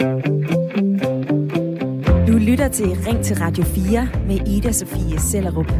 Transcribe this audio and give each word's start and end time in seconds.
Du 0.00 0.06
lytter 2.38 2.68
til 2.72 2.86
Ring 2.86 3.24
til 3.24 3.36
Radio 3.36 3.64
4 3.64 4.08
med 4.26 4.48
Ida 4.48 4.72
Sofie 4.72 5.20
Sellerup. 5.20 5.72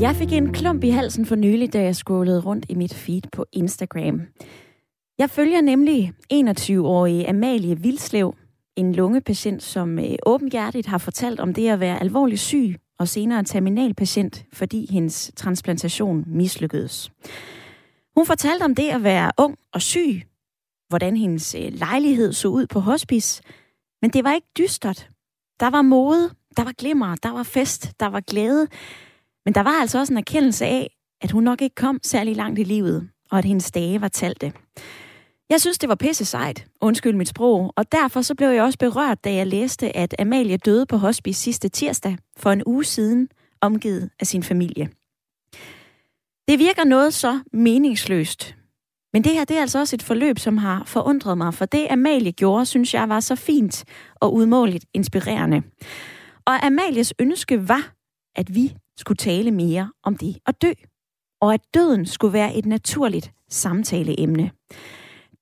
Jeg 0.00 0.16
fik 0.16 0.32
en 0.32 0.52
klump 0.52 0.84
i 0.84 0.88
halsen 0.88 1.26
for 1.26 1.34
nylig, 1.34 1.72
da 1.72 1.82
jeg 1.82 1.96
scrollede 1.96 2.40
rundt 2.40 2.66
i 2.68 2.74
mit 2.74 2.94
feed 2.94 3.22
på 3.32 3.44
Instagram. 3.52 4.20
Jeg 5.18 5.30
følger 5.30 5.60
nemlig 5.60 6.12
21-årige 6.32 7.28
Amalie 7.28 7.78
Vilslev, 7.78 8.34
en 8.76 8.94
lungepatient, 8.94 9.62
som 9.62 9.98
øh, 9.98 10.14
åbenhjertigt 10.26 10.86
har 10.86 10.98
fortalt 10.98 11.40
om 11.40 11.54
det 11.54 11.68
at 11.68 11.80
være 11.80 12.00
alvorligt 12.00 12.40
syg 12.40 12.76
og 12.98 13.08
senere 13.08 13.44
terminalpatient, 13.44 14.44
fordi 14.52 14.92
hendes 14.92 15.32
transplantation 15.36 16.24
mislykkedes. 16.26 17.10
Hun 18.16 18.26
fortalte 18.26 18.62
om 18.62 18.74
det 18.74 18.88
at 18.88 19.02
være 19.02 19.30
ung 19.38 19.56
og 19.72 19.82
syg, 19.82 20.22
hvordan 20.88 21.16
hendes 21.16 21.54
øh, 21.54 21.72
lejlighed 21.72 22.32
så 22.32 22.48
ud 22.48 22.66
på 22.66 22.80
hospice, 22.80 23.42
men 24.02 24.10
det 24.10 24.24
var 24.24 24.34
ikke 24.34 24.48
dystert. 24.58 25.08
Der 25.60 25.70
var 25.70 25.82
mode, 25.82 26.30
der 26.56 26.64
var 26.64 26.72
glimmer, 26.72 27.14
der 27.14 27.32
var 27.32 27.42
fest, 27.42 27.92
der 28.00 28.06
var 28.06 28.20
glæde, 28.20 28.66
men 29.44 29.54
der 29.54 29.60
var 29.60 29.80
altså 29.80 29.98
også 29.98 30.12
en 30.12 30.18
erkendelse 30.18 30.66
af, 30.66 30.96
at 31.20 31.30
hun 31.30 31.44
nok 31.44 31.62
ikke 31.62 31.74
kom 31.74 32.00
særlig 32.02 32.36
langt 32.36 32.58
i 32.58 32.64
livet, 32.64 33.08
og 33.30 33.38
at 33.38 33.44
hendes 33.44 33.70
dage 33.70 34.00
var 34.00 34.08
talte. 34.08 34.52
Jeg 35.50 35.60
synes, 35.60 35.78
det 35.78 35.88
var 35.88 35.94
pisse 35.94 36.24
sejt, 36.24 36.66
undskyld 36.80 37.16
mit 37.16 37.28
sprog, 37.28 37.72
og 37.76 37.92
derfor 37.92 38.22
så 38.22 38.34
blev 38.34 38.48
jeg 38.48 38.62
også 38.62 38.78
berørt, 38.78 39.24
da 39.24 39.34
jeg 39.34 39.46
læste, 39.46 39.96
at 39.96 40.14
Amalie 40.18 40.56
døde 40.56 40.86
på 40.86 40.96
hospice 40.96 41.40
sidste 41.40 41.68
tirsdag 41.68 42.18
for 42.36 42.50
en 42.50 42.62
uge 42.66 42.84
siden, 42.84 43.28
omgivet 43.60 44.10
af 44.20 44.26
sin 44.26 44.42
familie. 44.42 44.88
Det 46.48 46.58
virker 46.58 46.84
noget 46.84 47.14
så 47.14 47.40
meningsløst. 47.52 48.56
Men 49.16 49.24
det 49.24 49.32
her, 49.32 49.44
det 49.44 49.56
er 49.56 49.60
altså 49.60 49.78
også 49.78 49.96
et 49.96 50.02
forløb, 50.02 50.38
som 50.38 50.58
har 50.58 50.82
forundret 50.86 51.38
mig, 51.38 51.54
for 51.54 51.64
det 51.64 51.86
Amalie 51.90 52.32
gjorde, 52.32 52.66
synes 52.66 52.94
jeg 52.94 53.08
var 53.08 53.20
så 53.20 53.34
fint 53.34 53.84
og 54.14 54.34
udmåligt 54.34 54.84
inspirerende. 54.94 55.62
Og 56.44 56.66
Amalies 56.66 57.14
ønske 57.18 57.68
var, 57.68 57.92
at 58.34 58.54
vi 58.54 58.76
skulle 58.96 59.16
tale 59.16 59.50
mere 59.50 59.92
om 60.02 60.16
det 60.16 60.38
at 60.46 60.62
dø, 60.62 60.72
og 61.40 61.54
at 61.54 61.60
døden 61.74 62.06
skulle 62.06 62.32
være 62.32 62.56
et 62.56 62.66
naturligt 62.66 63.32
samtaleemne. 63.50 64.50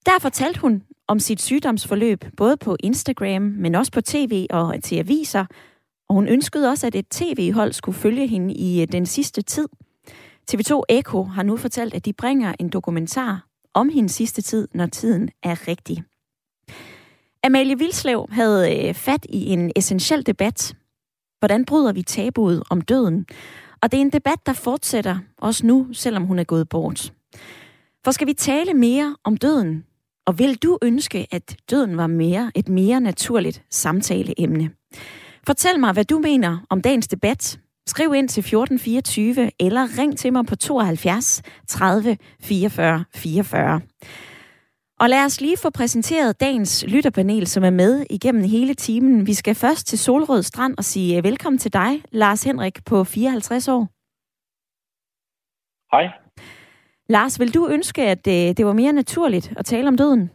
Der 0.07 0.19
fortalte 0.21 0.61
hun 0.61 0.83
om 1.09 1.19
sit 1.19 1.43
sygdomsforløb, 1.43 2.25
både 2.37 2.57
på 2.57 2.77
Instagram, 2.81 3.43
men 3.43 3.75
også 3.75 3.93
på 3.93 4.01
tv 4.01 4.47
og 4.51 4.83
til 4.83 4.97
aviser. 4.97 5.47
Og 6.09 6.15
hun 6.15 6.29
ønskede 6.29 6.71
også, 6.71 6.87
at 6.87 6.95
et 6.95 7.09
tv-hold 7.09 7.73
skulle 7.73 7.99
følge 7.99 8.27
hende 8.27 8.55
i 8.55 8.83
øh, 8.83 8.89
den 8.93 9.07
sidste 9.07 9.43
tid. 9.43 9.69
TV2 10.53 10.81
Eko 10.89 11.25
har 11.25 11.43
nu 11.43 11.57
fortalt, 11.57 11.95
at 11.95 12.05
de 12.05 12.13
bringer 12.13 12.55
en 12.59 12.69
dokumentar 12.69 13.54
om 13.75 13.89
hendes 13.89 14.13
sidste 14.13 14.43
tid, 14.43 14.69
når 14.75 14.87
tiden 14.87 15.31
er 15.43 15.69
rigtig. 15.69 16.05
Amalie 17.45 17.79
Vilslev 17.79 18.27
havde 18.31 18.89
øh, 18.89 18.95
fat 18.95 19.27
i 19.29 19.47
en 19.47 19.73
essentiel 19.77 20.27
debat. 20.27 20.77
Hvordan 21.39 21.65
bryder 21.65 21.93
vi 21.93 22.03
tabuet 22.03 22.63
om 22.71 22.81
døden? 22.81 23.27
Og 23.83 23.93
det 23.93 23.99
er 23.99 24.03
en 24.03 24.11
debat, 24.11 24.47
der 24.47 24.53
fortsætter 24.53 25.19
også 25.39 25.67
nu, 25.67 25.87
selvom 25.93 26.25
hun 26.25 26.39
er 26.39 26.45
gået 26.45 26.69
bort. 26.69 27.13
For 28.05 28.11
skal 28.11 28.27
vi 28.27 28.33
tale 28.33 28.75
mere 28.75 29.17
om 29.25 29.37
døden, 29.37 29.85
og 30.27 30.39
vil 30.39 30.57
du 30.57 30.79
ønske, 30.83 31.27
at 31.31 31.57
døden 31.71 31.97
var 31.97 32.07
mere 32.07 32.53
et 32.55 32.69
mere 32.69 33.01
naturligt 33.01 33.63
samtaleemne? 33.71 34.71
Fortæl 35.47 35.81
mig, 35.81 35.93
hvad 35.93 36.05
du 36.05 36.19
mener 36.19 36.59
om 36.71 36.81
dagens 36.81 37.09
debat. 37.09 37.59
Skriv 37.87 38.15
ind 38.15 38.29
til 38.29 38.41
1424 38.41 39.51
eller 39.61 39.99
ring 39.99 40.19
til 40.19 40.33
mig 40.33 40.47
på 40.47 40.57
72 40.57 41.43
30 41.69 42.17
44 42.41 43.05
44. 43.15 43.81
Og 45.01 45.09
lad 45.09 45.25
os 45.25 45.41
lige 45.41 45.57
få 45.57 45.71
præsenteret 45.71 46.41
dagens 46.41 46.85
lytterpanel, 46.89 47.47
som 47.47 47.65
er 47.65 47.71
med 47.71 48.07
igennem 48.11 48.45
hele 48.45 48.75
timen. 48.75 49.27
Vi 49.27 49.35
skal 49.35 49.55
først 49.55 49.87
til 49.87 49.99
Solrød 49.99 50.43
Strand 50.43 50.75
og 50.79 50.85
sige 50.85 51.23
velkommen 51.23 51.59
til 51.59 51.73
dig, 51.73 52.03
Lars 52.11 52.45
Henrik 52.45 52.85
på 52.85 53.05
54 53.05 53.69
år. 53.69 53.89
Hej. 55.97 56.09
Lars, 57.09 57.41
vil 57.41 57.55
du 57.55 57.69
ønske, 57.69 58.03
at 58.03 58.25
det, 58.25 58.49
øh, 58.49 58.57
det 58.57 58.67
var 58.67 58.73
mere 58.73 58.93
naturligt 58.93 59.53
at 59.57 59.65
tale 59.65 59.89
om 59.89 59.97
døden? 59.97 60.31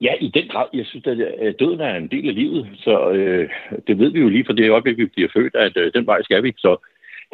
Ja, 0.00 0.14
i 0.20 0.28
den 0.28 0.48
grad. 0.48 0.66
Jeg 0.72 0.86
synes, 0.86 1.06
at 1.06 1.18
øh, 1.18 1.54
døden 1.58 1.80
er 1.80 1.94
en 1.96 2.08
del 2.08 2.28
af 2.28 2.34
livet, 2.34 2.68
så 2.76 3.10
øh, 3.10 3.50
det 3.86 3.98
ved 3.98 4.10
vi 4.10 4.20
jo 4.20 4.28
lige 4.28 4.44
fra 4.44 4.52
det 4.52 4.70
øjeblik, 4.70 4.96
vi 4.96 5.06
bliver 5.06 5.28
født, 5.34 5.54
at 5.54 5.76
øh, 5.76 5.92
den 5.94 6.06
vej 6.06 6.22
skal 6.22 6.42
vi. 6.42 6.52
Så 6.56 6.76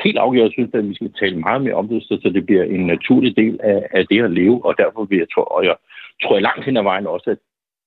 helt 0.04 0.18
afgjort 0.18 0.52
synes 0.52 0.70
jeg, 0.72 0.78
at 0.78 0.88
vi 0.88 0.94
skal 0.94 1.12
tale 1.12 1.38
meget 1.38 1.62
mere 1.62 1.74
om 1.74 1.88
det, 1.88 2.02
så 2.02 2.30
det 2.34 2.46
bliver 2.46 2.64
en 2.64 2.86
naturlig 2.86 3.36
del 3.36 3.60
af, 3.62 3.86
af 3.90 4.06
det 4.06 4.22
at 4.22 4.30
leve, 4.30 4.64
og 4.64 4.74
derfor 4.78 5.04
vil 5.04 5.18
jeg 5.18 5.26
tro, 5.34 5.42
og 5.42 5.64
jeg 5.64 5.76
tror 6.22 6.34
jeg 6.34 6.42
langt 6.42 6.64
hen 6.64 6.76
ad 6.76 6.82
vejen 6.82 7.06
også, 7.06 7.30
at 7.30 7.38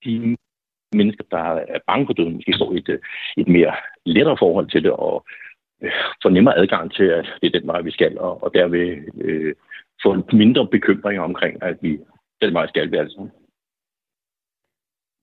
de 0.05 0.37
mennesker, 0.93 1.23
der 1.31 1.43
er 1.73 1.79
bange 1.87 2.05
for 2.05 2.13
døden, 2.13 2.33
måske 2.33 2.55
får 2.59 2.73
et, 2.73 2.89
øh, 2.89 2.99
et 3.37 3.47
mere 3.47 3.73
lettere 4.05 4.37
forhold 4.39 4.67
til 4.69 4.83
det, 4.83 4.91
og 4.91 5.25
øh, 5.83 5.91
får 6.23 6.29
nemmere 6.29 6.57
adgang 6.57 6.93
til, 6.93 7.03
at 7.03 7.25
det 7.41 7.47
er 7.47 7.59
den 7.59 7.67
vej, 7.67 7.81
vi 7.81 7.91
skal, 7.91 8.19
og, 8.19 8.43
og 8.43 8.53
derved 8.53 8.97
øh, 9.21 9.55
få 10.03 10.23
mindre 10.33 10.67
bekymringer 10.67 11.21
omkring, 11.21 11.63
at 11.63 11.77
vi 11.81 11.99
den 12.41 12.53
vej 12.53 12.67
skal 12.67 12.91
vi 12.91 12.97
altså. 12.97 13.29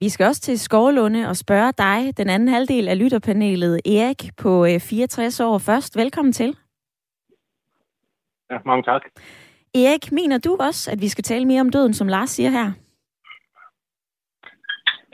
Vi 0.02 0.08
skal 0.08 0.26
også 0.26 0.40
til 0.40 0.58
Skovlunde 0.60 1.28
og 1.28 1.36
spørge 1.36 1.72
dig, 1.72 2.16
den 2.16 2.30
anden 2.30 2.48
halvdel 2.48 2.88
af 2.88 2.98
lytterpanelet, 2.98 3.80
Erik 3.86 4.22
på 4.42 4.66
64 4.80 5.40
øh, 5.40 5.46
år 5.46 5.58
først. 5.58 5.96
Velkommen 5.96 6.32
til. 6.32 6.56
Ja, 8.50 8.58
mange 8.64 8.82
tak. 8.82 9.02
Erik, 9.74 10.12
mener 10.12 10.38
du 10.38 10.56
også, 10.60 10.90
at 10.92 11.00
vi 11.00 11.08
skal 11.08 11.24
tale 11.24 11.44
mere 11.44 11.60
om 11.60 11.70
døden, 11.70 11.94
som 11.94 12.08
Lars 12.08 12.30
siger 12.30 12.50
her? 12.50 12.72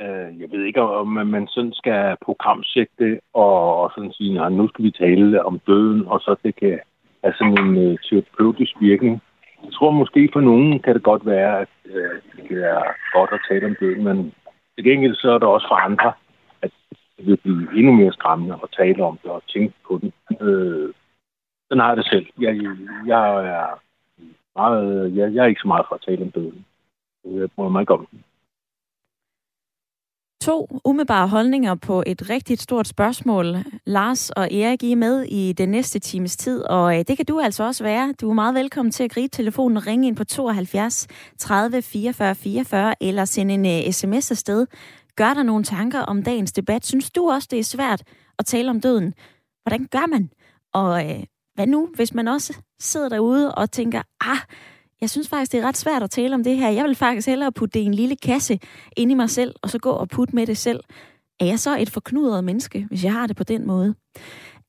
Øh, 0.01 0.41
jeg 0.41 0.49
ved 0.51 0.65
ikke, 0.65 0.81
om 0.83 1.09
man 1.09 1.47
sådan 1.49 1.73
skal 1.73 2.17
programsætte 2.25 3.21
og 3.35 3.93
sådan 3.95 4.13
sige, 4.13 4.45
at 4.45 4.53
nu 4.53 4.69
skal 4.69 4.85
vi 4.85 4.91
tale 4.91 5.45
om 5.45 5.59
døden, 5.59 6.07
og 6.07 6.21
så 6.21 6.37
det 6.45 6.57
kan 6.57 6.79
have 7.25 7.35
sådan 7.39 7.59
en 7.59 7.93
uh, 7.93 7.99
terapeutisk 8.03 8.75
virkning. 8.81 9.23
Jeg 9.65 9.73
tror 9.73 9.91
måske 9.91 10.29
for 10.33 10.41
nogen 10.41 10.81
kan 10.81 10.95
det 10.95 11.03
godt 11.03 11.27
være, 11.27 11.61
at 11.61 11.75
uh, 11.85 12.17
det 12.49 12.65
er 12.65 12.83
godt 13.19 13.31
at 13.33 13.41
tale 13.51 13.67
om 13.67 13.77
døden, 13.81 14.05
men 14.05 14.33
til 14.77 14.85
gengæld 14.85 15.15
så 15.15 15.31
er 15.31 15.39
der 15.39 15.47
også 15.47 15.69
for 15.69 15.75
andre, 15.75 16.13
at 16.63 16.71
det 17.17 17.27
vil 17.27 17.37
blive 17.37 17.79
endnu 17.79 17.93
mere 17.93 18.13
skræmmende 18.13 18.59
at 18.63 18.69
tale 18.77 19.05
om 19.05 19.19
det 19.23 19.31
og 19.31 19.43
tænke 19.49 19.75
på 19.89 19.99
den. 19.99 20.13
Øh, 20.41 20.93
sådan 21.69 21.81
har 21.81 21.89
jeg 21.89 21.97
det 21.97 22.07
selv. 22.07 22.27
Jeg, 22.39 22.55
jeg, 23.07 23.23
er 23.47 23.83
meget, 24.57 25.17
jeg, 25.17 25.35
jeg 25.35 25.43
er 25.43 25.49
ikke 25.49 25.61
så 25.61 25.69
meget 25.69 25.87
for 25.89 25.95
at 25.95 26.05
tale 26.07 26.23
om 26.23 26.31
døden. 26.31 26.67
Jeg 27.25 27.51
bryder 27.51 27.71
mig 27.71 27.81
ikke 27.81 27.95
om 27.95 28.07
den 28.11 28.25
to 30.41 30.81
umiddelbare 30.85 31.29
holdninger 31.29 31.75
på 31.75 32.03
et 32.07 32.31
rigtig 32.31 32.59
stort 32.59 32.89
spørgsmål. 32.89 33.57
Lars 33.87 34.31
og 34.31 34.53
Erik, 34.53 34.83
I 34.83 34.93
er 34.93 34.97
med 34.97 35.23
i 35.23 35.53
den 35.53 35.69
næste 35.69 35.99
times 35.99 36.37
tid, 36.37 36.63
og 36.63 36.99
øh, 36.99 37.05
det 37.09 37.17
kan 37.17 37.27
du 37.27 37.41
altså 37.41 37.65
også 37.65 37.85
være. 37.85 38.15
Du 38.21 38.31
er 38.31 38.35
meget 38.35 38.55
velkommen 38.55 38.93
til 38.93 39.05
at 39.05 39.11
gribe 39.11 39.37
telefonen 39.37 39.77
og 39.77 39.87
ringe 39.87 40.07
ind 40.07 40.17
på 40.17 40.25
72 40.25 41.07
30 41.39 41.83
44 41.83 42.35
44, 42.35 42.95
eller 43.01 43.25
sende 43.25 43.55
en 43.55 43.87
uh, 43.87 43.93
sms 43.93 44.31
afsted. 44.31 44.67
Gør 45.17 45.35
der 45.35 45.43
nogle 45.43 45.65
tanker 45.65 46.01
om 46.01 46.23
dagens 46.23 46.53
debat? 46.53 46.87
Synes 46.87 47.11
du 47.11 47.31
også, 47.31 47.49
det 47.51 47.59
er 47.59 47.65
svært 47.65 48.03
at 48.39 48.47
tale 48.47 48.71
om 48.71 48.81
døden? 48.81 49.15
Hvordan 49.63 49.89
gør 49.91 50.07
man? 50.07 50.31
Og 50.75 51.05
uh, 51.05 51.23
hvad 51.55 51.67
nu, 51.67 51.89
hvis 51.95 52.15
man 52.15 52.29
også 52.29 52.55
sidder 52.81 53.09
derude 53.09 53.55
og 53.55 53.71
tænker, 53.71 54.03
ah, 54.21 54.39
jeg 55.07 55.11
synes 55.11 55.29
faktisk, 55.29 55.53
det 55.53 55.61
er 55.61 55.69
ret 55.69 55.77
svært 55.77 56.03
at 56.03 56.11
tale 56.11 56.35
om 56.35 56.45
det 56.45 56.57
her. 56.57 56.69
Jeg 56.69 56.85
vil 56.85 56.95
faktisk 56.95 57.29
hellere 57.29 57.53
putte 57.53 57.79
det 57.79 57.81
i 57.81 57.87
en 57.87 57.95
lille 57.95 58.17
kasse 58.17 58.59
ind 58.97 59.11
i 59.11 59.15
mig 59.15 59.31
selv, 59.31 59.55
og 59.63 59.71
så 59.71 59.79
gå 59.79 59.91
og 59.91 60.09
putte 60.09 60.37
med 60.37 60.47
det 60.47 60.57
selv. 60.57 60.81
Er 61.41 61.45
jeg 61.47 61.59
så 61.59 61.79
et 61.79 61.91
forknudret 61.91 62.45
menneske, 62.45 62.87
hvis 62.89 63.05
jeg 63.05 63.13
har 63.13 63.27
det 63.27 63.37
på 63.37 63.45
den 63.45 63.67
måde? 63.67 63.95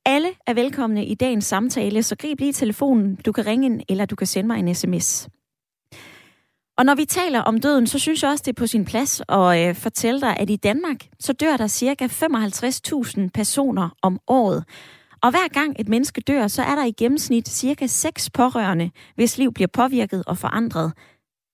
Alle 0.06 0.28
er 0.46 0.54
velkomne 0.54 1.06
i 1.06 1.14
dagens 1.14 1.44
samtale, 1.44 2.02
så 2.02 2.16
grib 2.16 2.40
lige 2.40 2.52
telefonen. 2.52 3.16
Du 3.26 3.32
kan 3.32 3.46
ringe 3.46 3.66
ind, 3.66 3.80
eller 3.88 4.06
du 4.06 4.16
kan 4.16 4.26
sende 4.26 4.46
mig 4.46 4.58
en 4.58 4.74
sms. 4.74 5.28
Og 6.78 6.84
når 6.84 6.94
vi 6.94 7.04
taler 7.04 7.40
om 7.40 7.60
døden, 7.60 7.86
så 7.86 7.98
synes 7.98 8.22
jeg 8.22 8.30
også, 8.30 8.42
det 8.46 8.52
er 8.52 8.60
på 8.60 8.66
sin 8.66 8.84
plads 8.84 9.22
at 9.28 9.68
øh, 9.68 9.74
fortælle 9.74 10.20
dig, 10.20 10.36
at 10.36 10.50
i 10.50 10.56
Danmark, 10.56 11.06
så 11.20 11.32
dør 11.32 11.56
der 11.56 11.66
cirka 11.66 12.06
55.000 12.06 13.28
personer 13.34 13.88
om 14.02 14.18
året. 14.26 14.64
Og 15.22 15.30
hver 15.30 15.48
gang 15.48 15.76
et 15.78 15.88
menneske 15.88 16.20
dør, 16.20 16.46
så 16.46 16.62
er 16.62 16.74
der 16.74 16.84
i 16.84 16.90
gennemsnit 16.90 17.48
cirka 17.48 17.86
6 17.86 18.30
pårørende, 18.30 18.90
hvis 19.14 19.38
liv 19.38 19.52
bliver 19.52 19.68
påvirket 19.72 20.24
og 20.26 20.38
forandret. 20.38 20.92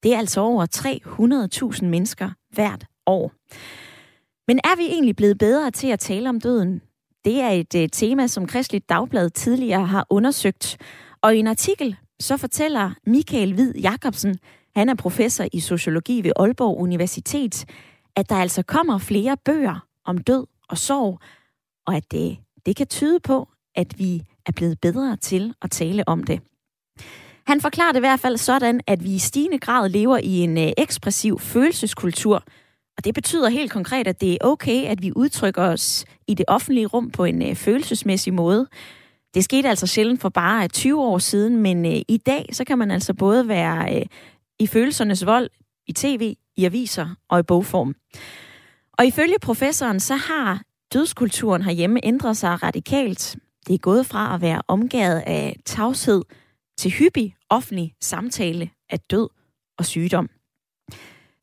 Det 0.02 0.14
er 0.14 0.18
altså 0.18 0.40
over 0.40 0.66
300.000 1.80 1.84
mennesker 1.84 2.30
hvert 2.50 2.84
år. 3.06 3.32
Men 4.48 4.60
er 4.64 4.76
vi 4.76 4.82
egentlig 4.86 5.16
blevet 5.16 5.38
bedre 5.38 5.70
til 5.70 5.88
at 5.88 5.98
tale 5.98 6.28
om 6.28 6.40
døden? 6.40 6.80
Det 7.24 7.40
er 7.40 7.50
et 7.50 7.74
uh, 7.74 7.84
tema, 7.92 8.26
som 8.26 8.46
Kristeligt 8.46 8.88
Dagblad 8.88 9.30
tidligere 9.30 9.86
har 9.86 10.06
undersøgt. 10.10 10.76
Og 11.22 11.36
i 11.36 11.38
en 11.38 11.46
artikel, 11.46 11.96
så 12.20 12.36
fortæller 12.36 12.90
Michael 13.06 13.54
Hvid 13.54 13.74
Jacobsen, 13.74 14.38
han 14.76 14.88
er 14.88 14.94
professor 14.94 15.46
i 15.52 15.60
sociologi 15.60 16.24
ved 16.24 16.32
Aalborg 16.36 16.78
Universitet, 16.78 17.64
at 18.16 18.28
der 18.28 18.36
altså 18.36 18.62
kommer 18.62 18.98
flere 18.98 19.36
bøger 19.44 19.86
om 20.04 20.18
død 20.18 20.46
og 20.68 20.78
sorg, 20.78 21.18
og 21.86 21.96
at 21.96 22.12
det, 22.12 22.38
det 22.66 22.76
kan 22.76 22.86
tyde 22.86 23.20
på, 23.20 23.48
at 23.74 23.98
vi 23.98 24.22
er 24.46 24.52
blevet 24.52 24.80
bedre 24.80 25.16
til 25.16 25.54
at 25.62 25.70
tale 25.70 26.08
om 26.08 26.24
det. 26.24 26.40
Han 27.46 27.60
forklarer 27.60 27.92
det 27.92 27.98
i 27.98 28.00
hvert 28.00 28.20
fald 28.20 28.36
sådan, 28.36 28.80
at 28.86 29.04
vi 29.04 29.14
i 29.14 29.18
stigende 29.18 29.58
grad 29.58 29.88
lever 29.88 30.18
i 30.18 30.38
en 30.38 30.58
øh, 30.58 30.72
ekspressiv 30.78 31.38
følelseskultur, 31.38 32.44
og 32.96 33.04
det 33.04 33.14
betyder 33.14 33.48
helt 33.48 33.72
konkret, 33.72 34.06
at 34.06 34.20
det 34.20 34.32
er 34.32 34.38
okay, 34.40 34.84
at 34.84 35.02
vi 35.02 35.12
udtrykker 35.16 35.62
os 35.62 36.04
i 36.26 36.34
det 36.34 36.44
offentlige 36.48 36.86
rum 36.86 37.10
på 37.10 37.24
en 37.24 37.42
øh, 37.42 37.54
følelsesmæssig 37.54 38.34
måde. 38.34 38.66
Det 39.34 39.44
skete 39.44 39.68
altså 39.68 39.86
sjældent 39.86 40.20
for 40.20 40.28
bare 40.28 40.64
øh, 40.64 40.68
20 40.68 41.02
år 41.02 41.18
siden, 41.18 41.56
men 41.56 41.84
i 42.08 42.20
dag 42.26 42.48
så 42.52 42.64
kan 42.64 42.78
man 42.78 42.90
altså 42.90 43.14
både 43.14 43.48
være 43.48 44.04
i 44.58 44.66
følelsernes 44.66 45.26
vold 45.26 45.50
i 45.86 45.92
tv, 45.92 46.36
i 46.56 46.64
aviser 46.64 47.08
og 47.28 47.40
i 47.40 47.42
bogform. 47.42 47.94
Og 48.98 49.06
ifølge 49.06 49.38
professoren, 49.42 50.00
så 50.00 50.14
har 50.14 50.62
dødskulturen 50.92 51.62
herhjemme 51.62 52.00
ændret 52.04 52.36
sig 52.36 52.62
radikalt. 52.62 53.36
Det 53.66 53.74
er 53.74 53.78
gået 53.78 54.06
fra 54.06 54.34
at 54.34 54.40
være 54.40 54.62
omgået 54.68 55.22
af 55.26 55.56
tavshed 55.64 56.22
til 56.78 56.90
hyppig 56.90 57.36
offentlig 57.50 57.94
samtale 58.00 58.70
af 58.90 59.00
død 59.00 59.28
og 59.78 59.84
sygdom. 59.84 60.28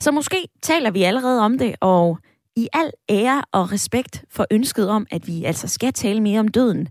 Så 0.01 0.11
måske 0.11 0.47
taler 0.61 0.91
vi 0.91 1.03
allerede 1.03 1.41
om 1.41 1.57
det, 1.57 1.75
og 1.81 2.19
i 2.55 2.67
al 2.73 2.91
ære 3.09 3.43
og 3.51 3.71
respekt 3.71 4.25
for 4.29 4.45
ønsket 4.51 4.89
om, 4.89 5.07
at 5.11 5.27
vi 5.27 5.43
altså 5.43 5.67
skal 5.67 5.93
tale 5.93 6.21
mere 6.21 6.39
om 6.39 6.47
døden, 6.47 6.87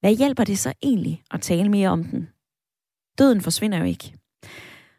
hvad 0.00 0.14
hjælper 0.14 0.44
det 0.44 0.58
så 0.58 0.72
egentlig 0.82 1.22
at 1.30 1.40
tale 1.40 1.68
mere 1.68 1.88
om 1.88 2.04
den? 2.04 2.28
Døden 3.18 3.40
forsvinder 3.40 3.78
jo 3.78 3.84
ikke. 3.84 4.14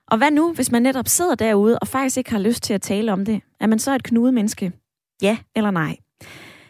Og 0.07 0.17
hvad 0.17 0.31
nu, 0.31 0.53
hvis 0.53 0.71
man 0.71 0.81
netop 0.81 1.07
sidder 1.07 1.35
derude 1.35 1.79
og 1.79 1.87
faktisk 1.87 2.17
ikke 2.17 2.31
har 2.31 2.39
lyst 2.39 2.63
til 2.63 2.73
at 2.73 2.81
tale 2.81 3.13
om 3.13 3.25
det? 3.25 3.41
Er 3.59 3.67
man 3.67 3.79
så 3.79 3.95
et 3.95 4.03
knudemenneske? 4.03 4.71
Ja 5.21 5.37
eller 5.55 5.71
nej? 5.71 5.97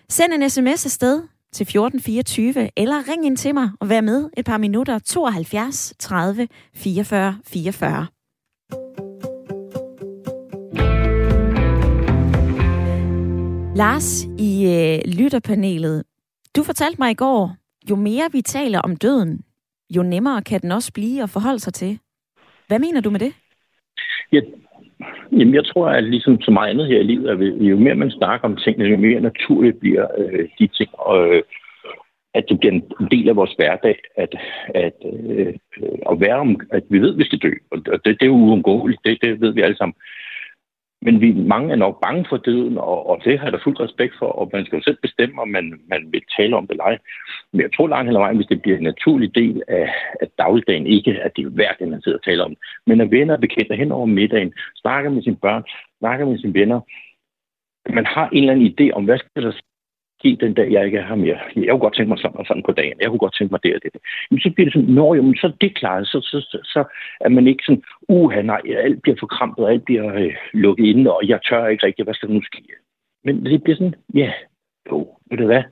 Send 0.10 0.34
en 0.34 0.50
sms 0.50 0.86
afsted 0.86 1.24
til 1.54 1.64
1424, 1.64 2.70
eller 2.78 3.10
ring 3.10 3.26
ind 3.26 3.38
til 3.38 3.54
mig 3.54 3.70
og 3.80 3.90
vær 3.90 4.02
med 4.02 4.30
et 4.38 4.46
par 4.46 4.58
minutter 4.58 5.00
72 5.00 5.94
30 6.00 6.48
44 6.76 7.40
44. 7.46 8.08
Lars 13.76 14.24
i 14.40 14.66
øh, 14.66 15.14
lytterpanelet, 15.18 16.04
du 16.56 16.64
fortalte 16.64 17.00
mig 17.00 17.12
i 17.12 17.14
går, 17.14 17.56
jo 17.90 17.96
mere 17.96 18.30
vi 18.32 18.42
taler 18.42 18.80
om 18.80 18.96
døden, 18.96 19.42
jo 19.90 20.04
nemmere 20.04 20.42
kan 20.42 20.62
den 20.62 20.72
også 20.72 20.94
blive 20.94 21.24
at 21.24 21.30
forholde 21.30 21.60
sig 21.60 21.74
til. 21.74 22.00
Hvad 22.68 22.80
mener 22.80 23.02
du 23.02 23.10
med 23.10 23.20
det? 23.20 23.34
Ja, 24.32 24.40
jamen, 25.32 25.54
jeg 25.54 25.66
tror, 25.66 25.88
at 25.88 26.04
ligesom 26.04 26.42
så 26.42 26.52
meget 26.52 26.70
andet 26.70 26.88
her 26.88 27.00
i 27.00 27.04
livet, 27.04 27.30
at 27.30 27.40
jo 27.70 27.78
mere 27.78 27.96
man 27.96 28.12
snakker 28.12 28.48
om 28.48 28.58
tingene, 28.58 28.90
jo 28.90 28.98
mere 28.98 29.20
naturligt 29.20 29.80
bliver 29.80 30.08
øh, 30.18 30.50
de 30.60 30.68
ting, 30.68 30.90
og 30.94 31.28
øh, 31.28 31.44
at 32.34 32.46
det 32.50 32.60
bliver 32.60 32.74
en 32.74 33.08
del 33.12 33.30
af 33.30 33.36
vores 33.36 33.54
hverdag, 33.58 33.98
at, 34.18 34.36
at, 34.76 34.94
øh, 35.06 35.48
øh 35.48 35.54
at 36.12 36.20
være 36.20 36.36
om, 36.36 36.60
at 36.72 36.84
vi 36.90 37.00
ved, 37.00 37.14
at 37.14 37.18
vi 37.18 37.26
skal 37.26 37.40
dø. 37.40 37.52
Og 37.72 37.78
det, 37.86 38.02
det 38.06 38.22
er 38.22 38.26
jo 38.26 38.34
uundgåeligt, 38.34 39.02
det, 39.06 39.18
det 39.22 39.42
ved 39.42 39.54
vi 39.54 39.62
alle 39.62 39.78
sammen. 39.78 39.96
Men 41.06 41.22
vi, 41.22 41.32
mange 41.32 41.72
er 41.72 41.76
nok 41.76 42.02
bange 42.02 42.26
for 42.30 42.38
døden, 42.38 42.78
og, 42.78 43.10
og 43.10 43.22
det 43.26 43.40
har 43.40 43.46
jeg 43.46 43.54
da 43.54 43.60
fuld 43.64 43.80
respekt 43.80 44.14
for, 44.20 44.26
og 44.26 44.50
man 44.54 44.66
skal 44.66 44.78
jo 44.78 44.84
selv 44.84 44.98
bestemme, 45.02 45.42
om 45.42 45.48
man, 45.48 45.80
man 45.88 46.02
vil 46.12 46.22
tale 46.38 46.56
om 46.56 46.68
det 46.68 46.72
eller 46.72 46.84
ej. 46.84 46.98
Men 47.52 47.62
jeg 47.62 47.70
tror 47.76 47.88
langt 47.88 48.10
hen 48.10 48.20
vejen, 48.20 48.36
hvis 48.36 48.48
det 48.48 48.62
bliver 48.62 48.78
en 48.78 48.84
naturlig 48.84 49.36
del 49.36 49.64
af, 49.68 49.94
af 50.22 50.28
dagligdagen, 50.38 50.88
ikke 50.88 51.22
at 51.22 51.32
det 51.36 51.46
er 51.46 51.50
værd, 51.50 51.76
det 51.80 51.88
man 51.88 52.02
sidder 52.02 52.18
og 52.18 52.24
taler 52.24 52.44
om, 52.44 52.56
men 52.88 53.02
at 53.02 53.12
venner 53.12 53.34
og 53.34 53.42
bekendte 53.42 53.76
hen 53.76 53.92
over 53.92 54.06
middagen, 54.06 54.54
snakker 54.76 55.10
med 55.10 55.24
sine 55.24 55.36
børn, 55.36 55.64
snakker 56.00 56.26
med 56.26 56.40
sine 56.40 56.54
venner, 56.54 56.80
man 57.90 58.06
har 58.06 58.30
en 58.30 58.38
eller 58.38 58.54
anden 58.54 58.74
idé 58.74 58.92
om, 58.92 59.06
hvad 59.06 59.18
skal 59.18 59.44
der 59.44 59.52
give 60.24 60.36
den 60.36 60.54
dag, 60.54 60.72
jeg 60.72 60.86
ikke 60.86 60.98
er 60.98 61.08
her 61.08 61.16
mere. 61.16 61.40
Jeg 61.56 61.72
kunne 61.72 61.86
godt 61.86 61.96
tænke 61.96 62.10
mig 62.10 62.20
sådan 62.20 62.40
og 62.42 62.46
sådan 62.46 62.64
på 62.64 62.72
dagen. 62.72 62.98
Jeg 63.02 63.10
kunne 63.10 63.26
godt 63.26 63.36
tænke 63.38 63.52
mig 63.54 63.64
det 63.64 63.76
og 63.76 63.82
det. 63.84 63.92
Men 64.32 64.40
så 64.40 64.50
bliver 64.54 64.66
det 64.66 64.74
sådan, 64.74 64.96
nå 65.00 65.14
jo, 65.16 65.22
men 65.22 65.36
så 65.36 65.48
er 65.48 65.52
det 65.62 65.76
klaret. 65.76 66.08
Så, 66.08 66.20
så, 66.22 66.38
så, 66.52 66.58
så 66.74 66.82
er 67.26 67.30
man 67.30 67.48
ikke 67.48 67.64
sådan, 67.66 67.84
uha, 68.10 68.42
nej, 68.42 68.62
alt 68.86 69.02
bliver 69.02 69.18
forkrampet, 69.20 69.68
alt 69.68 69.86
bliver 69.86 70.16
øh, 70.16 70.36
lukket 70.54 70.86
inde, 70.86 71.14
og 71.16 71.22
jeg 71.28 71.40
tør 71.50 71.68
ikke 71.68 71.86
rigtig, 71.86 72.04
hvad 72.06 72.14
skal 72.14 72.30
der 72.30 72.36
nu 72.36 72.42
ske? 72.42 72.64
Men 73.24 73.46
det 73.46 73.64
bliver 73.64 73.78
sådan, 73.78 73.96
ja, 74.14 74.32
jo, 74.92 74.98
ved 75.30 75.38
du 75.38 75.46
hvad? 75.46 75.64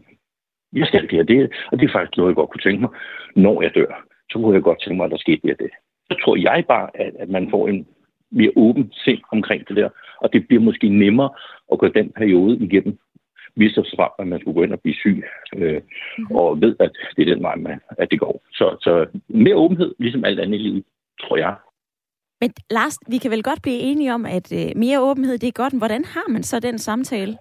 Jeg 0.73 0.87
skal 0.87 1.01
det 1.01 1.11
her, 1.11 1.23
det, 1.23 1.51
og 1.71 1.79
det 1.79 1.85
er 1.87 1.91
faktisk 1.91 2.17
noget, 2.17 2.29
jeg 2.29 2.35
godt 2.35 2.49
kunne 2.49 2.65
tænke 2.65 2.81
mig. 2.81 2.89
Når 3.35 3.61
jeg 3.61 3.75
dør, 3.75 4.05
så 4.31 4.39
kunne 4.39 4.53
jeg 4.55 4.63
godt 4.63 4.81
tænke 4.81 4.97
mig, 4.97 5.05
at 5.05 5.11
der 5.11 5.17
skete 5.17 5.47
det 5.47 5.59
det. 5.59 5.71
Så 6.07 6.17
tror 6.23 6.35
jeg 6.35 6.63
bare, 6.67 6.89
at, 6.93 7.13
at 7.19 7.29
man 7.29 7.49
får 7.49 7.67
en 7.67 7.87
mere 8.31 8.51
åben 8.55 8.91
sind 8.93 9.19
omkring 9.31 9.67
det 9.67 9.75
der, 9.75 9.89
og 10.21 10.33
det 10.33 10.47
bliver 10.47 10.63
måske 10.63 10.89
nemmere 10.89 11.29
at 11.71 11.79
gå 11.79 11.87
den 11.87 12.11
periode 12.11 12.57
igennem, 12.57 12.97
hvis 13.55 13.73
der 13.73 13.83
frem, 13.95 14.11
at 14.19 14.27
man 14.27 14.39
skulle 14.39 14.55
gå 14.55 14.63
ind 14.63 14.73
og 14.73 14.81
blive 14.81 14.95
syg, 14.95 15.23
øh, 15.55 15.81
mm-hmm. 15.81 16.35
og 16.35 16.61
ved, 16.61 16.75
at 16.79 16.91
det 17.15 17.21
er 17.21 17.33
den 17.33 17.43
vej, 17.43 17.55
man, 17.55 17.79
at 17.97 18.11
det 18.11 18.19
går. 18.19 18.41
Så, 18.51 18.77
så 18.81 19.19
mere 19.27 19.55
åbenhed, 19.55 19.95
ligesom 19.99 20.25
alt 20.25 20.39
andet 20.39 20.59
i 20.59 20.61
livet, 20.61 20.83
tror 21.21 21.37
jeg. 21.37 21.55
Men 22.41 22.53
Lars, 22.69 22.97
vi 23.07 23.17
kan 23.17 23.31
vel 23.31 23.43
godt 23.43 23.61
blive 23.61 23.79
enige 23.79 24.13
om, 24.13 24.25
at 24.25 24.53
øh, 24.53 24.71
mere 24.75 25.01
åbenhed, 25.01 25.37
det 25.37 25.47
er 25.47 25.61
godt. 25.63 25.77
Hvordan 25.77 26.05
har 26.05 26.27
man 26.29 26.43
så 26.43 26.59
den 26.59 26.77
samtale? 26.77 27.37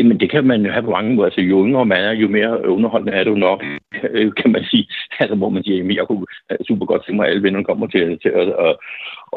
Jamen, 0.00 0.20
det 0.20 0.30
kan 0.30 0.44
man 0.46 0.66
jo 0.66 0.72
have 0.72 0.82
på 0.82 0.90
mange 0.90 1.14
måder. 1.14 1.26
Altså, 1.26 1.40
jo 1.40 1.66
yngre 1.66 1.86
man 1.86 2.04
er, 2.04 2.12
jo 2.12 2.28
mere 2.28 2.68
underholdende 2.68 3.12
er 3.12 3.24
det 3.24 3.30
jo 3.30 3.36
nok, 3.36 3.64
øh, 4.10 4.32
kan 4.40 4.52
man 4.52 4.64
sige. 4.64 4.86
Altså, 5.20 5.34
hvor 5.36 5.48
man 5.48 5.64
siger, 5.64 5.84
at 5.84 5.96
jeg 5.96 6.06
kunne 6.06 6.26
super 6.68 6.86
godt 6.86 7.02
tænke 7.04 7.16
mig, 7.16 7.26
at 7.26 7.30
alle 7.30 7.42
vennerne 7.42 7.64
kommer 7.64 7.86
til, 7.86 8.18
til 8.22 8.28
at, 8.28 8.48
at, 8.66 8.74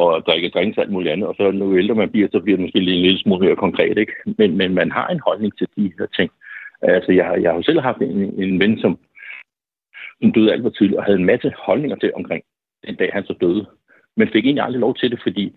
at 0.01 0.23
drikke 0.27 0.49
drinks 0.49 0.77
alt 0.77 0.91
muligt 0.91 1.11
andet. 1.11 1.27
Og 1.27 1.35
så 1.37 1.51
når 1.51 1.77
ældre 1.77 1.95
man 1.95 2.09
bliver, 2.09 2.27
så 2.31 2.39
bliver 2.39 2.57
det 2.57 2.63
måske 2.65 2.77
en 2.77 2.83
lille 2.83 3.19
smule 3.19 3.45
mere 3.45 3.55
konkret, 3.55 3.97
ikke? 3.97 4.13
Men, 4.37 4.57
men 4.57 4.73
man 4.73 4.91
har 4.91 5.07
en 5.07 5.21
holdning 5.27 5.57
til 5.57 5.67
de 5.77 5.91
her 5.99 6.07
ting. 6.17 6.31
Altså, 6.81 7.11
jeg, 7.11 7.39
jeg 7.41 7.49
har 7.51 7.57
jo 7.57 7.63
selv 7.63 7.81
haft 7.81 8.01
en, 8.01 8.41
en 8.43 8.59
ven, 8.59 8.79
som, 8.79 8.99
som 10.21 10.31
døde 10.33 10.51
alt 10.51 10.63
for 10.63 10.69
tidligt, 10.69 10.97
og 10.99 11.03
havde 11.05 11.19
en 11.19 11.31
masse 11.31 11.53
holdninger 11.65 11.97
til 11.97 12.11
omkring 12.15 12.43
den 12.87 12.95
dag, 12.95 13.09
han 13.13 13.25
så 13.25 13.35
døde. 13.41 13.65
Men 14.17 14.27
fik 14.27 14.45
egentlig 14.45 14.63
aldrig 14.63 14.79
lov 14.79 14.95
til 14.95 15.11
det, 15.11 15.19
fordi 15.23 15.53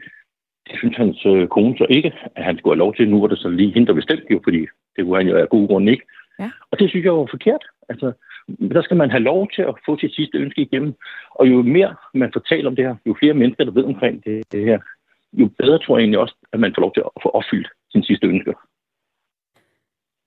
det 0.69 0.79
synes 0.79 0.97
hans 0.97 1.27
øh, 1.27 1.49
kone 1.49 1.79
så 1.79 1.87
ikke, 1.91 2.13
at 2.37 2.45
han 2.45 2.59
skulle 2.59 2.75
have 2.75 2.85
lov 2.85 2.95
til. 2.95 3.09
Nu 3.09 3.21
var 3.21 3.27
det 3.27 3.39
så 3.39 3.49
lige 3.49 3.75
hende, 3.75 3.87
der 3.87 4.01
bestemte 4.01 4.27
jo, 4.31 4.41
fordi 4.45 4.61
det 4.97 5.05
kunne 5.05 5.17
han 5.17 5.29
jo 5.29 5.37
af 5.37 5.49
god 5.49 5.69
grund 5.69 5.91
ikke. 5.91 6.05
Ja. 6.39 6.51
Og 6.71 6.79
det 6.79 6.91
synes 6.91 7.05
jeg 7.05 7.13
var 7.13 7.29
forkert. 7.31 7.65
Altså, 7.89 8.13
der 8.49 8.83
skal 8.83 8.97
man 8.97 9.11
have 9.11 9.23
lov 9.23 9.49
til 9.55 9.63
at 9.63 9.75
få 9.87 9.99
sit 9.99 10.15
sidste 10.15 10.39
ønske 10.39 10.61
igennem. 10.61 10.95
Og 11.31 11.49
jo 11.51 11.63
mere 11.63 11.95
man 12.15 12.31
fortæller 12.33 12.71
om 12.71 12.77
det 12.77 12.85
her, 12.85 12.97
jo 13.07 13.17
flere 13.21 13.35
mennesker, 13.35 13.65
der 13.65 13.73
ved 13.73 13.85
omkring 13.85 14.25
det, 14.25 14.53
det 14.53 14.65
her, 14.65 14.79
jo 15.33 15.51
bedre 15.59 15.79
tror 15.79 15.97
jeg 15.97 16.03
egentlig 16.03 16.21
også, 16.21 16.35
at 16.53 16.61
man 16.61 16.73
får 16.75 16.81
lov 16.81 16.93
til 16.95 17.03
at 17.07 17.23
få 17.23 17.29
opfyldt 17.29 17.69
sin 17.93 18.03
sidste 18.03 18.27
ønske. 18.27 18.55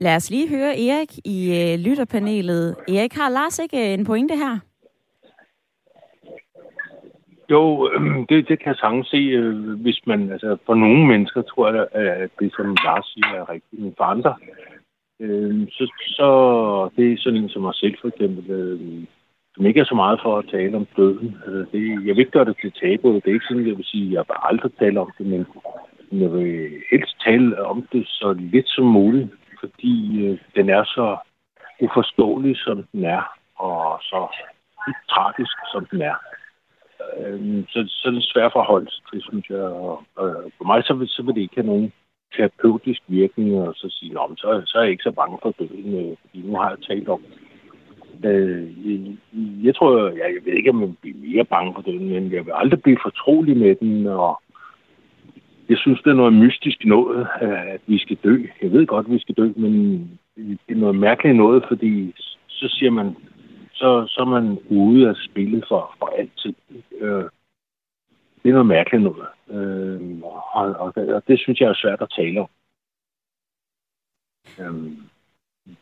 Lad 0.01 0.15
os 0.15 0.29
lige 0.29 0.49
høre 0.49 0.71
Erik 0.87 1.11
i 1.25 1.37
øh, 1.59 1.79
lytterpanelet. 1.85 2.75
Erik, 2.87 3.13
har 3.13 3.29
Lars 3.29 3.59
ikke 3.59 3.93
en 3.93 4.05
pointe 4.05 4.35
her? 4.35 4.68
Jo, 7.49 7.89
øhm, 7.93 8.27
det, 8.27 8.47
det 8.47 8.59
kan 8.59 8.67
jeg 8.67 8.75
sagtens 8.75 9.07
se, 9.07 9.17
øh, 9.17 9.81
hvis 9.81 9.99
man, 10.05 10.31
altså 10.31 10.57
for 10.65 10.75
nogle 10.75 11.07
mennesker 11.07 11.41
tror 11.41 11.73
jeg, 11.73 11.87
at 11.91 12.29
det, 12.39 12.53
som 12.55 12.75
Lars 12.85 13.05
siger, 13.13 13.35
er 13.35 13.49
rigtigt, 13.49 13.81
men 13.81 13.93
for 13.97 14.03
andre, 14.03 14.35
øh, 15.19 15.67
så, 15.71 15.93
så 15.97 16.29
det 16.95 17.13
er 17.13 17.17
sådan 17.17 17.39
en 17.39 17.49
som 17.49 17.61
mig 17.61 17.75
selv 17.75 17.95
for 18.01 18.07
eksempel, 18.07 18.51
øh, 18.51 18.79
som 19.55 19.65
ikke 19.65 19.79
er 19.79 19.85
så 19.85 19.95
meget 19.95 20.19
for 20.23 20.37
at 20.37 20.49
tale 20.51 20.77
om 20.77 20.87
døden. 20.97 21.37
Altså, 21.45 21.65
det, 21.71 22.05
jeg 22.05 22.15
vil 22.15 22.19
ikke 22.19 22.31
gøre 22.31 22.45
det 22.45 22.57
til 22.61 22.71
tabu, 22.71 23.15
det 23.15 23.27
er 23.27 23.33
ikke 23.33 23.45
sådan, 23.49 23.67
jeg 23.67 23.77
vil 23.77 23.85
sige, 23.85 24.07
at 24.07 24.13
jeg 24.13 24.23
vil 24.27 24.35
aldrig 24.41 24.71
tale 24.79 24.99
om 24.99 25.11
det, 25.17 25.25
men 25.27 25.45
jeg 26.11 26.33
vil 26.33 26.69
helst 26.91 27.15
tale 27.25 27.65
om 27.65 27.87
det 27.91 28.07
så 28.07 28.33
lidt 28.39 28.69
som 28.69 28.85
muligt, 28.85 29.29
fordi 29.59 30.25
øh, 30.25 30.37
den 30.55 30.69
er 30.69 30.83
så 30.83 31.17
uforståelig, 31.79 32.57
som 32.57 32.83
den 32.91 33.03
er, 33.05 33.23
og 33.55 33.99
så 34.01 34.27
tragisk, 35.09 35.57
som 35.71 35.85
den 35.85 36.01
er. 36.01 36.15
Øh, 37.17 37.63
så, 37.69 37.79
så 37.87 38.07
er 38.07 38.11
det 38.11 38.23
svært 38.23 38.51
forhold 38.51 38.87
det 39.11 39.23
synes 39.23 39.49
jeg. 39.49 39.61
Og, 39.61 40.03
og 40.15 40.51
for 40.57 40.65
mig 40.65 40.83
så 40.83 40.93
vil, 40.93 41.07
så 41.07 41.23
vil 41.23 41.35
det 41.35 41.41
ikke 41.41 41.55
have 41.55 41.67
nogen 41.67 41.91
terapeutisk 42.35 43.01
virkning, 43.07 43.61
og 43.61 43.73
så 43.75 43.87
sige, 43.89 44.13
Nå, 44.13 44.35
så, 44.37 44.61
så 44.65 44.77
er 44.77 44.81
jeg 44.81 44.91
ikke 44.91 45.03
så 45.03 45.11
bange 45.11 45.37
for 45.41 45.55
døden, 45.59 45.93
øh, 45.99 46.17
fordi 46.21 46.41
nu 46.47 46.55
har 46.55 46.69
jeg 46.69 46.79
talt 46.87 47.09
om 47.09 47.21
øh, 48.23 48.91
jeg, 48.91 49.17
jeg 49.63 49.75
tror, 49.75 50.07
jeg, 50.07 50.31
jeg 50.35 50.45
ved 50.45 50.53
ikke, 50.53 50.69
om 50.69 50.81
jeg 50.81 50.93
bliver 51.01 51.17
mere 51.33 51.45
bange 51.45 51.73
for 51.73 51.81
døden, 51.81 52.09
men 52.09 52.31
jeg 52.31 52.45
vil 52.45 52.53
aldrig 52.55 52.81
blive 52.81 52.97
fortrolig 53.03 53.57
med 53.57 53.75
den, 53.75 54.07
og 54.07 54.41
jeg 55.69 55.77
synes, 55.77 56.01
det 56.01 56.09
er 56.09 56.21
noget 56.21 56.33
mystisk 56.33 56.85
noget, 56.85 57.27
øh, 57.41 57.73
at 57.73 57.81
vi 57.87 57.97
skal 57.97 58.17
dø. 58.23 58.43
Jeg 58.61 58.71
ved 58.71 58.85
godt, 58.85 59.05
at 59.05 59.11
vi 59.11 59.19
skal 59.19 59.35
dø, 59.35 59.51
men 59.55 59.73
det 60.37 60.75
er 60.75 60.75
noget 60.75 60.95
mærkeligt 60.95 61.37
noget, 61.37 61.63
fordi 61.67 62.13
så 62.47 62.67
siger 62.67 62.91
man, 62.91 63.15
så, 63.79 64.07
så 64.07 64.21
er 64.21 64.25
man 64.25 64.59
ude 64.69 65.09
af 65.09 65.15
spillet 65.15 65.65
for, 65.67 65.95
for 65.99 66.07
altid. 66.07 66.53
Øh, 67.01 67.23
det 68.43 68.49
er 68.49 68.53
noget 68.53 68.65
mærkeligt 68.65 69.03
noget. 69.03 69.27
Øh, 69.49 70.21
og, 70.53 70.75
og, 70.83 70.93
og 71.15 71.27
det 71.27 71.39
synes 71.39 71.59
jeg 71.59 71.69
er 71.69 71.81
svært 71.81 72.01
at 72.01 72.13
tale 72.17 72.39
om. 72.41 72.49
Øh, 74.59 74.73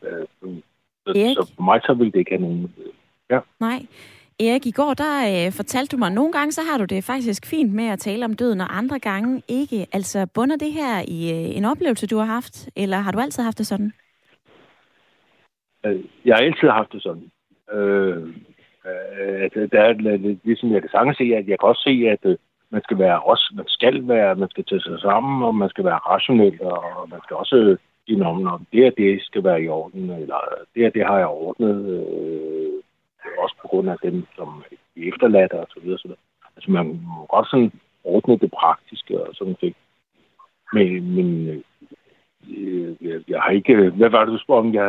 øh, 0.02 0.26
så, 1.06 1.12
så 1.36 1.52
for 1.56 1.62
mig 1.62 1.80
så 1.82 1.94
vil 1.94 2.12
det 2.12 2.18
ikke 2.18 2.30
have 2.30 2.42
nogen... 2.42 2.74
Ja. 3.30 3.40
Nej. 3.60 3.86
Erik, 4.40 4.66
i 4.66 4.70
går 4.70 4.94
der 4.94 5.46
øh, 5.46 5.52
fortalte 5.52 5.96
du 5.96 5.98
mig, 5.98 6.06
at 6.06 6.12
nogle 6.12 6.32
gange 6.32 6.52
så 6.52 6.62
har 6.70 6.78
du 6.78 6.84
det 6.84 7.04
faktisk 7.04 7.46
fint 7.46 7.72
med 7.74 7.84
at 7.84 7.98
tale 7.98 8.24
om 8.24 8.36
døden, 8.36 8.60
og 8.60 8.78
andre 8.78 8.98
gange 8.98 9.42
ikke. 9.48 9.86
Altså, 9.92 10.26
bunder 10.34 10.56
det 10.56 10.72
her 10.72 11.02
i 11.08 11.20
øh, 11.32 11.56
en 11.56 11.64
oplevelse, 11.64 12.06
du 12.06 12.16
har 12.18 12.24
haft, 12.24 12.68
eller 12.76 12.96
har 12.96 13.12
du 13.12 13.18
altid 13.18 13.42
haft 13.42 13.58
det 13.58 13.66
sådan? 13.66 13.92
Øh, 15.86 16.04
jeg 16.24 16.36
har 16.36 16.42
altid 16.42 16.68
haft 16.68 16.92
det 16.92 17.02
sådan. 17.02 17.30
Øh, 17.72 18.22
øh, 18.86 19.42
at 19.44 19.54
der 19.72 19.80
er, 19.80 19.92
ligesom 20.44 20.72
jeg 20.72 20.80
kan 20.82 20.90
sagtens 20.90 21.16
se, 21.16 21.24
at 21.24 21.48
jeg 21.48 21.58
kan 21.58 21.68
også 21.68 21.82
se, 21.82 22.08
at 22.08 22.22
øh, 22.30 22.36
man 22.70 22.82
skal 22.82 22.98
være 22.98 23.20
også, 23.20 23.52
man 23.56 23.68
skal 23.68 24.08
være, 24.08 24.34
man 24.34 24.50
skal 24.50 24.64
tage 24.64 24.80
sig 24.80 25.00
sammen, 25.00 25.42
og 25.42 25.54
man 25.54 25.68
skal 25.68 25.84
være 25.84 26.04
rationel, 26.12 26.62
og 26.62 27.08
man 27.10 27.20
skal 27.24 27.36
også 27.36 27.56
øh, 27.56 27.78
sige, 28.06 28.26
om 28.26 28.66
det 28.72 28.86
og 28.86 28.92
det 28.96 29.22
skal 29.22 29.44
være 29.44 29.62
i 29.62 29.68
orden, 29.68 30.10
eller 30.10 30.40
det 30.74 30.86
og 30.86 30.94
det 30.94 31.06
har 31.06 31.18
jeg 31.18 31.26
ordnet, 31.26 31.76
øh, 31.94 32.72
også 33.38 33.54
på 33.62 33.68
grund 33.68 33.90
af 33.90 33.96
dem, 34.02 34.26
som 34.36 34.48
er 34.70 35.08
efterladt, 35.08 35.52
og 35.52 35.66
så 35.74 35.80
videre, 35.80 35.98
så 35.98 36.08
videre. 36.08 36.20
Altså, 36.56 36.70
man 36.70 36.86
må 36.86 37.26
godt 37.26 37.50
sådan 37.50 37.72
ordne 38.04 38.38
det 38.38 38.50
praktiske 38.50 39.22
og 39.22 39.34
sådan 39.34 39.54
ting. 39.54 39.76
Men, 40.72 41.14
men 41.16 41.48
øh, 41.48 41.62
øh 42.50 42.96
jeg, 43.00 43.20
jeg 43.28 43.40
har 43.40 43.50
ikke... 43.50 43.90
Hvad 43.90 44.10
var 44.10 44.24
det, 44.24 44.32
du 44.32 44.38
spurgte 44.38 44.66
om? 44.66 44.74
Jeg, 44.74 44.88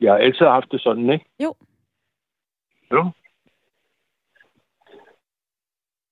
jeg 0.00 0.12
har 0.12 0.18
altid 0.18 0.46
haft 0.46 0.72
det 0.72 0.80
sådan, 0.80 1.10
ikke? 1.10 1.24
Jo. 1.42 1.54
Jo. 2.92 3.10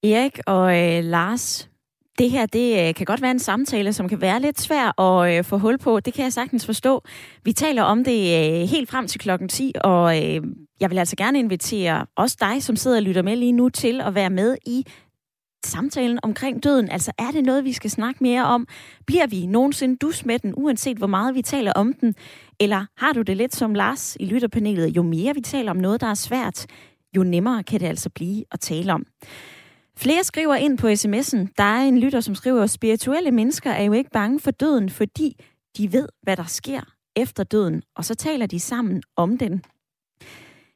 Erik 0.02 0.38
og 0.46 0.78
øh, 0.78 1.04
Lars, 1.04 1.70
det 2.18 2.30
her 2.30 2.46
det 2.46 2.88
øh, 2.88 2.94
kan 2.94 3.06
godt 3.06 3.22
være 3.22 3.30
en 3.30 3.38
samtale, 3.38 3.92
som 3.92 4.08
kan 4.08 4.20
være 4.20 4.40
lidt 4.40 4.60
svær 4.60 5.00
at 5.00 5.36
øh, 5.38 5.44
få 5.44 5.58
hul 5.58 5.78
på. 5.78 6.00
Det 6.00 6.14
kan 6.14 6.24
jeg 6.24 6.32
sagtens 6.32 6.66
forstå. 6.66 7.02
Vi 7.44 7.52
taler 7.52 7.82
om 7.82 8.04
det 8.04 8.20
øh, 8.20 8.68
helt 8.68 8.90
frem 8.90 9.06
til 9.06 9.20
klokken 9.20 9.48
10, 9.48 9.72
og 9.84 10.16
øh, 10.16 10.42
jeg 10.80 10.90
vil 10.90 10.98
altså 10.98 11.16
gerne 11.16 11.38
invitere 11.38 12.06
også 12.16 12.36
dig, 12.40 12.62
som 12.62 12.76
sidder 12.76 12.96
og 12.96 13.02
lytter 13.02 13.22
med 13.22 13.36
lige 13.36 13.52
nu, 13.52 13.68
til 13.68 14.00
at 14.00 14.14
være 14.14 14.30
med 14.30 14.56
i 14.66 14.84
samtalen 15.66 16.18
omkring 16.22 16.62
døden. 16.62 16.90
Altså 16.90 17.12
er 17.18 17.30
det 17.30 17.44
noget, 17.44 17.64
vi 17.64 17.72
skal 17.72 17.90
snakke 17.90 18.22
mere 18.22 18.44
om? 18.44 18.66
Bliver 19.06 19.26
vi 19.26 19.46
nogensinde 19.46 19.96
dus 19.96 20.24
med 20.24 20.38
den, 20.38 20.54
uanset 20.56 20.96
hvor 20.96 21.06
meget 21.06 21.34
vi 21.34 21.42
taler 21.42 21.72
om 21.72 21.92
den? 21.92 22.14
Eller 22.60 22.86
har 22.96 23.12
du 23.12 23.22
det 23.22 23.36
lidt 23.36 23.54
som 23.54 23.74
Lars 23.74 24.16
i 24.20 24.24
lytterpanelet? 24.24 24.96
Jo 24.96 25.02
mere 25.02 25.34
vi 25.34 25.40
taler 25.40 25.70
om 25.70 25.76
noget, 25.76 26.00
der 26.00 26.06
er 26.06 26.14
svært, 26.14 26.66
jo 27.16 27.22
nemmere 27.22 27.62
kan 27.62 27.80
det 27.80 27.86
altså 27.86 28.10
blive 28.10 28.44
at 28.52 28.60
tale 28.60 28.92
om. 28.92 29.06
Flere 29.96 30.24
skriver 30.24 30.54
ind 30.54 30.78
på 30.78 30.86
sms'en. 30.86 31.54
Der 31.58 31.64
er 31.64 31.82
en 31.82 31.98
lytter, 31.98 32.20
som 32.20 32.34
skriver, 32.34 32.62
at 32.62 32.70
spirituelle 32.70 33.30
mennesker 33.30 33.70
er 33.70 33.82
jo 33.82 33.92
ikke 33.92 34.10
bange 34.10 34.40
for 34.40 34.50
døden, 34.50 34.90
fordi 34.90 35.36
de 35.76 35.92
ved, 35.92 36.08
hvad 36.22 36.36
der 36.36 36.44
sker 36.44 36.80
efter 37.16 37.44
døden, 37.44 37.82
og 37.96 38.04
så 38.04 38.14
taler 38.14 38.46
de 38.46 38.60
sammen 38.60 39.02
om 39.16 39.38
den. 39.38 39.62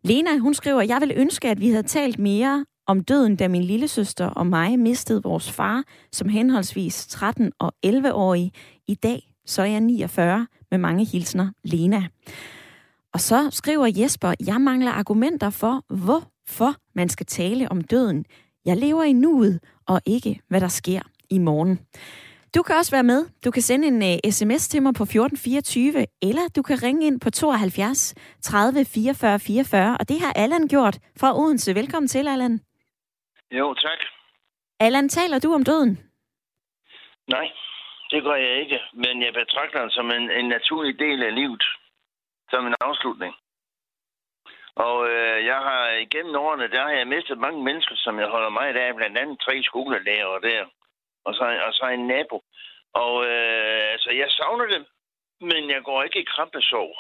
Lena, 0.05 0.39
hun 0.39 0.55
skriver, 0.55 0.83
jeg 0.83 1.01
vil 1.01 1.13
ønske, 1.17 1.49
at 1.49 1.61
vi 1.61 1.71
havde 1.71 1.83
talt 1.83 2.19
mere 2.19 2.65
om 2.87 3.05
døden, 3.05 3.37
da 3.37 3.49
min 3.49 3.63
lille 3.63 3.89
søster 3.89 4.27
og 4.27 4.47
mig 4.47 4.79
mistede 4.79 5.23
vores 5.23 5.51
far 5.51 5.85
som 6.13 6.29
henholdsvis 6.29 7.07
13 7.07 7.53
og 7.59 7.73
11-årig. 7.87 8.53
I 8.87 8.95
dag 8.95 9.33
så 9.47 9.63
er 9.63 9.67
jeg 9.67 9.81
49 9.81 10.47
med 10.71 10.79
mange 10.79 11.05
hilsner, 11.05 11.49
Lena. 11.65 12.07
Og 13.13 13.21
så 13.21 13.51
skriver 13.51 13.91
Jesper, 13.97 14.35
jeg 14.47 14.61
mangler 14.61 14.91
argumenter 14.91 15.51
for, 15.51 15.95
hvorfor 15.95 16.75
man 16.95 17.09
skal 17.09 17.27
tale 17.27 17.71
om 17.71 17.81
døden. 17.81 18.25
Jeg 18.65 18.77
lever 18.77 19.03
i 19.03 19.13
nuet, 19.13 19.61
og 19.87 20.01
ikke 20.07 20.41
hvad 20.49 20.61
der 20.61 20.69
sker 20.69 21.01
i 21.31 21.39
morgen. 21.39 21.79
Du 22.55 22.63
kan 22.63 22.77
også 22.77 22.91
være 22.91 23.03
med. 23.03 23.25
Du 23.45 23.51
kan 23.51 23.63
sende 23.63 23.89
en 23.89 24.03
øh, 24.03 24.19
uh, 24.27 24.33
sms 24.33 24.69
til 24.69 24.83
mig 24.83 24.95
på 24.95 25.03
1424, 25.03 26.07
eller 26.23 26.49
du 26.57 26.63
kan 26.63 26.83
ringe 26.83 27.07
ind 27.07 27.21
på 27.21 27.31
72 27.31 28.15
30 28.43 28.85
44 28.85 29.39
44, 29.39 29.97
og 30.01 30.09
det 30.09 30.21
har 30.21 30.33
Allan 30.33 30.69
gjort 30.69 30.99
fra 31.17 31.39
Odense. 31.39 31.75
Velkommen 31.75 32.09
til, 32.09 32.29
Allan. 32.29 32.61
Jo, 33.59 33.75
tak. 33.75 34.01
Allan, 34.81 35.09
taler 35.09 35.39
du 35.39 35.55
om 35.55 35.65
døden? 35.65 36.13
Nej, 37.27 37.53
det 38.11 38.23
gør 38.23 38.35
jeg 38.35 38.61
ikke, 38.63 38.81
men 38.93 39.23
jeg 39.23 39.33
betragter 39.33 39.81
den 39.81 39.91
som 39.91 40.11
en, 40.11 40.31
en 40.31 40.49
naturlig 40.49 40.99
del 40.99 41.23
af 41.23 41.35
livet, 41.35 41.65
som 42.51 42.67
en 42.67 42.75
afslutning. 42.81 43.35
Og 44.77 45.09
øh, 45.11 45.45
jeg 45.45 45.57
har 45.57 45.91
igennem 45.91 46.37
årene, 46.37 46.71
der 46.71 46.83
har 46.83 46.91
jeg 46.91 47.07
mistet 47.07 47.39
mange 47.39 47.65
mennesker, 47.65 47.97
som 47.97 48.19
jeg 48.19 48.29
holder 48.29 48.49
meget 48.49 48.77
af, 48.77 48.95
blandt 48.95 49.19
andet 49.19 49.41
tre 49.41 49.63
skolelærer 49.63 50.39
der, 50.39 50.67
og 51.25 51.35
så, 51.35 51.45
og 51.67 51.73
så 51.73 51.87
en 51.87 52.07
nabo. 52.07 52.43
Og 52.93 53.25
øh, 53.25 53.93
altså, 53.95 54.11
jeg 54.11 54.31
savner 54.31 54.67
dem, 54.67 54.85
men 55.41 55.71
jeg 55.71 55.83
går 55.83 56.03
ikke 56.03 56.21
i 56.21 56.31
krampesov. 56.35 56.91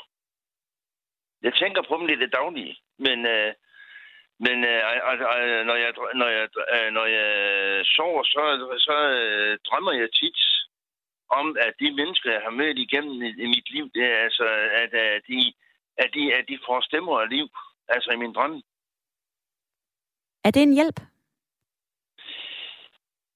Jeg 1.42 1.54
tænker 1.54 1.82
på 1.82 1.96
dem 1.98 2.06
lidt 2.06 2.20
det 2.20 2.32
daglige, 2.32 2.76
men, 2.98 3.26
øh, 3.26 3.54
men 4.38 4.64
øh, 4.64 5.10
altså, 5.10 5.26
når, 5.68 5.74
jeg, 5.74 5.92
når, 6.14 6.28
jeg, 6.28 6.48
øh, 6.74 6.92
når 6.92 7.06
jeg 7.06 7.28
sover, 7.86 8.22
så, 8.24 8.42
så 8.78 8.96
øh, 9.20 9.58
drømmer 9.66 9.92
jeg 9.92 10.08
tit 10.12 10.38
om, 11.30 11.56
at 11.60 11.74
de 11.80 11.96
mennesker, 12.00 12.32
jeg 12.32 12.42
har 12.42 12.50
mødt 12.50 12.78
igennem 12.78 13.22
i, 13.22 13.30
i 13.44 13.46
mit 13.46 13.70
liv, 13.70 13.90
det 13.94 14.04
er 14.04 14.18
altså, 14.18 14.46
at, 14.82 14.94
at 14.94 15.22
de 15.28 15.52
at 15.96 16.10
de, 16.14 16.34
at 16.34 16.44
de 16.48 16.58
får 16.66 16.80
stemmer 16.80 17.20
af 17.20 17.28
liv, 17.30 17.48
altså 17.88 18.10
i 18.10 18.16
min 18.16 18.34
drømme. 18.34 18.62
Er 20.44 20.50
det 20.50 20.62
en 20.62 20.74
hjælp? 20.74 21.00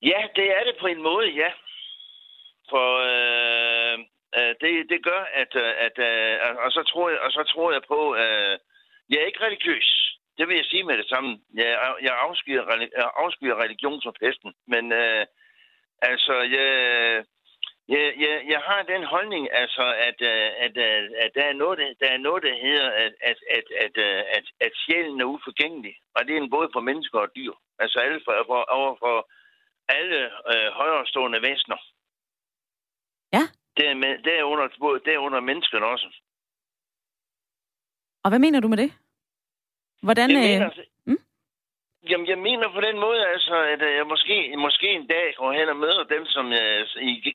Ja, 0.03 0.21
det 0.37 0.47
er 0.57 0.65
det 0.65 0.77
på 0.81 0.87
en 0.87 1.03
måde, 1.03 1.29
ja. 1.29 1.51
For 2.71 2.89
øh, 3.11 3.99
øh, 4.39 4.55
det, 4.61 4.91
det 4.91 5.05
gør, 5.05 5.23
at, 5.35 5.57
øh, 5.57 5.75
at 5.87 5.99
øh, 5.99 6.57
og, 6.65 6.73
så 6.73 6.83
tror 6.83 7.11
jeg, 7.11 7.21
og 7.21 7.33
så 7.33 7.43
tror 7.43 7.73
jeg 7.73 7.83
på, 7.89 8.15
øh, 8.15 8.59
jeg 9.11 9.19
er 9.19 9.27
ikke 9.27 9.45
religiøs. 9.47 10.08
Det 10.39 10.49
vil 10.49 10.57
jeg 10.57 10.65
sige 10.65 10.85
med 10.85 10.99
det 10.99 11.09
samme. 11.09 11.41
Jeg, 11.55 11.95
jeg, 12.03 12.15
afskyer, 12.27 12.65
jeg 12.99 13.11
afskyer 13.17 13.63
religion 13.65 14.01
som 14.01 14.15
pesten. 14.21 14.55
Men 14.67 14.93
øh, 14.93 15.27
altså, 16.03 16.35
jeg, 16.57 16.69
jeg, 17.89 18.15
jeg, 18.25 18.35
jeg 18.53 18.61
har 18.61 18.83
den 18.83 19.05
holdning, 19.05 19.49
altså, 19.53 19.85
at, 20.09 20.19
øh, 20.33 20.49
at, 20.65 20.77
at, 20.77 21.05
øh, 21.05 21.11
at 21.25 21.31
der, 21.35 21.45
er 21.45 21.53
noget, 21.53 21.79
der 22.01 22.09
er 22.09 22.19
noget, 22.19 22.43
der 22.43 22.55
hedder, 22.67 22.91
at, 22.91 23.13
at, 23.21 23.39
at, 23.57 23.67
at, 23.85 23.95
øh, 24.07 24.23
at, 24.37 24.45
at 24.61 24.73
sjælen 24.83 25.21
er 25.21 25.25
uforgængelig. 25.25 25.95
Og 26.15 26.21
det 26.27 26.33
er 26.37 26.41
en 26.41 26.51
både 26.51 26.69
for 26.73 26.81
mennesker 26.81 27.19
og 27.19 27.31
dyr. 27.37 27.53
Altså 27.79 27.99
alle 27.99 28.21
for, 28.25 28.45
for, 28.47 28.61
over 28.79 28.97
for 28.99 29.31
alle 29.89 30.21
øh, 30.53 30.69
højrestående 30.73 31.43
væsener. 31.43 31.81
Ja. 33.33 33.45
Det 33.77 33.89
er, 33.89 33.95
med, 33.95 34.19
det, 34.19 34.39
er 34.39 34.43
under, 34.43 34.67
det 35.05 35.15
er 35.15 35.19
under 35.19 35.41
menneskerne 35.41 35.87
også. 35.87 36.09
Og 38.25 38.31
hvad 38.31 38.39
mener 38.39 38.61
du 38.61 38.69
med 38.69 38.77
det? 38.77 38.93
Hvordan... 40.03 40.31
Jeg 40.31 40.39
mener, 40.39 40.71
Jamen, 42.11 42.27
jeg 42.27 42.39
mener 42.39 42.69
på 42.73 42.81
den 42.81 42.99
måde, 42.99 43.27
altså, 43.27 43.57
at 43.73 43.81
jeg 43.99 44.07
måske, 44.07 44.55
måske 44.59 44.89
en 44.89 45.07
dag 45.07 45.35
går 45.37 45.53
hen 45.53 45.69
og 45.69 45.77
møder 45.77 46.05
dem, 46.05 46.27
som 46.27 46.53
jeg 46.53 46.87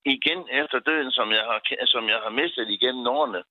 igen 0.06 0.40
efter 0.52 0.80
døden, 0.80 1.12
som 1.12 1.32
jeg 1.32 1.44
har, 1.50 1.86
som 1.86 2.10
jeg 2.10 2.20
har 2.24 2.30
mistet 2.30 2.70
igennem 2.70 3.08
årene. 3.08 3.44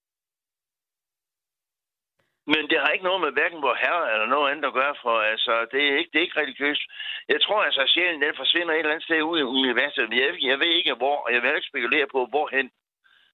Men 2.47 2.62
det 2.71 2.78
har 2.81 2.88
ikke 2.88 3.04
noget 3.04 3.21
med 3.21 3.33
hverken 3.33 3.62
vor 3.62 3.75
herre 3.75 4.12
eller 4.12 4.26
noget 4.26 4.50
andet 4.50 4.64
at 4.64 4.73
gøre, 4.81 4.95
for 5.02 5.14
altså, 5.33 5.66
det, 5.73 5.83
er 5.88 5.99
ikke, 5.99 6.11
det 6.12 6.19
er 6.19 6.26
ikke 6.26 6.40
religiøst. 6.40 6.83
Jeg 7.28 7.40
tror 7.40 7.62
altså, 7.62 7.81
at 7.81 7.90
sjælen 7.90 8.23
den 8.23 8.35
forsvinder 8.37 8.75
et 8.75 8.78
eller 8.78 8.90
andet 8.90 9.04
sted 9.04 9.23
ud 9.23 9.38
i 9.38 9.50
universet. 9.59 10.09
Jeg, 10.21 10.28
jeg 10.50 10.59
ved 10.59 10.73
ikke 10.78 10.95
hvor, 10.95 11.16
og 11.26 11.33
jeg 11.35 11.42
vil 11.42 11.54
ikke 11.57 11.73
spekulere 11.73 12.07
på, 12.14 12.26
hvorhen. 12.26 12.71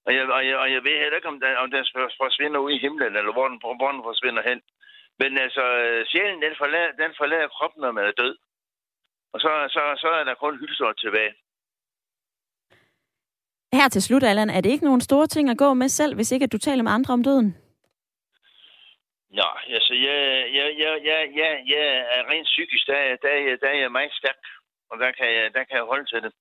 Og 0.06 0.14
jeg, 0.14 0.22
og 0.36 0.46
jeg, 0.46 0.56
og 0.56 0.72
jeg 0.72 0.84
ved 0.84 0.96
heller 1.02 1.16
ikke, 1.16 1.28
om 1.28 1.40
den, 1.40 1.56
om 1.56 1.70
den 1.70 1.84
forsvinder 2.22 2.60
ud 2.60 2.70
i 2.70 2.82
himlen, 2.84 3.16
eller 3.16 3.32
hvor 3.32 3.48
den, 3.48 3.58
hvor 3.80 3.90
den 3.92 4.02
forsvinder 4.08 4.42
hen. 4.50 4.60
Men 5.20 5.38
altså, 5.38 5.64
sjælen, 6.10 6.42
den 6.42 6.54
forlader, 6.58 6.92
den 7.02 7.12
forlader 7.20 7.48
kroppen, 7.48 7.80
når 7.80 7.92
man 7.92 8.04
er 8.04 8.12
død. 8.22 8.36
Og 9.32 9.40
så, 9.40 9.50
så, 9.74 9.82
så 10.02 10.08
er 10.08 10.24
der 10.24 10.34
kun 10.34 10.58
hyldsår 10.58 10.92
tilbage. 10.92 11.34
Her 13.72 13.88
til 13.88 14.02
slut, 14.02 14.22
Allan, 14.22 14.50
er 14.50 14.60
det 14.60 14.70
ikke 14.70 14.84
nogen 14.84 15.00
store 15.00 15.26
ting 15.26 15.50
at 15.50 15.58
gå 15.58 15.74
med 15.74 15.88
selv, 15.88 16.14
hvis 16.14 16.32
ikke 16.32 16.44
at 16.44 16.52
du 16.52 16.58
taler 16.58 16.82
med 16.82 16.92
andre 16.92 17.14
om 17.14 17.24
døden? 17.24 17.56
Nå, 19.30 19.48
altså, 19.76 19.94
jeg, 19.94 20.18
jeg, 20.56 20.66
jeg, 20.82 20.92
jeg, 21.04 21.20
jeg, 21.40 21.50
jeg 21.74 21.84
er 22.16 22.22
rent 22.30 22.48
psykisk, 22.52 22.86
der, 22.86 23.16
der, 23.22 23.56
der 23.62 23.68
er 23.68 23.80
jeg 23.84 23.92
meget 23.92 24.12
stærk, 24.12 24.42
og 24.90 24.98
der 24.98 25.12
kan 25.12 25.26
jeg, 25.34 25.54
der 25.54 25.64
kan 25.64 25.76
jeg 25.76 25.84
holde 25.84 26.06
til 26.06 26.22
det. 26.22 26.32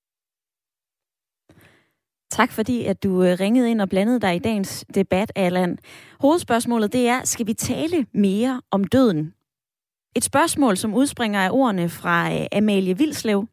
Tak 2.38 2.52
fordi, 2.52 2.86
at 2.86 3.04
du 3.04 3.24
øh, 3.24 3.38
ringede 3.40 3.72
ind 3.72 3.82
og 3.82 3.90
blandede 3.90 4.20
dig 4.20 4.36
i 4.36 4.40
dagens 4.40 4.86
debat, 4.96 5.32
Allan. 5.36 5.78
Hovedspørgsmålet 6.20 6.94
det 6.94 7.08
er, 7.08 7.22
skal 7.26 7.48
vi 7.48 7.54
tale 7.54 8.06
mere 8.14 8.62
om 8.72 8.84
døden? 8.84 9.34
Et 10.16 10.24
spørgsmål, 10.24 10.78
som 10.78 10.94
udspringer 10.94 11.40
af 11.40 11.50
ordene 11.52 11.90
fra 11.90 12.34
øh, 12.34 12.46
Amalie 12.52 12.98
Vilslev, 12.98 13.48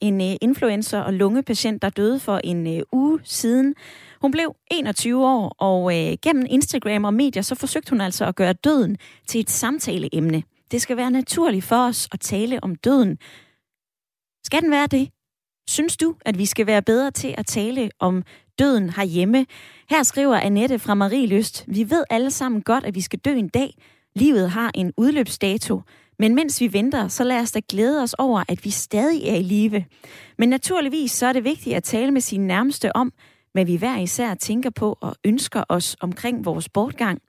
en 0.00 0.20
øh, 0.20 0.36
influencer 0.40 1.00
og 1.00 1.12
lungepatient, 1.12 1.82
der 1.82 1.88
døde 1.88 2.20
for 2.20 2.40
en 2.44 2.82
uge 2.92 3.20
siden. 3.24 3.74
Hun 4.20 4.30
blev 4.30 4.54
21 4.70 5.26
år, 5.26 5.48
og 5.58 5.92
gennem 6.22 6.46
Instagram 6.50 7.04
og 7.04 7.14
medier, 7.14 7.42
så 7.42 7.54
forsøgte 7.54 7.90
hun 7.90 8.00
altså 8.00 8.24
at 8.24 8.36
gøre 8.36 8.52
døden 8.52 8.96
til 9.26 9.40
et 9.40 9.50
samtaleemne. 9.50 10.42
Det 10.70 10.82
skal 10.82 10.96
være 10.96 11.10
naturligt 11.10 11.64
for 11.64 11.86
os 11.88 12.08
at 12.12 12.20
tale 12.20 12.64
om 12.64 12.74
døden. 12.74 13.18
Skal 14.44 14.62
den 14.62 14.70
være 14.70 14.86
det? 14.86 15.13
Synes 15.68 15.96
du, 15.96 16.14
at 16.20 16.38
vi 16.38 16.46
skal 16.46 16.66
være 16.66 16.82
bedre 16.82 17.10
til 17.10 17.34
at 17.38 17.46
tale 17.46 17.90
om 17.98 18.22
døden 18.58 18.90
herhjemme? 18.90 19.46
Her 19.90 20.02
skriver 20.02 20.36
Annette 20.36 20.78
fra 20.78 20.94
Marie 20.94 21.26
Lyst, 21.26 21.64
vi 21.68 21.90
ved 21.90 22.04
alle 22.10 22.30
sammen 22.30 22.62
godt, 22.62 22.84
at 22.84 22.94
vi 22.94 23.00
skal 23.00 23.18
dø 23.18 23.34
en 23.34 23.48
dag. 23.48 23.74
Livet 24.16 24.50
har 24.50 24.70
en 24.74 24.92
udløbsdato. 24.96 25.82
Men 26.18 26.34
mens 26.34 26.60
vi 26.60 26.72
venter, 26.72 27.08
så 27.08 27.24
lad 27.24 27.40
os 27.40 27.52
da 27.52 27.60
glæde 27.68 28.02
os 28.02 28.14
over, 28.14 28.42
at 28.48 28.64
vi 28.64 28.70
stadig 28.70 29.28
er 29.28 29.34
i 29.34 29.42
live. 29.42 29.84
Men 30.38 30.48
naturligvis 30.48 31.12
så 31.12 31.26
er 31.26 31.32
det 31.32 31.44
vigtigt 31.44 31.76
at 31.76 31.84
tale 31.84 32.10
med 32.10 32.20
sine 32.20 32.46
nærmeste 32.46 32.96
om, 32.96 33.12
hvad 33.52 33.64
vi 33.64 33.76
hver 33.76 33.98
især 33.98 34.34
tænker 34.34 34.70
på 34.70 34.98
og 35.00 35.16
ønsker 35.24 35.64
os 35.68 35.96
omkring 36.00 36.44
vores 36.44 36.68
bortgang. 36.68 37.22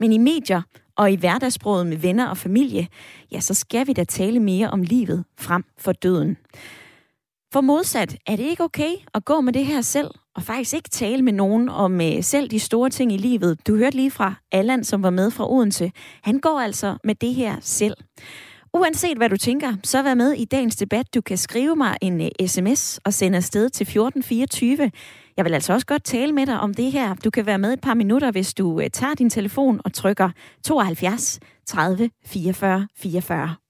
Men 0.00 0.12
i 0.12 0.18
medier 0.18 0.62
og 0.96 1.12
i 1.12 1.16
hverdagssproget 1.16 1.86
med 1.86 1.96
venner 1.96 2.26
og 2.26 2.36
familie, 2.36 2.88
ja, 3.32 3.40
så 3.40 3.54
skal 3.54 3.86
vi 3.86 3.92
da 3.92 4.04
tale 4.04 4.40
mere 4.40 4.70
om 4.70 4.82
livet 4.82 5.24
frem 5.38 5.64
for 5.78 5.92
døden. 5.92 6.36
For 7.52 7.60
modsat, 7.60 8.16
er 8.26 8.36
det 8.36 8.44
ikke 8.44 8.64
okay 8.64 8.92
at 9.14 9.24
gå 9.24 9.40
med 9.40 9.52
det 9.52 9.66
her 9.66 9.80
selv, 9.80 10.10
og 10.36 10.42
faktisk 10.42 10.74
ikke 10.74 10.88
tale 10.88 11.22
med 11.22 11.32
nogen 11.32 11.68
om 11.68 12.00
øh, 12.00 12.22
selv 12.22 12.48
de 12.50 12.60
store 12.60 12.90
ting 12.90 13.12
i 13.12 13.16
livet? 13.16 13.66
Du 13.66 13.76
hørte 13.76 13.96
lige 13.96 14.10
fra 14.10 14.34
Allan, 14.52 14.84
som 14.84 15.02
var 15.02 15.10
med 15.10 15.30
fra 15.30 15.52
Odense. 15.52 15.92
Han 16.22 16.38
går 16.38 16.60
altså 16.60 16.96
med 17.04 17.14
det 17.14 17.34
her 17.34 17.56
selv. 17.60 17.94
Uanset 18.74 19.16
hvad 19.16 19.28
du 19.28 19.36
tænker, 19.36 19.74
så 19.84 20.02
vær 20.02 20.14
med 20.14 20.32
i 20.32 20.44
dagens 20.44 20.76
debat. 20.76 21.14
Du 21.14 21.20
kan 21.20 21.36
skrive 21.36 21.76
mig 21.76 21.96
en 22.02 22.20
øh, 22.20 22.28
uh, 22.42 22.46
sms 22.46 23.00
og 23.04 23.14
sende 23.14 23.36
afsted 23.36 23.70
til 23.70 23.84
1424. 23.84 24.90
Jeg 25.36 25.44
vil 25.44 25.54
altså 25.54 25.72
også 25.72 25.86
godt 25.86 26.04
tale 26.04 26.32
med 26.32 26.46
dig 26.46 26.60
om 26.60 26.74
det 26.74 26.92
her. 26.92 27.14
Du 27.14 27.30
kan 27.30 27.46
være 27.46 27.58
med 27.58 27.72
et 27.72 27.80
par 27.80 27.94
minutter, 27.94 28.30
hvis 28.30 28.54
du 28.54 28.72
uh, 28.72 28.84
tager 28.92 29.14
din 29.14 29.30
telefon 29.30 29.80
og 29.84 29.92
trykker 29.92 30.30
72 30.64 31.40
30 31.66 32.10
44 32.26 32.88
44. 32.96 33.67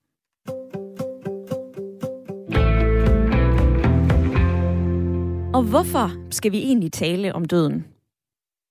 Og 5.59 5.65
hvorfor 5.65 6.31
skal 6.31 6.53
vi 6.53 6.59
egentlig 6.59 6.93
tale 6.93 7.35
om 7.35 7.45
døden? 7.45 7.87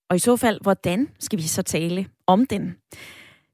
Og 0.09 0.15
i 0.15 0.19
så 0.19 0.35
fald, 0.35 0.59
hvordan 0.61 1.09
skal 1.19 1.39
vi 1.39 1.43
så 1.43 1.61
tale 1.61 2.05
om 2.27 2.45
den? 2.45 2.75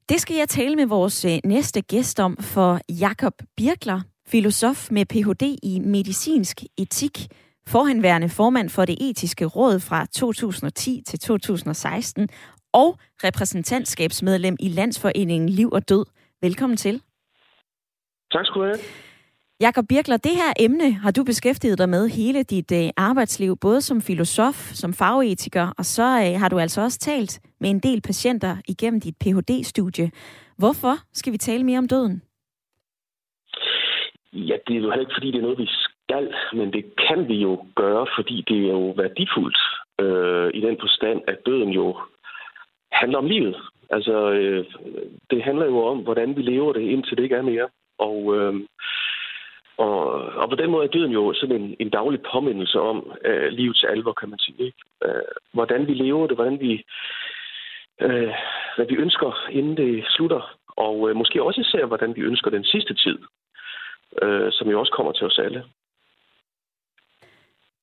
Det 0.08 0.20
skal 0.20 0.36
jeg 0.36 0.48
tale 0.48 0.76
med 0.76 0.86
vores 0.86 1.24
øh, 1.24 1.38
næste 1.44 1.80
gæst 1.80 2.20
om 2.20 2.36
for 2.36 2.80
Jakob 3.00 3.32
Birkler, 3.56 4.00
filosof 4.26 4.90
med 4.90 5.06
Ph.D. 5.06 5.58
i 5.62 5.78
medicinsk 5.78 6.62
etik, 6.78 7.18
forhenværende 7.66 8.28
formand 8.28 8.68
for 8.70 8.84
det 8.84 8.96
etiske 9.10 9.44
råd 9.44 9.80
fra 9.80 10.06
2010 10.06 11.02
til 11.06 11.18
2016 11.18 12.28
og 12.72 12.98
repræsentantskabsmedlem 13.24 14.56
i 14.60 14.68
Landsforeningen 14.68 15.48
Liv 15.48 15.70
og 15.72 15.88
Død. 15.88 16.04
Velkommen 16.42 16.76
til. 16.76 17.02
Tak 18.32 18.46
skal 18.46 18.60
du 18.60 18.66
have. 18.66 18.78
Jakob 19.66 19.84
Birkler, 19.88 20.16
det 20.16 20.34
her 20.42 20.52
emne 20.66 20.92
har 20.92 21.10
du 21.10 21.24
beskæftiget 21.24 21.78
dig 21.78 21.88
med 21.88 22.08
hele 22.08 22.42
dit 22.42 22.72
øh, 22.72 22.90
arbejdsliv, 22.96 23.56
både 23.66 23.80
som 23.80 24.00
filosof, 24.00 24.56
som 24.80 24.92
fagetiker, 24.92 25.66
og 25.78 25.84
så 25.84 26.02
øh, 26.24 26.40
har 26.40 26.48
du 26.48 26.58
altså 26.58 26.80
også 26.82 26.98
talt 26.98 27.40
med 27.60 27.70
en 27.70 27.78
del 27.78 28.00
patienter 28.00 28.56
igennem 28.68 29.00
dit 29.00 29.16
Ph.D.-studie. 29.22 30.10
Hvorfor 30.58 30.94
skal 31.12 31.32
vi 31.32 31.38
tale 31.38 31.64
mere 31.64 31.78
om 31.78 31.88
døden? 31.88 32.22
Ja, 34.32 34.56
det 34.66 34.72
er 34.76 34.80
jo 34.80 34.90
heller 34.90 35.06
ikke, 35.06 35.16
fordi 35.16 35.30
det 35.30 35.38
er 35.38 35.46
noget, 35.48 35.58
vi 35.58 35.70
skal, 35.84 36.34
men 36.52 36.72
det 36.72 36.84
kan 37.08 37.28
vi 37.28 37.34
jo 37.34 37.52
gøre, 37.76 38.06
fordi 38.16 38.44
det 38.48 38.58
er 38.68 38.72
jo 38.80 38.94
værdifuldt 39.02 39.58
øh, 40.00 40.50
i 40.58 40.60
den 40.66 40.76
forstand, 40.80 41.20
at 41.26 41.38
døden 41.46 41.70
jo 41.70 41.96
handler 42.92 43.18
om 43.18 43.26
livet. 43.26 43.56
Altså, 43.90 44.30
øh, 44.30 44.64
det 45.30 45.42
handler 45.42 45.66
jo 45.66 45.78
om, 45.92 45.98
hvordan 45.98 46.36
vi 46.36 46.42
lever 46.42 46.72
det, 46.72 46.82
indtil 46.82 47.16
det 47.16 47.22
ikke 47.22 47.36
er 47.36 47.50
mere. 47.52 47.68
Og 47.98 48.36
øh, 48.36 48.54
og, 49.76 50.02
og 50.40 50.48
på 50.50 50.56
den 50.56 50.70
måde 50.70 50.84
er 50.84 50.90
døden 50.90 51.12
jo 51.12 51.34
sådan 51.34 51.60
en, 51.62 51.76
en 51.80 51.90
daglig 51.90 52.20
påmindelse 52.32 52.80
om 52.80 53.12
øh, 53.24 53.48
livets 53.48 53.84
alvor, 53.84 54.12
kan 54.12 54.28
man 54.28 54.38
sige. 54.38 54.64
Ikke? 54.64 54.78
Øh, 55.04 55.22
hvordan 55.52 55.86
vi 55.86 55.94
lever 55.94 56.26
det, 56.26 56.36
hvordan 56.36 56.60
vi, 56.60 56.84
øh, 58.00 58.32
hvad 58.76 58.86
vi 58.86 58.94
ønsker, 58.94 59.48
inden 59.50 59.76
det 59.76 60.04
slutter. 60.08 60.58
Og 60.76 61.10
øh, 61.10 61.16
måske 61.16 61.42
også 61.42 61.60
især, 61.60 61.86
hvordan 61.86 62.16
vi 62.16 62.20
ønsker 62.20 62.50
den 62.50 62.64
sidste 62.64 62.94
tid, 62.94 63.18
øh, 64.22 64.52
som 64.52 64.68
jo 64.68 64.80
også 64.80 64.92
kommer 64.92 65.12
til 65.12 65.26
os 65.26 65.38
alle. 65.38 65.64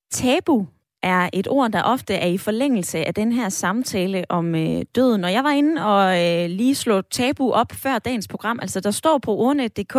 Tabu 0.09 0.67
er 1.03 1.29
et 1.33 1.47
ord, 1.47 1.71
der 1.71 1.83
ofte 1.83 2.13
er 2.13 2.27
i 2.27 2.37
forlængelse 2.37 2.97
af 2.97 3.13
den 3.13 3.31
her 3.31 3.49
samtale 3.49 4.25
om 4.29 4.55
øh, 4.55 4.81
døden. 4.95 5.23
Og 5.23 5.33
jeg 5.33 5.43
var 5.43 5.51
inde 5.51 5.85
og 5.85 6.03
øh, 6.23 6.49
lige 6.49 6.75
slå 6.75 7.01
tabu 7.01 7.51
op 7.51 7.71
før 7.83 7.99
dagens 7.99 8.27
program. 8.27 8.59
Altså, 8.61 8.79
der 8.79 8.91
står 8.91 9.17
på 9.17 9.31
ordnet.dk, 9.31 9.95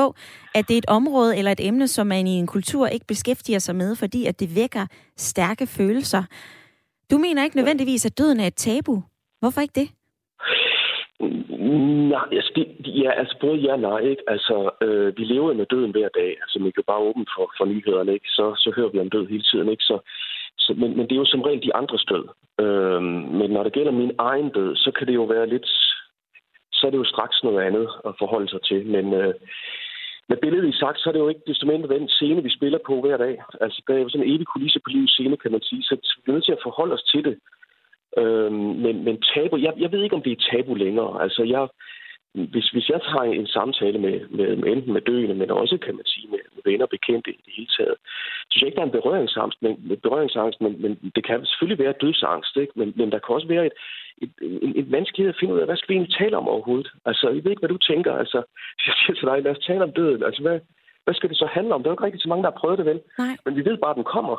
at 0.55 0.69
det 0.69 0.75
er 0.75 0.79
et 0.79 0.89
område 0.89 1.39
eller 1.39 1.53
et 1.53 1.67
emne, 1.67 1.89
som 1.89 2.07
man 2.07 2.27
i 2.27 2.31
en 2.31 2.47
kultur 2.47 2.87
ikke 2.87 3.07
beskæftiger 3.07 3.59
sig 3.59 3.77
med, 3.77 3.97
fordi 3.97 4.27
at 4.27 4.41
det 4.41 4.57
vækker 4.57 4.87
stærke 5.17 5.67
følelser. 5.67 6.23
Du 7.11 7.19
mener 7.19 7.45
ikke 7.45 7.57
nødvendigvis, 7.57 8.07
at 8.07 8.19
døden 8.19 8.41
er 8.41 8.47
et 8.47 8.55
tabu. 8.55 9.03
Hvorfor 9.41 9.61
ikke 9.61 9.81
det? 9.81 9.89
Mm, 11.21 12.09
nej, 12.15 12.27
altså, 12.33 12.53
det, 12.57 12.67
ja, 13.03 13.11
altså 13.11 13.37
både 13.41 13.57
ja 13.57 13.73
og 13.73 13.81
nej. 13.81 13.99
Ikke? 13.99 14.23
Altså, 14.29 14.71
øh, 14.83 15.17
vi 15.17 15.25
lever 15.25 15.55
med 15.55 15.67
døden 15.67 15.91
hver 15.91 16.09
dag. 16.09 16.31
Altså, 16.43 16.59
vi 16.65 16.71
kan 16.71 16.85
bare 16.87 17.07
åbne 17.09 17.27
for, 17.37 17.53
for 17.59 17.65
nyhederne, 17.65 18.13
ikke? 18.15 18.29
Så, 18.29 18.55
så 18.57 18.73
hører 18.77 18.89
vi 18.89 18.99
om 18.99 19.11
død 19.11 19.27
hele 19.27 19.43
tiden. 19.43 19.69
Ikke? 19.69 19.83
Så, 19.83 19.97
så, 20.59 20.75
men, 20.77 20.97
men 20.97 21.07
det 21.07 21.13
er 21.13 21.23
jo 21.23 21.25
som 21.25 21.43
regel 21.43 21.63
de 21.63 21.75
andres 21.75 22.05
død. 22.05 22.25
Øh, 22.61 23.03
men 23.39 23.51
når 23.51 23.63
det 23.63 23.73
gælder 23.73 23.93
min 23.93 24.13
egen 24.19 24.49
død, 24.51 24.77
så 24.77 24.91
kan 24.91 25.07
det 25.07 25.15
jo 25.15 25.25
være 25.25 25.47
lidt... 25.47 25.67
Så 26.73 26.87
er 26.87 26.91
det 26.91 26.99
jo 26.99 27.05
straks 27.05 27.43
noget 27.43 27.61
andet 27.67 27.89
at 28.07 28.15
forholde 28.19 28.49
sig 28.49 28.63
til. 28.63 28.87
Men 28.87 29.15
øh, 29.15 29.35
med 30.29 30.37
billedet 30.37 30.69
i 30.69 30.79
sagt, 30.79 30.99
så 31.01 31.09
er 31.09 31.13
det 31.13 31.21
jo 31.21 31.29
ikke 31.29 31.47
desto 31.47 31.67
mindre 31.67 31.95
den 31.95 32.09
scene, 32.09 32.43
vi 32.43 32.57
spiller 32.57 32.79
på 32.87 33.01
hver 33.01 33.17
dag. 33.17 33.43
Altså, 33.61 33.83
der 33.87 33.95
er 33.95 33.99
jo 33.99 34.09
sådan 34.09 34.27
en 34.27 34.35
evig 34.35 34.47
kulisse 34.47 34.81
på 34.81 34.91
livets 34.91 35.13
scene, 35.13 35.37
kan 35.37 35.53
man 35.53 35.63
sige. 35.63 35.83
Så 35.83 35.95
vi 36.25 36.31
er 36.31 36.33
nødt 36.33 36.45
til 36.45 36.59
at 36.59 36.65
forholde 36.67 36.95
os 36.95 37.03
til 37.03 37.25
det. 37.25 37.37
Øhm, 38.19 38.73
men, 38.85 39.05
men 39.05 39.23
tabu, 39.35 39.57
jeg, 39.57 39.73
jeg 39.79 39.93
ved 39.93 40.03
ikke, 40.03 40.17
om 40.17 40.23
det 40.23 40.33
er 40.33 40.45
tabu 40.51 40.75
længere. 40.75 41.23
Altså, 41.23 41.43
jeg, 41.43 41.69
hvis, 42.35 42.69
hvis 42.69 42.89
jeg 42.89 43.01
tager 43.03 43.23
en 43.23 43.47
samtale 43.47 43.99
med, 43.99 44.17
med, 44.29 44.47
enten 44.73 44.93
med 44.93 45.01
døende, 45.01 45.35
men 45.35 45.51
også, 45.51 45.79
kan 45.79 45.95
man 45.97 46.07
sige, 46.07 46.29
med, 46.31 46.39
med 46.55 46.63
venner 46.65 46.85
og 46.85 46.91
bekendte 46.91 47.31
i 47.31 47.41
det 47.47 47.53
hele 47.57 47.71
taget, 47.77 47.97
så 48.49 48.51
synes 48.51 48.63
jeg 48.63 48.69
ikke, 48.69 48.77
der 48.77 48.83
er 48.83 48.91
en 48.91 48.99
berøringsangst, 48.99 49.59
men, 49.63 49.99
berøringsangst, 50.03 50.61
men, 50.61 50.83
men 50.83 51.13
det 51.15 51.27
kan 51.27 51.47
selvfølgelig 51.47 51.85
være 51.85 52.01
dødsangst, 52.01 52.57
ikke? 52.57 52.73
Men, 52.77 52.93
men 52.97 53.13
der 53.13 53.19
kan 53.19 53.35
også 53.35 53.49
være 53.49 53.67
et, 53.67 53.77
et, 54.23 54.33
en, 54.43 54.73
en 54.77 54.93
vanskelighed 54.93 55.35
at 55.35 55.41
finde 55.41 55.55
ud 55.55 55.61
af, 55.61 55.67
hvad 55.67 55.77
skal 55.77 55.89
vi 55.89 55.95
egentlig 55.95 56.17
tale 56.17 56.37
om 56.37 56.49
overhovedet? 56.49 56.89
Altså, 57.05 57.25
jeg 57.29 57.45
ved 57.45 57.51
ikke, 57.51 57.65
hvad 57.65 57.75
du 57.77 57.79
tænker. 57.91 58.13
Altså, 58.23 58.39
jeg 58.87 58.95
siger 58.99 59.15
til 59.15 59.29
dig, 59.29 59.43
lad 59.43 59.57
os 59.57 59.67
tale 59.67 59.83
om 59.83 59.93
døden. 59.93 60.23
Altså, 60.23 60.43
hvad, 60.43 60.61
hvad 61.05 61.15
skal 61.15 61.29
det 61.29 61.39
så 61.39 61.47
handle 61.47 61.75
om? 61.75 61.83
Der 61.83 61.89
er 61.89 61.93
jo 61.93 61.97
ikke 61.97 62.05
rigtig 62.05 62.23
så 62.23 62.29
mange, 62.29 62.43
der 62.45 62.51
har 62.51 62.61
prøvet 62.61 62.79
det 62.79 62.87
vel. 62.87 63.01
Nej. 63.19 63.37
Men 63.45 63.57
vi 63.57 63.65
ved 63.65 63.77
bare, 63.77 63.95
at 63.95 64.01
den 64.01 64.13
kommer. 64.17 64.37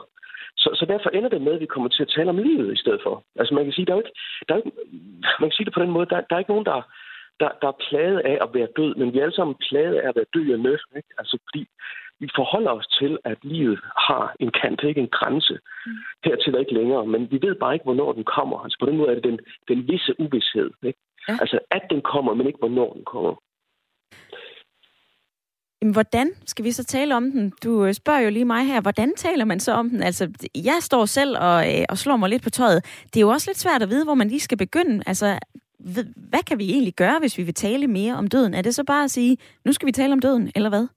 Så, 0.58 0.70
så 0.80 0.86
derfor 0.86 1.10
ender 1.10 1.30
det 1.30 1.42
med, 1.42 1.54
at 1.54 1.60
vi 1.60 1.74
kommer 1.74 1.90
til 1.90 2.04
at 2.04 2.14
tale 2.16 2.30
om 2.30 2.38
livet 2.38 2.74
i 2.74 2.82
stedet 2.84 3.02
for. 3.04 3.24
Altså 3.40 3.54
man 3.54 3.64
kan 3.64 3.74
sige, 3.74 3.86
der 3.86 3.92
er 3.92 3.98
jo 3.98 4.04
ikke, 4.06 4.16
der 4.48 4.54
er 4.54 4.58
ikke, 4.58 4.72
man 5.40 5.50
kan 5.50 5.56
sige 5.56 5.66
det 5.66 5.74
på 5.74 5.84
den 5.84 5.92
måde, 5.92 6.06
der, 6.06 6.22
der 6.22 6.36
er 6.36 6.40
ikke 6.40 6.52
nogen, 6.52 6.66
der, 6.66 6.82
der, 7.40 7.50
der 7.62 7.68
er 7.68 7.82
plaget 7.90 8.20
af 8.20 8.38
at 8.42 8.54
være 8.54 8.68
død, 8.78 8.96
men 8.96 9.14
vi 9.14 9.18
er 9.18 9.24
alle 9.24 9.36
sammen 9.36 9.56
plaget 9.70 9.96
af 9.96 10.08
at 10.10 10.16
være 10.16 10.34
døende. 10.34 10.78
Ikke? 10.98 11.12
Altså 11.18 11.38
fordi 11.48 11.68
vi 12.20 12.28
forholder 12.36 12.72
os 12.72 12.88
til, 13.00 13.18
at 13.24 13.38
livet 13.42 13.80
har 14.08 14.36
en 14.40 14.52
kant, 14.62 14.84
ikke 14.84 15.02
en 15.02 15.16
grænse. 15.18 15.60
Mm. 15.86 15.92
Hertil 16.24 16.56
er 16.56 16.60
ikke 16.60 16.74
længere, 16.74 17.06
men 17.06 17.32
vi 17.32 17.38
ved 17.42 17.56
bare 17.56 17.74
ikke, 17.74 17.84
hvornår 17.84 18.12
den 18.14 18.24
kommer. 18.24 18.58
Altså 18.64 18.78
på 18.80 18.86
den 18.86 18.98
måde 18.98 19.10
er 19.10 19.16
det 19.16 19.24
den, 19.24 19.40
den 19.68 19.88
visse 19.88 20.14
uvidshed. 20.20 20.70
Ikke? 20.84 21.00
Ja. 21.30 21.38
Altså 21.42 21.60
at 21.72 21.84
den 21.90 22.02
kommer, 22.02 22.34
men 22.34 22.48
ikke 22.48 22.60
hvornår 22.60 22.94
den 22.94 23.06
kommer. 23.06 23.36
Jamen, 25.82 25.94
hvordan 25.94 26.32
skal 26.46 26.66
vi 26.66 26.72
så 26.72 26.84
tale 26.84 27.16
om 27.16 27.32
den? 27.32 27.54
Du 27.64 27.86
øh, 27.86 27.94
spørger 27.94 28.20
jo 28.20 28.30
lige 28.30 28.46
mig 28.46 28.66
her, 28.66 28.82
hvordan 28.82 29.16
taler 29.16 29.46
man 29.46 29.60
så 29.60 29.72
om 29.72 29.90
den? 29.90 30.04
Altså, 30.04 30.50
jeg 30.56 30.78
står 30.82 31.06
selv 31.06 31.38
og, 31.38 31.58
øh, 31.72 31.86
og 31.90 31.98
slår 31.98 32.18
mig 32.18 32.30
lidt 32.30 32.44
på 32.44 32.50
tøjet. 32.50 32.86
Det 33.06 33.18
er 33.18 33.22
jo 33.22 33.30
også 33.30 33.50
lidt 33.50 33.58
svært 33.58 33.82
at 33.82 33.90
vide, 33.90 34.06
hvor 34.06 34.14
man 34.14 34.28
lige 34.28 34.40
skal 34.40 34.58
begynde. 34.58 35.04
Altså, 35.06 35.40
hvad 36.32 36.44
kan 36.50 36.60
vi 36.60 36.66
egentlig 36.72 36.94
gøre, 36.94 37.20
hvis 37.20 37.38
vi 37.38 37.44
vil 37.44 37.54
tale 37.54 37.88
mere 37.88 38.14
om 38.16 38.28
døden? 38.28 38.54
Er 38.54 38.62
det 38.62 38.76
så 38.76 38.84
bare 38.84 39.04
at 39.04 39.12
sige, 39.12 39.38
nu 39.66 39.74
skal 39.74 39.86
vi 39.86 39.92
tale 39.92 40.14
om 40.14 40.20
døden, 40.20 40.52
eller 40.56 40.70
hvad? 40.70 40.88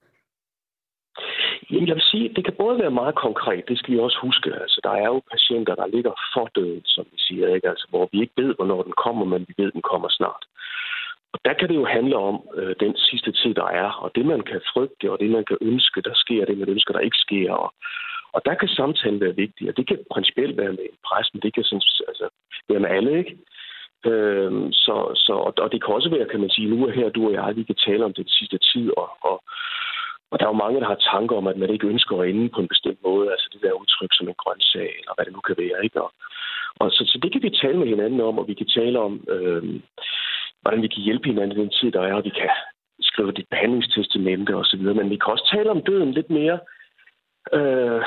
Jeg 1.70 1.94
vil 1.94 2.10
sige, 2.10 2.34
det 2.36 2.44
kan 2.44 2.54
både 2.58 2.78
være 2.78 2.90
meget 2.90 3.14
konkret, 3.14 3.68
det 3.68 3.78
skal 3.78 3.94
vi 3.94 3.98
også 3.98 4.18
huske. 4.22 4.54
Altså, 4.54 4.80
der 4.84 4.90
er 4.90 5.06
jo 5.06 5.22
patienter, 5.30 5.74
der 5.74 5.86
ligger 5.86 6.12
for 6.34 6.46
døden, 6.54 6.82
som 6.84 7.04
vi 7.12 7.18
siger, 7.18 7.54
ikke? 7.54 7.68
Altså, 7.68 7.86
hvor 7.90 8.08
vi 8.12 8.20
ikke 8.20 8.42
ved, 8.42 8.54
hvornår 8.54 8.82
den 8.82 8.92
kommer, 9.04 9.24
men 9.24 9.44
vi 9.48 9.54
ved, 9.62 9.72
den 9.72 9.82
kommer 9.82 10.08
snart. 10.10 10.44
Og 11.32 11.38
der 11.44 11.54
kan 11.54 11.68
det 11.68 11.74
jo 11.74 11.84
handle 11.84 12.16
om 12.16 12.36
øh, 12.54 12.74
den 12.80 12.96
sidste 12.96 13.32
tid, 13.32 13.54
der 13.54 13.68
er, 13.82 13.90
og 14.04 14.10
det, 14.14 14.26
man 14.26 14.40
kan 14.40 14.60
frygte, 14.72 15.12
og 15.12 15.18
det, 15.20 15.30
man 15.30 15.44
kan 15.44 15.58
ønske, 15.60 16.02
der 16.02 16.14
sker, 16.14 16.44
det, 16.44 16.58
man 16.58 16.68
ønsker, 16.68 16.92
der 16.92 17.00
ikke 17.00 17.24
sker. 17.26 17.52
Og, 17.52 17.74
og 18.32 18.40
der 18.44 18.54
kan 18.54 18.68
samtalen 18.68 19.20
være 19.20 19.36
vigtig, 19.36 19.68
og 19.68 19.76
det 19.76 19.88
kan 19.88 19.98
principielt 20.14 20.56
være 20.56 20.72
med 20.72 20.88
præsten, 21.08 21.40
det 21.40 21.54
kan 21.54 21.64
sådan, 21.64 21.82
altså, 22.08 22.26
være 22.68 22.80
med 22.80 22.90
alle, 22.90 23.18
ikke? 23.18 23.36
Øhm, 24.10 24.72
så, 24.72 24.96
så, 25.24 25.32
og 25.62 25.72
det 25.72 25.84
kan 25.84 25.94
også 25.94 26.10
være, 26.10 26.30
kan 26.32 26.40
man 26.40 26.50
sige, 26.50 26.68
nu 26.68 26.86
er 26.86 26.92
her, 26.92 27.08
du 27.08 27.26
og 27.26 27.32
jeg, 27.32 27.56
vi 27.56 27.62
kan 27.62 27.78
tale 27.86 28.04
om 28.04 28.14
den 28.14 28.28
sidste 28.28 28.58
tid, 28.58 28.86
og, 28.96 29.08
og, 29.20 29.36
og 30.30 30.38
der 30.38 30.44
er 30.46 30.52
jo 30.54 30.62
mange, 30.64 30.80
der 30.80 30.86
har 30.86 31.08
tanker 31.12 31.36
om, 31.36 31.46
at 31.46 31.56
man 31.56 31.70
ikke 31.70 31.86
ønsker 31.86 32.16
at 32.16 32.28
ende 32.28 32.48
på 32.48 32.60
en 32.60 32.68
bestemt 32.68 33.00
måde, 33.02 33.30
altså 33.30 33.48
det 33.52 33.62
der 33.62 33.80
udtryk 33.80 34.12
som 34.14 34.28
en 34.28 34.40
grøn 34.42 34.60
sag, 34.60 34.90
eller 35.00 35.14
hvad 35.14 35.24
det 35.24 35.32
nu 35.32 35.40
kan 35.40 35.56
være, 35.58 35.84
ikke? 35.84 36.02
Og, 36.02 36.10
og 36.80 36.90
så, 36.90 37.02
så 37.06 37.18
det 37.22 37.32
kan 37.32 37.42
vi 37.42 37.50
tale 37.50 37.78
med 37.78 37.86
hinanden 37.86 38.20
om, 38.20 38.38
og 38.38 38.48
vi 38.48 38.54
kan 38.54 38.68
tale 38.78 38.98
om, 38.98 39.12
øhm, 39.28 39.82
hvordan 40.62 40.82
vi 40.82 40.88
kan 40.88 41.02
hjælpe 41.06 41.26
hinanden 41.28 41.58
i 41.58 41.60
den 41.62 41.70
tid, 41.70 41.92
der 41.92 42.02
er, 42.02 42.14
og 42.14 42.24
vi 42.24 42.30
kan 42.40 42.50
skrive 43.00 43.32
dit 43.32 43.48
behandlingstestamente 43.50 44.54
osv., 44.54 44.80
men 44.80 45.10
vi 45.10 45.16
kan 45.16 45.32
også 45.32 45.48
tale 45.54 45.70
om 45.70 45.82
døden 45.82 46.12
lidt 46.12 46.30
mere, 46.30 46.58
øh, 47.52 48.02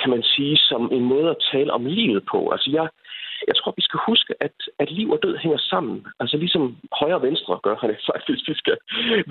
kan 0.00 0.10
man 0.10 0.22
sige, 0.22 0.56
som 0.56 0.92
en 0.92 1.04
måde 1.04 1.30
at 1.30 1.44
tale 1.52 1.72
om 1.72 1.86
livet 1.86 2.22
på. 2.30 2.50
Altså 2.50 2.70
jeg, 2.70 2.88
jeg 3.48 3.56
tror, 3.56 3.72
vi 3.76 3.82
skal 3.88 4.00
huske, 4.10 4.34
at, 4.40 4.56
at 4.78 4.90
liv 4.90 5.10
og 5.10 5.18
død 5.22 5.36
hænger 5.36 5.58
sammen. 5.58 6.06
Altså 6.20 6.36
ligesom 6.36 6.76
højre 7.00 7.20
og 7.20 7.22
venstre 7.22 7.60
gør 7.62 7.76
han 7.80 7.90
hvis 8.28 8.48
vi 8.48 8.54
skal 8.54 8.76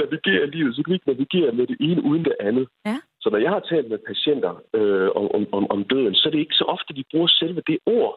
navigere 0.01 0.47
livet, 0.55 0.75
så 0.75 0.83
kan 0.83 0.91
vi 0.91 0.95
ikke 0.95 1.11
navigere 1.11 1.51
med 1.51 1.67
det 1.67 1.77
ene 1.79 2.01
uden 2.03 2.25
det 2.25 2.35
andet. 2.39 2.67
Ja. 2.85 2.97
Så 3.21 3.29
når 3.29 3.37
jeg 3.37 3.49
har 3.49 3.59
talt 3.59 3.89
med 3.89 3.99
patienter 4.07 4.53
øh, 4.73 5.09
om, 5.15 5.45
om, 5.57 5.71
om 5.71 5.83
døden, 5.83 6.15
så 6.15 6.29
er 6.29 6.31
det 6.31 6.39
ikke 6.39 6.61
så 6.61 6.65
ofte, 6.75 6.93
de 6.93 7.03
bruger 7.11 7.27
selve 7.27 7.61
det 7.67 7.77
ord. 7.85 8.15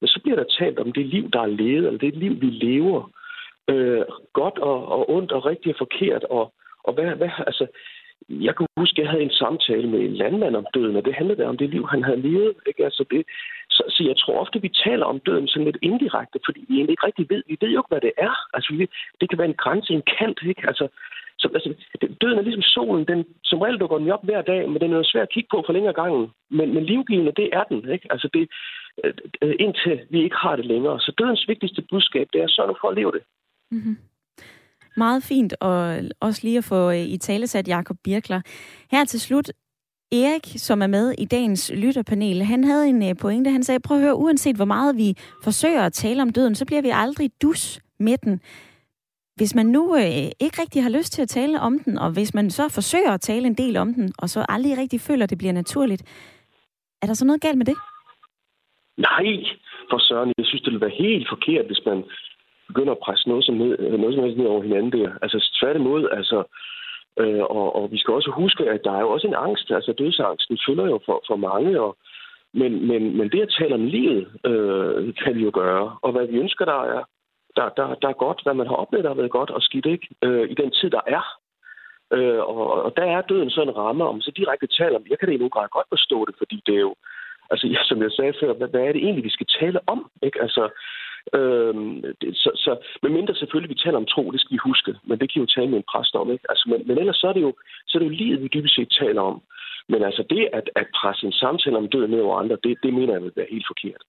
Men 0.00 0.08
så 0.08 0.20
bliver 0.22 0.36
der 0.36 0.54
talt 0.58 0.78
om 0.78 0.92
det 0.92 1.06
liv, 1.06 1.30
der 1.30 1.40
er 1.40 1.56
levet, 1.62 1.86
eller 1.86 1.98
det 1.98 2.16
liv, 2.16 2.40
vi 2.40 2.50
lever. 2.50 3.10
øh, 3.68 4.04
godt 4.32 4.58
og, 4.58 4.88
og 4.88 5.10
ondt 5.10 5.32
og 5.32 5.46
rigtigt 5.46 5.74
og 5.74 5.78
forkert. 5.78 6.24
Og, 6.24 6.52
og 6.84 6.94
hvad, 6.94 7.04
hvad, 7.04 7.30
altså, 7.46 7.66
jeg 8.28 8.56
kan 8.56 8.66
huske, 8.76 8.94
at 8.98 9.02
jeg 9.02 9.10
havde 9.10 9.22
en 9.22 9.38
samtale 9.42 9.86
med 9.88 10.00
en 10.00 10.14
landmand 10.14 10.56
om 10.56 10.66
døden, 10.74 10.96
og 10.96 11.04
det 11.04 11.14
handlede 11.14 11.38
der 11.42 11.48
om 11.48 11.56
det 11.56 11.70
liv, 11.70 11.86
han 11.88 12.02
havde 12.04 12.20
levet. 12.20 12.54
Ikke? 12.66 12.84
Altså 12.84 13.04
det, 13.10 13.26
så, 13.70 13.82
så 13.88 14.04
jeg 14.04 14.16
tror 14.16 14.40
ofte, 14.40 14.62
vi 14.62 14.68
taler 14.84 15.06
om 15.06 15.20
døden 15.20 15.48
sådan 15.48 15.64
lidt 15.64 15.82
indirekte, 15.82 16.38
fordi 16.44 16.60
vi 16.68 16.74
egentlig 16.74 16.92
ikke 16.92 17.06
rigtig 17.06 17.26
ved. 17.30 17.42
Vi 17.46 17.56
ved 17.60 17.70
jo 17.70 17.80
ikke, 17.80 17.92
hvad 17.94 18.00
det 18.00 18.12
er. 18.18 18.34
Altså, 18.54 18.74
vi, 18.74 18.88
det 19.20 19.28
kan 19.28 19.38
være 19.38 19.48
en 19.48 19.62
grænse, 19.64 19.92
en 19.92 20.08
kant. 20.18 20.38
Ikke? 20.42 20.62
Altså, 20.70 20.88
så, 21.38 21.48
altså, 21.54 21.70
døden 22.20 22.38
er 22.38 22.42
ligesom 22.42 22.62
solen. 22.62 23.04
Den, 23.08 23.24
som 23.44 23.60
regel 23.60 23.78
dukker 23.80 23.98
den 23.98 24.10
op 24.10 24.24
hver 24.24 24.42
dag, 24.42 24.70
men 24.70 24.80
den 24.80 24.92
er 24.92 24.96
jo 24.96 25.04
svær 25.06 25.22
at 25.22 25.32
kigge 25.34 25.48
på 25.50 25.62
for 25.66 25.72
længere 25.72 25.98
gangen. 26.00 26.30
Men, 26.50 26.74
men 26.74 26.84
livgivende, 26.84 27.32
det 27.36 27.48
er 27.52 27.64
den. 27.64 27.90
Ikke? 27.94 28.06
Altså, 28.10 28.28
det, 28.34 28.48
øh, 29.04 29.14
øh, 29.42 29.54
indtil 29.58 30.00
vi 30.10 30.22
ikke 30.22 30.36
har 30.36 30.56
det 30.56 30.66
længere. 30.66 31.00
Så 31.00 31.12
dødens 31.18 31.48
vigtigste 31.48 31.82
budskab, 31.90 32.28
det 32.32 32.40
er 32.42 32.48
så 32.48 32.66
nu 32.66 32.74
for 32.80 32.88
at 32.88 32.96
leve 32.96 33.12
det. 33.12 33.22
Mm-hmm. 33.70 33.96
Meget 34.96 35.22
fint, 35.22 35.54
og 35.60 35.98
også 36.20 36.40
lige 36.44 36.58
at 36.58 36.64
få 36.64 36.90
øh, 36.90 36.96
i 36.96 37.18
tale 37.18 37.46
sat 37.46 37.68
Jakob 37.68 37.96
Birkler. 38.04 38.40
Her 38.90 39.04
til 39.04 39.20
slut, 39.20 39.50
Erik, 40.12 40.46
som 40.56 40.82
er 40.82 40.86
med 40.86 41.14
i 41.18 41.24
dagens 41.24 41.72
lytterpanel, 41.74 42.42
han 42.42 42.64
havde 42.64 42.88
en 42.88 43.08
øh, 43.08 43.16
pointe. 43.16 43.50
Han 43.50 43.62
sagde, 43.62 43.80
prøv 43.80 43.96
at 43.96 44.02
høre, 44.02 44.14
uanset 44.14 44.56
hvor 44.56 44.64
meget 44.64 44.96
vi 44.96 45.14
forsøger 45.44 45.82
at 45.82 45.92
tale 45.92 46.22
om 46.22 46.30
døden, 46.30 46.54
så 46.54 46.66
bliver 46.66 46.82
vi 46.82 46.90
aldrig 46.92 47.30
dus 47.42 47.80
med 47.98 48.18
den. 48.18 48.40
Hvis 49.36 49.54
man 49.54 49.66
nu 49.66 49.96
øh, 49.96 50.30
ikke 50.40 50.62
rigtig 50.62 50.82
har 50.82 50.90
lyst 50.90 51.12
til 51.12 51.22
at 51.22 51.28
tale 51.28 51.60
om 51.60 51.78
den, 51.78 51.98
og 51.98 52.10
hvis 52.10 52.34
man 52.34 52.50
så 52.50 52.68
forsøger 52.68 53.12
at 53.12 53.20
tale 53.20 53.46
en 53.46 53.54
del 53.54 53.76
om 53.76 53.94
den, 53.94 54.12
og 54.18 54.30
så 54.30 54.46
aldrig 54.48 54.78
rigtig 54.78 55.00
føler, 55.00 55.24
at 55.24 55.30
det 55.30 55.38
bliver 55.38 55.52
naturligt, 55.52 56.02
er 57.02 57.06
der 57.06 57.14
så 57.14 57.24
noget 57.24 57.40
galt 57.40 57.58
med 57.58 57.66
det? 57.66 57.76
Nej, 58.98 59.26
for 59.90 59.98
søren. 59.98 60.32
Jeg 60.38 60.46
synes, 60.46 60.62
det 60.62 60.72
ville 60.72 60.86
være 60.86 61.02
helt 61.06 61.28
forkert, 61.28 61.66
hvis 61.66 61.82
man 61.86 62.04
begynder 62.68 62.92
at 62.92 63.04
presse 63.06 63.28
noget 63.28 63.44
som, 63.44 63.54
ned, 63.54 63.78
noget 63.78 64.14
som 64.14 64.24
helst 64.24 64.38
ned 64.38 64.46
over 64.46 64.62
hinanden 64.62 64.92
der. 64.92 65.10
Altså 65.22 65.38
tværtimod, 65.60 66.08
altså, 66.12 66.38
øh, 67.20 67.44
og, 67.58 67.76
og 67.76 67.92
vi 67.92 67.98
skal 67.98 68.14
også 68.14 68.30
huske, 68.30 68.70
at 68.70 68.80
der 68.84 68.92
er 68.92 69.00
jo 69.00 69.10
også 69.10 69.26
en 69.26 69.40
angst, 69.46 69.70
altså 69.70 69.92
dødsangsten 69.92 70.58
følger 70.66 70.86
jo 70.86 70.98
for, 71.06 71.22
for 71.28 71.36
mange, 71.36 71.80
og, 71.80 71.96
men, 72.54 72.88
men, 72.88 73.16
men 73.18 73.30
det 73.30 73.40
at 73.40 73.54
tale 73.58 73.74
om 73.74 73.86
livet, 73.86 74.28
øh, 74.44 75.14
kan 75.14 75.34
vi 75.36 75.42
jo 75.44 75.50
gøre, 75.54 75.96
og 76.02 76.12
hvad 76.12 76.26
vi 76.26 76.36
ønsker, 76.36 76.64
der 76.64 76.80
er, 76.94 77.02
der, 77.56 77.68
der, 77.68 77.94
der 77.94 78.08
er 78.08 78.22
godt, 78.24 78.40
hvad 78.42 78.54
man 78.54 78.66
har 78.66 78.74
oplevet, 78.74 79.04
der 79.04 79.10
har 79.10 79.20
været 79.20 79.38
godt 79.38 79.50
og 79.50 79.62
skidt, 79.62 79.86
ikke? 79.86 80.08
Øh, 80.22 80.50
i 80.50 80.54
den 80.54 80.70
tid, 80.70 80.90
der 80.90 81.00
er. 81.06 81.24
Øh, 82.12 82.38
og, 82.38 82.82
og 82.86 82.96
der 82.96 83.04
er 83.04 83.20
døden 83.20 83.50
så 83.50 83.62
en 83.62 83.76
ramme, 83.76 84.04
om 84.04 84.20
så 84.20 84.30
direkte 84.36 84.66
taler 84.66 84.96
om, 84.96 85.06
jeg 85.10 85.18
kan 85.18 85.28
det 85.28 85.34
endnu 85.34 85.48
godt 85.48 85.88
forstå 85.88 86.24
det, 86.24 86.34
fordi 86.38 86.62
det 86.66 86.74
er 86.74 86.84
jo, 86.88 86.94
altså 87.50 87.64
som 87.88 88.02
jeg 88.02 88.10
sagde 88.10 88.34
før, 88.40 88.52
hvad, 88.52 88.68
hvad 88.68 88.80
er 88.80 88.92
det 88.92 89.02
egentlig, 89.02 89.24
vi 89.24 89.36
skal 89.36 89.46
tale 89.60 89.80
om? 89.86 90.10
Ikke? 90.22 90.42
Altså, 90.42 90.62
Øhm, 91.34 92.02
det, 92.20 92.36
så, 92.36 92.50
så, 92.54 92.72
men 93.02 93.12
mindre 93.12 93.34
selvfølgelig, 93.34 93.70
vi 93.74 93.82
taler 93.84 93.98
om 93.98 94.06
tro, 94.06 94.30
det 94.30 94.40
skal 94.40 94.54
vi 94.54 94.68
huske, 94.70 94.94
men 95.08 95.18
det 95.20 95.32
kan 95.32 95.42
jo 95.42 95.46
tale 95.46 95.70
med 95.70 95.78
en 95.78 95.90
præst 95.92 96.14
om. 96.14 96.30
Ikke? 96.32 96.44
Altså, 96.48 96.64
men, 96.70 96.80
men 96.88 96.98
ellers 96.98 97.16
så 97.16 97.26
er, 97.28 97.32
det 97.32 97.42
jo, 97.42 97.52
så 97.86 97.92
er 97.98 98.00
det 98.00 98.10
jo 98.10 98.20
livet, 98.22 98.42
vi 98.42 98.48
dybest 98.54 98.74
set 98.74 98.96
taler 99.00 99.22
om. 99.22 99.42
Men 99.88 100.02
altså 100.02 100.22
det 100.30 100.48
at, 100.52 100.70
at 100.76 100.86
presse 101.00 101.26
en 101.26 101.32
samtale 101.32 101.76
om 101.76 101.88
døden 101.88 102.10
ned 102.10 102.20
over 102.20 102.38
andre, 102.38 102.56
det, 102.64 102.78
det 102.82 102.94
mener 102.94 103.12
jeg 103.12 103.22
vil 103.22 103.32
være 103.36 103.46
helt 103.50 103.66
forkert. 103.72 104.02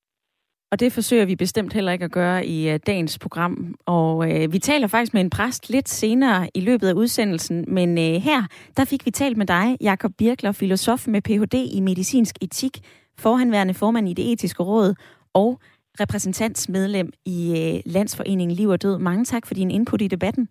Og 0.71 0.79
det 0.79 0.93
forsøger 0.93 1.25
vi 1.25 1.35
bestemt 1.35 1.73
heller 1.73 1.91
ikke 1.91 2.05
at 2.05 2.11
gøre 2.11 2.45
i 2.45 2.69
øh, 2.69 2.79
dagens 2.87 3.19
program. 3.19 3.75
Og 3.85 4.31
øh, 4.31 4.53
vi 4.53 4.59
taler 4.59 4.87
faktisk 4.87 5.13
med 5.13 5.21
en 5.21 5.29
præst 5.29 5.69
lidt 5.69 5.89
senere 5.89 6.49
i 6.53 6.59
løbet 6.59 6.87
af 6.87 6.93
udsendelsen. 6.93 7.65
Men 7.67 7.97
øh, 7.97 8.21
her, 8.21 8.41
der 8.77 8.85
fik 8.85 9.05
vi 9.05 9.11
talt 9.11 9.37
med 9.37 9.45
dig, 9.45 9.77
Jakob 9.81 10.11
Birkler, 10.17 10.51
filosof 10.51 11.07
med 11.07 11.21
Ph.D. 11.21 11.53
i 11.77 11.79
medicinsk 11.79 12.35
etik, 12.41 12.77
forhenværende 13.19 13.73
formand 13.73 14.09
i 14.09 14.13
det 14.13 14.31
etiske 14.31 14.63
råd 14.63 14.95
og 15.33 15.59
repræsentantsmedlem 15.99 17.09
i 17.25 17.51
uh, 17.51 17.93
Landsforeningen 17.93 18.55
Liv 18.55 18.69
og 18.69 18.81
Død. 18.81 18.97
Mange 18.97 19.25
tak 19.25 19.47
for 19.47 19.53
din 19.53 19.71
input 19.71 20.01
i 20.01 20.07
debatten. 20.07 20.49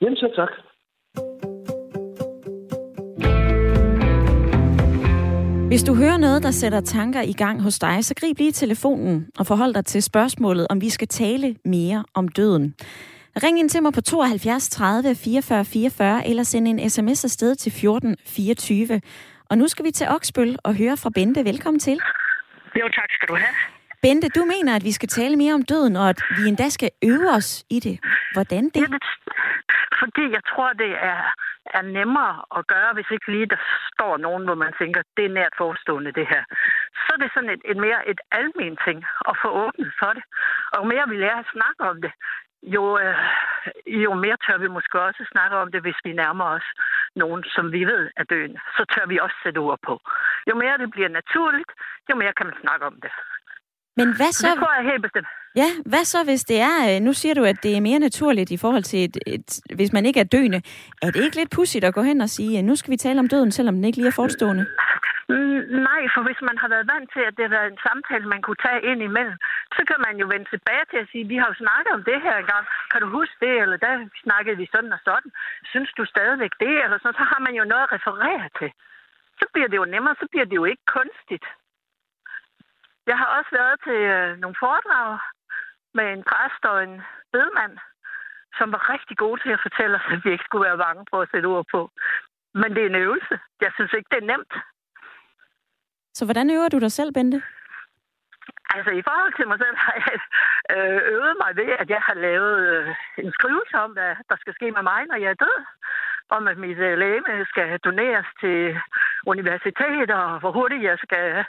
Jamen, 0.00 0.16
så 0.16 0.32
tak. 0.36 0.48
Hvis 5.68 5.82
du 5.82 5.94
hører 5.94 6.16
noget, 6.16 6.42
der 6.42 6.50
sætter 6.50 6.80
tanker 6.80 7.22
i 7.22 7.32
gang 7.32 7.62
hos 7.62 7.78
dig, 7.78 8.04
så 8.04 8.14
grib 8.14 8.38
lige 8.38 8.52
telefonen 8.52 9.30
og 9.38 9.46
forhold 9.46 9.74
dig 9.74 9.84
til 9.84 10.02
spørgsmålet, 10.02 10.66
om 10.70 10.80
vi 10.80 10.90
skal 10.90 11.08
tale 11.08 11.56
mere 11.64 12.04
om 12.14 12.28
døden. 12.28 12.74
Ring 13.42 13.58
ind 13.58 13.68
til 13.68 13.82
mig 13.82 13.92
på 13.92 14.00
72 14.00 14.68
30 14.68 15.14
44 15.14 15.64
44 15.64 16.28
eller 16.28 16.42
send 16.42 16.68
en 16.68 16.90
sms 16.90 17.24
afsted 17.24 17.54
til 17.54 17.72
14 17.72 18.16
24. 18.26 19.00
Og 19.50 19.58
nu 19.58 19.68
skal 19.68 19.84
vi 19.84 19.90
til 19.90 20.06
Oksbøl 20.08 20.56
og 20.64 20.74
høre 20.74 20.96
fra 20.96 21.10
Bente. 21.14 21.44
Velkommen 21.44 21.80
til. 21.80 21.98
Jo, 22.80 22.88
tak 22.88 23.10
skal 23.16 23.28
du 23.28 23.34
have. 23.34 23.54
Bente, 24.04 24.28
du 24.28 24.44
mener, 24.54 24.72
at 24.76 24.84
vi 24.84 24.92
skal 24.92 25.08
tale 25.08 25.36
mere 25.36 25.54
om 25.54 25.62
døden, 25.62 25.96
og 25.96 26.08
at 26.08 26.20
vi 26.36 26.42
endda 26.48 26.68
skal 26.68 26.90
øve 27.10 27.28
os 27.38 27.64
i 27.76 27.78
det. 27.86 27.96
Hvordan 28.34 28.64
det? 28.74 28.80
Jamen, 28.82 29.00
fordi 30.00 30.24
jeg 30.36 30.42
tror, 30.50 30.72
det 30.72 30.92
er 31.12 31.20
er 31.78 31.82
nemmere 31.82 32.34
at 32.58 32.66
gøre, 32.66 32.90
hvis 32.94 33.10
ikke 33.10 33.32
lige 33.32 33.46
der 33.46 33.60
står 33.92 34.16
nogen, 34.16 34.44
hvor 34.44 34.54
man 34.54 34.72
tænker, 34.80 35.02
det 35.16 35.24
er 35.24 35.36
nært 35.38 35.54
forestående 35.62 36.12
det 36.18 36.26
her. 36.32 36.42
Så 37.02 37.10
er 37.14 37.20
det 37.22 37.30
sådan 37.34 37.50
et, 37.50 37.62
et 37.64 37.76
mere 37.76 38.08
et 38.12 38.20
almen 38.40 38.76
ting 38.86 38.98
at 39.30 39.34
få 39.42 39.48
åbnet 39.64 39.92
for 40.00 40.12
det. 40.16 40.24
Og 40.72 40.78
jo 40.80 40.84
mere 40.92 41.08
vi 41.08 41.16
lærer 41.16 41.40
at 41.40 41.52
snakke 41.56 41.80
om 41.90 41.96
det, 42.04 42.12
jo, 42.62 42.98
øh, 42.98 43.16
jo 43.86 44.14
mere 44.14 44.36
tør 44.44 44.58
vi 44.58 44.68
måske 44.76 45.00
også 45.00 45.22
snakke 45.32 45.56
om 45.56 45.72
det, 45.72 45.80
hvis 45.82 46.00
vi 46.04 46.12
nærmer 46.12 46.44
os 46.44 46.68
nogen, 47.16 47.44
som 47.54 47.72
vi 47.72 47.84
ved 47.84 48.10
er 48.16 48.24
døende. 48.24 48.60
Så 48.76 48.82
tør 48.92 49.06
vi 49.06 49.18
også 49.18 49.36
sætte 49.42 49.58
ord 49.58 49.78
på. 49.88 49.94
Jo 50.48 50.54
mere 50.54 50.78
det 50.78 50.90
bliver 50.90 51.08
naturligt, 51.08 51.70
jo 52.10 52.14
mere 52.16 52.32
kan 52.32 52.46
man 52.46 52.56
snakke 52.60 52.86
om 52.86 52.96
det. 53.04 53.12
Men 53.96 54.06
hvad 54.18 54.32
så? 54.32 54.46
Det 54.46 54.58
tror 54.58 54.74
jeg 54.78 54.84
helt 54.92 55.02
bestemt. 55.02 55.28
Ja, 55.62 55.68
hvad 55.92 56.04
så 56.04 56.18
hvis 56.24 56.42
det 56.50 56.58
er, 56.70 56.76
øh, 56.88 57.00
nu 57.06 57.12
siger 57.12 57.34
du, 57.34 57.44
at 57.44 57.58
det 57.62 57.76
er 57.76 57.80
mere 57.80 57.98
naturligt 57.98 58.50
i 58.50 58.58
forhold 58.64 58.82
til, 58.82 59.00
et, 59.08 59.16
et, 59.26 59.48
hvis 59.78 59.92
man 59.92 60.06
ikke 60.06 60.20
er 60.20 60.28
døende. 60.34 60.60
Er 61.02 61.10
det 61.10 61.20
ikke 61.24 61.36
lidt 61.36 61.50
pudsigt 61.56 61.84
at 61.84 61.94
gå 61.94 62.02
hen 62.02 62.20
og 62.20 62.30
sige, 62.36 62.58
at 62.58 62.64
nu 62.64 62.74
skal 62.76 62.90
vi 62.90 62.96
tale 62.96 63.18
om 63.20 63.28
døden, 63.28 63.52
selvom 63.52 63.74
den 63.74 63.84
ikke 63.84 63.98
lige 63.98 64.08
er 64.08 64.20
forestående? 64.22 64.66
Mm, 65.28 65.60
nej, 65.88 66.02
for 66.14 66.22
hvis 66.26 66.40
man 66.48 66.56
har 66.62 66.68
været 66.74 66.90
vant 66.92 67.08
til, 67.14 67.22
at 67.28 67.34
det 67.36 67.44
har 67.46 67.56
været 67.56 67.70
en 67.72 67.84
samtale, 67.88 68.32
man 68.34 68.42
kunne 68.42 68.62
tage 68.66 68.80
ind 68.90 69.00
imellem, 69.08 69.36
så 69.76 69.82
kan 69.88 69.98
man 70.06 70.14
jo 70.20 70.26
vende 70.32 70.48
tilbage 70.54 70.84
til 70.90 70.98
at 71.02 71.08
sige, 71.10 71.30
vi 71.32 71.36
har 71.40 71.48
jo 71.50 71.60
snakket 71.64 71.92
om 71.98 72.02
det 72.10 72.18
her 72.26 72.36
engang. 72.38 72.64
Kan 72.90 73.00
du 73.04 73.08
huske 73.18 73.36
det? 73.44 73.54
Eller 73.62 73.76
der 73.86 73.92
snakkede 74.24 74.56
vi 74.60 74.66
sådan 74.74 74.96
og 74.96 75.00
sådan. 75.08 75.30
Synes 75.72 75.90
du 75.98 76.02
stadigvæk 76.14 76.52
det? 76.64 76.74
Eller 76.84 76.98
sådan, 76.98 77.20
så 77.20 77.26
har 77.32 77.40
man 77.46 77.54
jo 77.60 77.64
noget 77.72 77.84
at 77.86 77.92
referere 77.96 78.46
til. 78.58 78.70
Så 79.40 79.44
bliver 79.52 79.68
det 79.70 79.78
jo 79.82 79.92
nemmere, 79.94 80.14
så 80.22 80.26
bliver 80.32 80.46
det 80.48 80.56
jo 80.60 80.64
ikke 80.72 80.86
kunstigt. 80.98 81.46
Jeg 83.06 83.16
har 83.18 83.28
også 83.38 83.50
været 83.58 83.76
til 83.86 84.00
øh, 84.16 84.30
nogle 84.42 84.56
foredrag 84.64 85.18
med 85.96 86.06
en 86.12 86.22
præst 86.30 86.62
og 86.70 86.76
en 86.86 86.94
bedemand, 87.32 87.74
som 88.58 88.72
var 88.72 88.82
rigtig 88.92 89.16
gode 89.16 89.38
til 89.42 89.52
at 89.56 89.64
fortælle 89.66 89.96
os, 89.98 90.06
at 90.14 90.20
vi 90.24 90.30
ikke 90.32 90.48
skulle 90.48 90.66
være 90.68 90.82
bange 90.86 91.04
på 91.10 91.16
at 91.20 91.28
sætte 91.32 91.46
ord 91.46 91.66
på. 91.74 91.80
Men 92.60 92.68
det 92.74 92.82
er 92.82 92.90
en 92.90 93.02
øvelse. 93.04 93.34
Jeg 93.60 93.70
synes 93.74 93.92
ikke, 93.92 94.10
det 94.12 94.18
er 94.22 94.30
nemt. 94.32 94.52
Så 96.14 96.24
hvordan 96.24 96.50
øver 96.50 96.68
du 96.68 96.78
dig 96.78 96.92
selv, 96.92 97.12
Bente? 97.12 97.42
Altså, 98.74 98.90
i 99.00 99.02
forhold 99.08 99.32
til 99.36 99.48
mig 99.48 99.58
selv 99.64 99.76
har 99.84 99.94
jeg 100.06 100.18
øh, 100.74 101.00
øvet 101.14 101.34
mig 101.42 101.50
ved, 101.60 101.70
at 101.82 101.88
jeg 101.94 102.02
har 102.08 102.16
lavet 102.26 102.56
øh, 102.72 102.94
en 103.22 103.32
skrivelse 103.36 103.76
om, 103.84 103.90
hvad 103.96 104.12
der 104.30 104.36
skal 104.42 104.54
ske 104.54 104.68
med 104.76 104.82
mig, 104.90 105.00
når 105.10 105.18
jeg 105.22 105.30
er 105.30 105.42
død. 105.44 105.58
Om 106.30 106.48
at 106.48 106.58
mit 106.58 106.78
øh, 106.78 107.46
skal 107.46 107.78
doneres 107.78 108.26
til 108.40 108.80
universiteter, 109.26 110.16
og 110.16 110.40
hvor 110.40 110.52
hurtigt 110.52 110.82
jeg 110.82 110.98
skal 110.98 111.44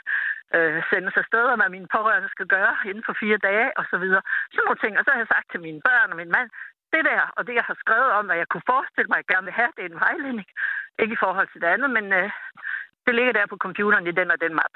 øh, 0.54 0.82
sendes 0.90 1.16
afsted, 1.22 1.44
og 1.52 1.56
hvad 1.56 1.68
mine 1.68 1.88
pårørende 1.94 2.28
skal 2.28 2.46
gøre 2.46 2.74
inden 2.88 3.04
for 3.06 3.14
fire 3.20 3.38
dage, 3.48 3.68
og 3.78 3.84
så 3.90 3.96
videre. 3.98 4.22
Sådan 4.50 4.64
nogle 4.66 4.82
ting. 4.84 4.92
Og 4.98 5.04
så 5.04 5.10
har 5.10 5.20
jeg 5.20 5.32
sagt 5.34 5.48
til 5.50 5.60
mine 5.60 5.80
børn 5.88 6.10
og 6.12 6.16
min 6.16 6.34
mand, 6.36 6.50
det 6.94 7.04
der, 7.10 7.22
og 7.36 7.46
det 7.46 7.54
jeg 7.54 7.66
har 7.70 7.78
skrevet 7.84 8.10
om, 8.18 8.26
hvad 8.26 8.36
jeg 8.36 8.48
kunne 8.48 8.70
forestille 8.72 9.08
mig, 9.08 9.18
at 9.18 9.24
jeg 9.24 9.30
gerne 9.34 9.48
vil 9.48 9.60
have, 9.60 9.72
det 9.76 9.82
er 9.84 9.90
en 9.90 10.04
vejledning. 10.06 10.48
Ikke 11.02 11.16
i 11.16 11.22
forhold 11.24 11.48
til 11.50 11.60
det 11.62 11.68
andet, 11.74 11.90
men 11.96 12.06
øh, 12.20 12.30
det 13.06 13.14
ligger 13.14 13.32
der 13.32 13.46
på 13.46 13.56
computeren 13.64 14.06
i 14.06 14.16
den 14.18 14.30
og 14.34 14.40
den 14.40 14.54
map. 14.60 14.74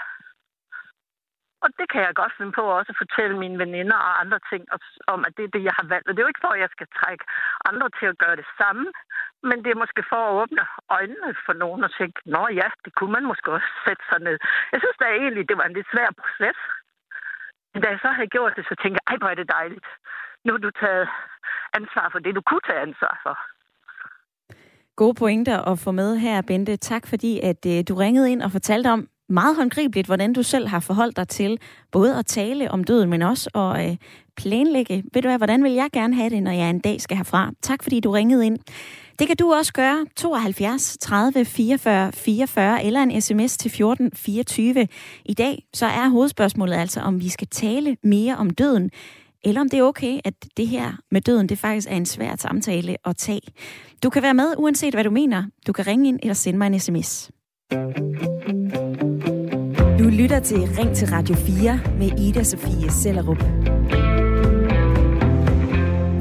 Og 1.64 1.68
det 1.78 1.86
kan 1.92 2.02
jeg 2.06 2.14
godt 2.20 2.36
finde 2.38 2.52
på 2.58 2.64
også 2.78 2.90
at 2.92 3.00
fortælle 3.02 3.36
mine 3.44 3.58
veninder 3.64 3.98
og 4.08 4.12
andre 4.22 4.40
ting 4.50 4.62
om, 5.14 5.20
at 5.26 5.32
det 5.36 5.44
er 5.44 5.52
det, 5.54 5.62
jeg 5.68 5.74
har 5.80 5.86
valgt. 5.92 6.06
Og 6.06 6.12
det 6.12 6.20
er 6.20 6.26
jo 6.26 6.32
ikke 6.32 6.44
for, 6.46 6.52
at 6.54 6.62
jeg 6.64 6.72
skal 6.76 6.88
trække 6.98 7.24
andre 7.70 7.88
til 7.98 8.06
at 8.12 8.20
gøre 8.22 8.36
det 8.40 8.48
samme, 8.60 8.86
men 9.48 9.56
det 9.64 9.70
er 9.70 9.82
måske 9.82 10.02
for 10.12 10.20
at 10.24 10.34
åbne 10.40 10.64
øjnene 10.96 11.30
for 11.46 11.54
nogen 11.62 11.80
og 11.86 11.90
tænke, 11.98 12.18
nå 12.34 12.42
ja, 12.60 12.68
det 12.84 12.92
kunne 12.96 13.12
man 13.16 13.28
måske 13.30 13.48
også 13.56 13.70
sætte 13.86 14.04
sig 14.10 14.20
ned. 14.26 14.36
Jeg 14.72 14.80
synes 14.80 14.98
da 15.00 15.06
egentlig, 15.20 15.44
det 15.48 15.56
var 15.60 15.66
en 15.68 15.76
lidt 15.78 15.92
svær 15.92 16.10
proces. 16.22 16.58
Men 17.72 17.82
da 17.82 17.86
jeg 17.92 18.00
så 18.02 18.10
havde 18.16 18.34
gjort 18.36 18.52
det, 18.56 18.64
så 18.70 18.74
tænkte 18.82 18.98
jeg, 18.98 19.06
ej, 19.10 19.16
hvor 19.20 19.30
er 19.32 19.38
det 19.40 19.54
dejligt. 19.58 19.88
Nu 20.44 20.50
har 20.52 20.62
du 20.66 20.70
taget 20.82 21.08
ansvar 21.78 22.06
for 22.12 22.18
det, 22.18 22.34
du 22.38 22.42
kunne 22.48 22.66
tage 22.68 22.84
ansvar 22.88 23.14
for. 23.24 23.34
Gode 25.00 25.14
pointer 25.14 25.58
at 25.70 25.78
få 25.84 25.90
med 25.90 26.16
her, 26.16 26.42
Bente. 26.42 26.76
Tak 26.76 27.06
fordi, 27.06 27.32
at 27.50 27.62
øh, 27.72 27.78
du 27.88 27.94
ringede 27.94 28.32
ind 28.32 28.42
og 28.42 28.50
fortalte 28.52 28.88
om, 28.88 29.08
meget 29.30 29.56
håndgribeligt, 29.56 30.06
hvordan 30.06 30.32
du 30.32 30.42
selv 30.42 30.68
har 30.68 30.80
forholdt 30.80 31.16
dig 31.16 31.28
til 31.28 31.58
både 31.92 32.16
at 32.16 32.26
tale 32.26 32.70
om 32.70 32.84
døden, 32.84 33.10
men 33.10 33.22
også 33.22 33.50
at 33.54 33.90
øh, 33.90 33.96
planlægge. 34.36 35.04
Ved 35.14 35.22
du 35.22 35.28
hvad, 35.28 35.38
hvordan 35.38 35.64
vil 35.64 35.72
jeg 35.72 35.88
gerne 35.92 36.14
have 36.14 36.30
det, 36.30 36.42
når 36.42 36.50
jeg 36.50 36.70
en 36.70 36.78
dag 36.78 37.00
skal 37.00 37.16
herfra? 37.16 37.50
Tak 37.62 37.82
fordi 37.82 38.00
du 38.00 38.10
ringede 38.10 38.46
ind. 38.46 38.58
Det 39.18 39.26
kan 39.26 39.36
du 39.36 39.52
også 39.52 39.72
gøre. 39.72 40.06
72 40.16 40.98
30 41.00 41.44
44 41.44 42.12
44 42.12 42.84
eller 42.84 43.02
en 43.02 43.20
sms 43.20 43.56
til 43.56 43.70
14 43.70 44.10
24. 44.14 44.88
I 45.24 45.34
dag 45.34 45.64
så 45.74 45.86
er 45.86 46.08
hovedspørgsmålet 46.08 46.74
altså, 46.74 47.00
om 47.00 47.20
vi 47.20 47.28
skal 47.28 47.48
tale 47.48 47.96
mere 48.02 48.36
om 48.36 48.50
døden, 48.50 48.90
eller 49.44 49.60
om 49.60 49.68
det 49.68 49.78
er 49.78 49.82
okay, 49.82 50.20
at 50.24 50.34
det 50.56 50.68
her 50.68 50.92
med 51.10 51.20
døden, 51.20 51.48
det 51.48 51.58
faktisk 51.58 51.88
er 51.90 51.96
en 51.96 52.06
svær 52.06 52.36
samtale 52.36 52.96
at 53.04 53.16
tage. 53.16 53.40
Du 54.02 54.10
kan 54.10 54.22
være 54.22 54.34
med, 54.34 54.54
uanset 54.58 54.94
hvad 54.94 55.04
du 55.04 55.10
mener. 55.10 55.44
Du 55.66 55.72
kan 55.72 55.86
ringe 55.86 56.08
ind 56.08 56.18
eller 56.22 56.34
sende 56.34 56.58
mig 56.58 56.66
en 56.66 56.80
sms. 56.80 57.30
Du 60.00 60.08
lytter 60.08 60.40
til 60.40 60.58
Ring 60.58 60.96
til 60.96 61.08
Radio 61.08 61.34
4 61.34 61.80
med 61.98 62.20
Ida 62.20 62.42
Sofie 62.42 62.90
Sellerup. 62.90 63.42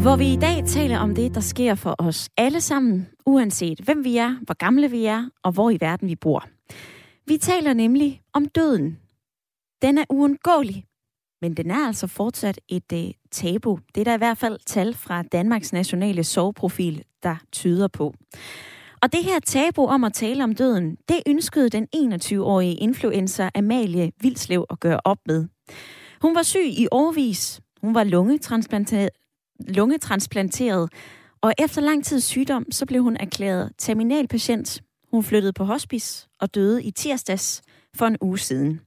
Hvor 0.01 0.15
vi 0.15 0.33
i 0.33 0.35
dag 0.35 0.63
taler 0.67 0.97
om 0.97 1.15
det, 1.15 1.35
der 1.35 1.41
sker 1.41 1.75
for 1.75 1.95
os 1.99 2.29
alle 2.37 2.61
sammen, 2.61 3.07
uanset 3.25 3.79
hvem 3.79 4.03
vi 4.03 4.17
er, 4.17 4.35
hvor 4.45 4.53
gamle 4.53 4.91
vi 4.91 5.05
er 5.05 5.29
og 5.43 5.51
hvor 5.51 5.69
i 5.69 5.77
verden 5.79 6.07
vi 6.07 6.15
bor. 6.15 6.45
Vi 7.27 7.37
taler 7.37 7.73
nemlig 7.73 8.21
om 8.33 8.45
døden. 8.45 8.99
Den 9.81 9.97
er 9.97 10.05
uundgåelig, 10.09 10.85
men 11.41 11.53
den 11.53 11.71
er 11.71 11.87
altså 11.87 12.07
fortsat 12.07 12.59
et 12.69 12.91
uh, 12.93 13.11
tabu. 13.31 13.79
Det 13.95 14.01
er 14.01 14.05
der 14.05 14.13
i 14.13 14.17
hvert 14.17 14.37
fald 14.37 14.59
tal 14.65 14.93
fra 14.93 15.23
Danmarks 15.23 15.73
nationale 15.73 16.23
soveprofil, 16.23 17.03
der 17.23 17.35
tyder 17.51 17.87
på. 17.87 18.13
Og 19.01 19.11
det 19.11 19.23
her 19.23 19.39
tabu 19.39 19.85
om 19.85 20.03
at 20.03 20.13
tale 20.13 20.43
om 20.43 20.55
døden, 20.55 20.97
det 21.09 21.21
ønskede 21.27 21.69
den 21.69 21.87
21-årige 21.95 22.75
influencer 22.75 23.49
Amalie 23.55 24.11
Vilslev 24.21 24.65
at 24.69 24.79
gøre 24.79 24.99
op 25.03 25.17
med. 25.25 25.47
Hun 26.21 26.35
var 26.35 26.43
syg 26.43 26.65
i 26.65 26.87
årvis. 26.91 27.61
Hun 27.81 27.95
var 27.95 28.03
lungetransplanteret, 28.03 29.09
lungetransplanteret, 29.59 30.89
og 31.41 31.53
efter 31.59 31.81
lang 31.81 32.05
tids 32.05 32.23
sygdom, 32.23 32.71
så 32.71 32.85
blev 32.85 33.03
hun 33.03 33.17
erklæret 33.19 33.71
terminalpatient. 33.77 34.81
Hun 35.11 35.23
flyttede 35.23 35.53
på 35.53 35.63
hospice 35.63 36.27
og 36.39 36.55
døde 36.55 36.83
i 36.83 36.91
tirsdags 36.91 37.61
for 37.95 38.05
en 38.05 38.17
uge 38.21 38.39
siden. 38.39 38.79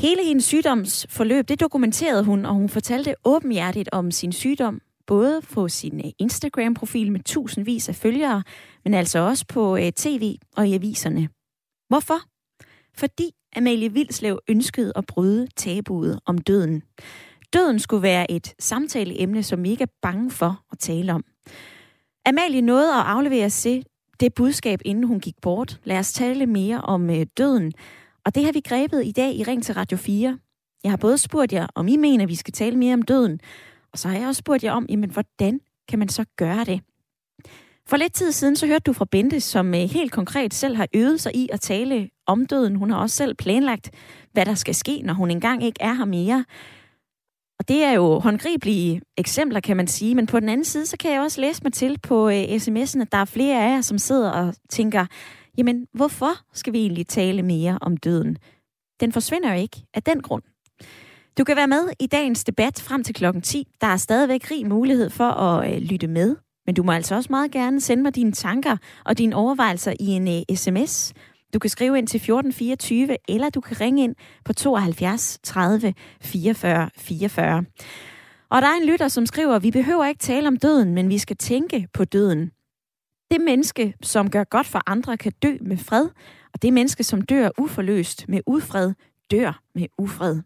Hele 0.00 0.24
hendes 0.24 0.44
sygdomsforløb, 0.44 1.48
det 1.48 1.60
dokumenterede 1.60 2.24
hun, 2.24 2.46
og 2.46 2.54
hun 2.54 2.68
fortalte 2.68 3.14
åbenhjertigt 3.24 3.88
om 3.92 4.10
sin 4.10 4.32
sygdom, 4.32 4.80
både 5.08 5.40
på 5.54 5.68
sin 5.68 6.00
øh, 6.04 6.10
Instagram-profil 6.18 7.12
med 7.12 7.20
tusindvis 7.20 7.88
af 7.88 7.94
følgere, 7.94 8.42
men 8.84 8.94
altså 8.94 9.18
også 9.18 9.44
på 9.48 9.76
øh, 9.76 9.92
tv 9.92 10.34
og 10.56 10.68
i 10.68 10.74
aviserne. 10.74 11.28
Hvorfor? 11.88 12.20
Fordi 12.94 13.30
Amalie 13.56 13.92
Vilslev 13.92 14.38
ønskede 14.48 14.92
at 14.96 15.06
bryde 15.06 15.46
tabuet 15.56 16.20
om 16.26 16.38
døden. 16.38 16.82
Døden 17.52 17.78
skulle 17.78 18.02
være 18.02 18.30
et 18.30 18.54
samtaleemne, 18.58 19.42
som 19.42 19.64
vi 19.64 19.70
ikke 19.70 19.82
er 19.82 19.94
bange 20.02 20.30
for 20.30 20.62
at 20.72 20.78
tale 20.78 21.12
om. 21.12 21.24
Amalie 22.26 22.60
nåede 22.60 22.94
at 22.94 23.04
aflevere 23.06 23.50
sig 23.50 23.82
det 24.20 24.34
budskab, 24.34 24.80
inden 24.84 25.04
hun 25.04 25.20
gik 25.20 25.34
bort. 25.42 25.80
Lad 25.84 25.98
os 25.98 26.12
tale 26.12 26.46
mere 26.46 26.80
om 26.80 27.10
øh, 27.10 27.26
døden. 27.38 27.72
Og 28.24 28.34
det 28.34 28.44
har 28.44 28.52
vi 28.52 28.60
grebet 28.60 29.06
i 29.06 29.12
dag 29.12 29.34
i 29.34 29.42
Ring 29.42 29.64
til 29.64 29.74
Radio 29.74 29.98
4. 29.98 30.38
Jeg 30.84 30.92
har 30.92 30.96
både 30.96 31.18
spurgt 31.18 31.52
jer, 31.52 31.66
om 31.74 31.88
I 31.88 31.96
mener, 31.96 32.24
at 32.24 32.28
vi 32.28 32.34
skal 32.34 32.52
tale 32.52 32.76
mere 32.76 32.94
om 32.94 33.02
døden, 33.02 33.40
og 33.92 33.98
så 33.98 34.08
har 34.08 34.18
jeg 34.18 34.28
også 34.28 34.38
spurgt 34.38 34.64
jer 34.64 34.72
om, 34.72 34.86
jamen, 34.88 35.10
hvordan 35.10 35.60
kan 35.88 35.98
man 35.98 36.08
så 36.08 36.24
gøre 36.36 36.64
det? 36.64 36.80
For 37.86 37.96
lidt 37.96 38.12
tid 38.12 38.32
siden, 38.32 38.56
så 38.56 38.66
hørte 38.66 38.82
du 38.82 38.92
fra 38.92 39.06
Bente, 39.10 39.40
som 39.40 39.74
øh, 39.74 39.80
helt 39.80 40.12
konkret 40.12 40.54
selv 40.54 40.76
har 40.76 40.88
øvet 40.94 41.20
sig 41.20 41.36
i 41.36 41.48
at 41.52 41.60
tale 41.60 42.10
om 42.26 42.46
døden. 42.46 42.76
Hun 42.76 42.90
har 42.90 42.98
også 42.98 43.16
selv 43.16 43.34
planlagt, 43.34 43.90
hvad 44.32 44.46
der 44.46 44.54
skal 44.54 44.74
ske, 44.74 45.02
når 45.02 45.14
hun 45.14 45.30
engang 45.30 45.64
ikke 45.64 45.82
er 45.82 45.92
her 45.92 46.04
mere. 46.04 46.44
Og 47.58 47.68
det 47.68 47.84
er 47.84 47.92
jo 47.92 48.18
håndgribelige 48.18 49.02
eksempler, 49.16 49.60
kan 49.60 49.76
man 49.76 49.86
sige. 49.86 50.14
Men 50.14 50.26
på 50.26 50.40
den 50.40 50.48
anden 50.48 50.64
side, 50.64 50.86
så 50.86 50.96
kan 50.96 51.12
jeg 51.12 51.20
også 51.20 51.40
læse 51.40 51.62
mig 51.62 51.72
til 51.72 51.98
på 52.02 52.28
øh, 52.28 52.42
sms'en, 52.42 53.00
at 53.00 53.12
der 53.12 53.18
er 53.18 53.24
flere 53.24 53.64
af 53.64 53.74
jer, 53.74 53.80
som 53.80 53.98
sidder 53.98 54.30
og 54.30 54.54
tænker, 54.70 55.06
jamen, 55.58 55.86
hvorfor 55.94 56.30
skal 56.52 56.72
vi 56.72 56.78
egentlig 56.78 57.06
tale 57.06 57.42
mere 57.42 57.78
om 57.80 57.96
døden? 57.96 58.36
Den 59.00 59.12
forsvinder 59.12 59.54
jo 59.54 59.60
ikke 59.60 59.84
af 59.94 60.02
den 60.02 60.22
grund. 60.22 60.42
Du 61.38 61.44
kan 61.44 61.56
være 61.56 61.68
med 61.68 61.88
i 62.00 62.06
dagens 62.06 62.44
debat 62.44 62.80
frem 62.80 63.04
til 63.04 63.14
klokken 63.14 63.42
10. 63.42 63.66
Der 63.80 63.86
er 63.86 63.96
stadigvæk 63.96 64.50
rig 64.50 64.66
mulighed 64.66 65.10
for 65.10 65.24
at 65.24 65.74
øh, 65.74 65.80
lytte 65.80 66.06
med. 66.06 66.36
Men 66.66 66.74
du 66.74 66.82
må 66.82 66.92
altså 66.92 67.14
også 67.14 67.26
meget 67.30 67.50
gerne 67.50 67.80
sende 67.80 68.02
mig 68.02 68.14
dine 68.14 68.32
tanker 68.32 68.76
og 69.04 69.18
dine 69.18 69.36
overvejelser 69.36 69.92
i 70.00 70.06
en 70.06 70.28
øh, 70.28 70.56
sms. 70.56 71.12
Du 71.54 71.58
kan 71.58 71.70
skrive 71.70 71.98
ind 71.98 72.06
til 72.06 72.18
1424, 72.18 73.16
eller 73.28 73.50
du 73.50 73.60
kan 73.60 73.80
ringe 73.80 74.04
ind 74.04 74.14
på 74.44 74.52
72 74.52 75.38
30 75.42 75.94
44 76.22 76.90
44. 76.96 77.64
Og 78.50 78.62
der 78.62 78.68
er 78.68 78.76
en 78.80 78.86
lytter, 78.86 79.08
som 79.08 79.26
skriver, 79.26 79.58
vi 79.58 79.70
behøver 79.70 80.06
ikke 80.06 80.20
tale 80.20 80.48
om 80.48 80.56
døden, 80.56 80.94
men 80.94 81.08
vi 81.08 81.18
skal 81.18 81.36
tænke 81.36 81.88
på 81.94 82.04
døden. 82.04 82.50
Det 83.30 83.40
menneske, 83.40 83.94
som 84.02 84.30
gør 84.30 84.44
godt 84.44 84.66
for 84.66 84.80
andre, 84.86 85.16
kan 85.16 85.32
dø 85.42 85.56
med 85.60 85.76
fred, 85.76 86.08
og 86.54 86.62
det 86.62 86.72
menneske, 86.72 87.04
som 87.04 87.22
dør 87.22 87.48
uforløst 87.58 88.28
med 88.28 88.40
ufred, 88.46 88.92
dør 89.30 89.60
med 89.74 89.86
ufred. 89.98 90.40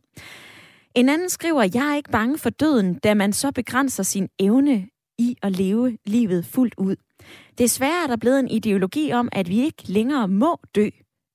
En 0.94 1.08
anden 1.08 1.28
skriver, 1.28 1.62
jeg 1.74 1.90
er 1.92 1.96
ikke 1.96 2.10
bange 2.10 2.38
for 2.38 2.50
døden, 2.50 2.94
da 2.94 3.14
man 3.14 3.32
så 3.32 3.52
begrænser 3.52 4.02
sin 4.02 4.28
evne 4.38 4.88
i 5.18 5.36
at 5.42 5.52
leve 5.52 5.98
livet 6.06 6.46
fuldt 6.46 6.74
ud. 6.78 6.96
Desværre 7.58 8.02
er 8.02 8.06
der 8.06 8.16
blevet 8.16 8.38
en 8.38 8.48
ideologi 8.48 9.12
om, 9.12 9.28
at 9.32 9.48
vi 9.48 9.60
ikke 9.60 9.82
længere 9.86 10.28
må 10.28 10.60
dø. 10.74 10.88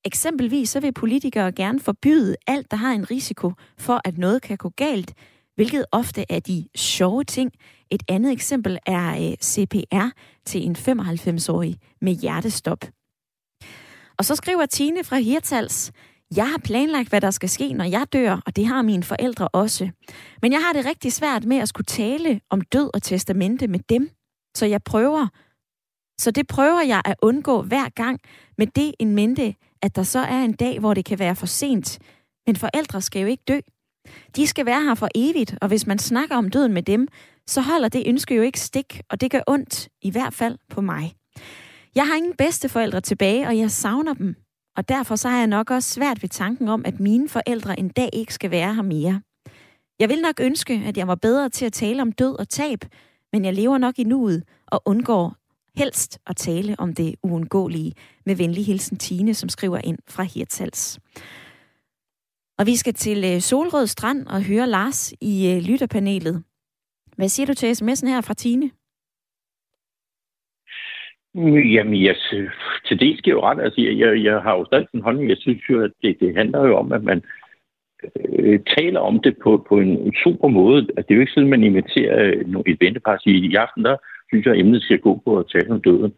Eksempelvis 0.05 0.69
så 0.69 0.79
vil 0.79 0.93
politikere 0.93 1.51
gerne 1.51 1.79
forbyde 1.79 2.35
alt, 2.47 2.71
der 2.71 2.77
har 2.77 2.91
en 2.91 3.11
risiko 3.11 3.51
for, 3.77 4.01
at 4.05 4.17
noget 4.17 4.41
kan 4.41 4.57
gå 4.57 4.69
galt, 4.69 5.13
hvilket 5.55 5.85
ofte 5.91 6.25
er 6.29 6.39
de 6.39 6.67
sjove 6.75 7.23
ting. 7.23 7.51
Et 7.91 8.03
andet 8.07 8.31
eksempel 8.31 8.79
er 8.85 9.29
øh, 9.29 9.37
CPR 9.43 10.07
til 10.45 10.65
en 10.65 10.75
95-årig 10.75 11.77
med 12.01 12.13
hjertestop. 12.13 12.85
Og 14.17 14.25
så 14.25 14.35
skriver 14.35 14.65
Tine 14.65 15.03
fra 15.03 15.17
Hirtals, 15.17 15.91
jeg 16.35 16.49
har 16.49 16.57
planlagt, 16.57 17.09
hvad 17.09 17.21
der 17.21 17.31
skal 17.31 17.49
ske, 17.49 17.73
når 17.73 17.85
jeg 17.85 18.07
dør, 18.13 18.41
og 18.45 18.55
det 18.55 18.65
har 18.65 18.81
mine 18.81 19.03
forældre 19.03 19.47
også. 19.47 19.89
Men 20.41 20.51
jeg 20.51 20.61
har 20.63 20.73
det 20.73 20.85
rigtig 20.85 21.13
svært 21.13 21.45
med 21.45 21.57
at 21.57 21.69
skulle 21.69 21.85
tale 21.85 22.41
om 22.49 22.61
død 22.61 22.89
og 22.93 23.01
testamente 23.01 23.67
med 23.67 23.79
dem. 23.79 24.09
Så 24.57 24.65
jeg 24.65 24.83
prøver. 24.83 25.27
Så 26.19 26.31
det 26.31 26.47
prøver 26.47 26.81
jeg 26.81 27.01
at 27.05 27.15
undgå 27.21 27.61
hver 27.61 27.89
gang 27.89 28.19
med 28.57 28.67
det 28.67 28.93
en 28.99 29.15
mente, 29.15 29.55
at 29.81 29.95
der 29.95 30.03
så 30.03 30.19
er 30.19 30.43
en 30.43 30.53
dag, 30.53 30.79
hvor 30.79 30.93
det 30.93 31.05
kan 31.05 31.19
være 31.19 31.35
for 31.35 31.45
sent. 31.45 31.99
Men 32.47 32.55
forældre 32.55 33.01
skal 33.01 33.21
jo 33.21 33.27
ikke 33.27 33.43
dø. 33.47 33.59
De 34.35 34.47
skal 34.47 34.65
være 34.65 34.83
her 34.83 34.95
for 34.95 35.07
evigt, 35.15 35.55
og 35.61 35.67
hvis 35.67 35.87
man 35.87 35.99
snakker 35.99 36.35
om 36.35 36.49
døden 36.49 36.73
med 36.73 36.83
dem, 36.83 37.07
så 37.47 37.61
holder 37.61 37.89
det 37.89 38.03
ønske 38.07 38.35
jo 38.35 38.41
ikke 38.41 38.59
stik, 38.59 39.01
og 39.09 39.21
det 39.21 39.31
gør 39.31 39.41
ondt, 39.47 39.89
i 40.01 40.11
hvert 40.11 40.33
fald 40.33 40.57
på 40.69 40.81
mig. 40.81 41.13
Jeg 41.95 42.07
har 42.07 42.15
ingen 42.15 42.35
bedsteforældre 42.37 43.01
tilbage, 43.01 43.47
og 43.47 43.57
jeg 43.57 43.71
savner 43.71 44.13
dem. 44.13 44.35
Og 44.77 44.89
derfor 44.89 45.15
så 45.15 45.29
har 45.29 45.37
jeg 45.37 45.47
nok 45.47 45.71
også 45.71 45.93
svært 45.93 46.21
ved 46.21 46.29
tanken 46.29 46.67
om, 46.67 46.81
at 46.85 46.99
mine 46.99 47.29
forældre 47.29 47.79
en 47.79 47.89
dag 47.89 48.09
ikke 48.13 48.33
skal 48.33 48.51
være 48.51 48.75
her 48.75 48.81
mere. 48.81 49.21
Jeg 49.99 50.09
vil 50.09 50.21
nok 50.21 50.39
ønske, 50.39 50.83
at 50.85 50.97
jeg 50.97 51.07
var 51.07 51.15
bedre 51.15 51.49
til 51.49 51.65
at 51.65 51.73
tale 51.73 52.01
om 52.01 52.11
død 52.11 52.39
og 52.39 52.49
tab, 52.49 52.79
men 53.33 53.45
jeg 53.45 53.53
lever 53.53 53.77
nok 53.77 53.99
i 53.99 54.03
nuet 54.03 54.43
og 54.67 54.81
undgår 54.85 55.35
helst 55.75 56.19
at 56.27 56.35
tale 56.35 56.75
om 56.79 56.93
det 56.93 57.15
uundgåelige 57.23 57.93
med 58.25 58.35
venlig 58.35 58.65
hilsen 58.65 58.97
Tine, 58.97 59.33
som 59.33 59.49
skriver 59.49 59.77
ind 59.83 59.97
fra 60.07 60.23
Hirtals. 60.23 60.99
Og 62.57 62.65
vi 62.65 62.75
skal 62.75 62.93
til 62.93 63.23
øh, 63.25 63.41
Solrød 63.41 63.87
Strand 63.87 64.27
og 64.27 64.43
høre 64.43 64.67
Lars 64.67 65.13
i 65.21 65.51
øh, 65.51 65.61
lytterpanelet. 65.61 66.43
Hvad 67.15 67.29
siger 67.29 67.47
du 67.47 67.53
til 67.53 67.73
sms'en 67.73 68.07
her 68.07 68.21
fra 68.21 68.33
Tine? 68.33 68.71
Jamen, 71.45 72.03
jeg, 72.03 72.15
til 72.85 72.99
det 72.99 73.23
giver 73.23 73.35
jo 73.35 73.43
ret. 73.43 73.59
Altså, 73.61 73.81
jeg, 73.81 74.23
jeg 74.23 74.41
har 74.41 74.57
jo 74.57 74.65
stadig 74.65 74.87
en 74.93 75.01
holdning. 75.01 75.29
Jeg 75.29 75.37
synes 75.39 75.69
jo, 75.69 75.83
at 75.83 75.91
det, 76.01 76.19
det 76.19 76.35
handler 76.35 76.67
jo 76.67 76.77
om, 76.77 76.91
at 76.91 77.03
man 77.03 77.23
øh, 78.29 78.59
taler 78.77 78.99
om 78.99 79.19
det 79.19 79.37
på, 79.43 79.65
på 79.69 79.79
en, 79.79 80.13
super 80.23 80.47
måde. 80.47 80.87
At 80.97 81.07
det 81.07 81.13
er 81.13 81.15
jo 81.15 81.21
ikke 81.21 81.31
sådan, 81.31 81.53
at 81.53 81.59
man 81.59 81.63
inviterer 81.63 82.23
øh, 82.23 82.63
et 82.65 82.77
ventepar 82.81 83.13
og 83.13 83.19
siger, 83.21 83.49
i 83.51 83.55
aften 83.55 83.85
der 83.85 83.97
synes 84.29 84.45
jeg, 84.45 84.53
at 84.53 84.59
emnet 84.59 84.83
skal 84.83 84.99
gå 84.99 85.21
på 85.25 85.39
at 85.39 85.49
tale 85.51 85.73
om 85.73 85.81
døden. 85.81 86.13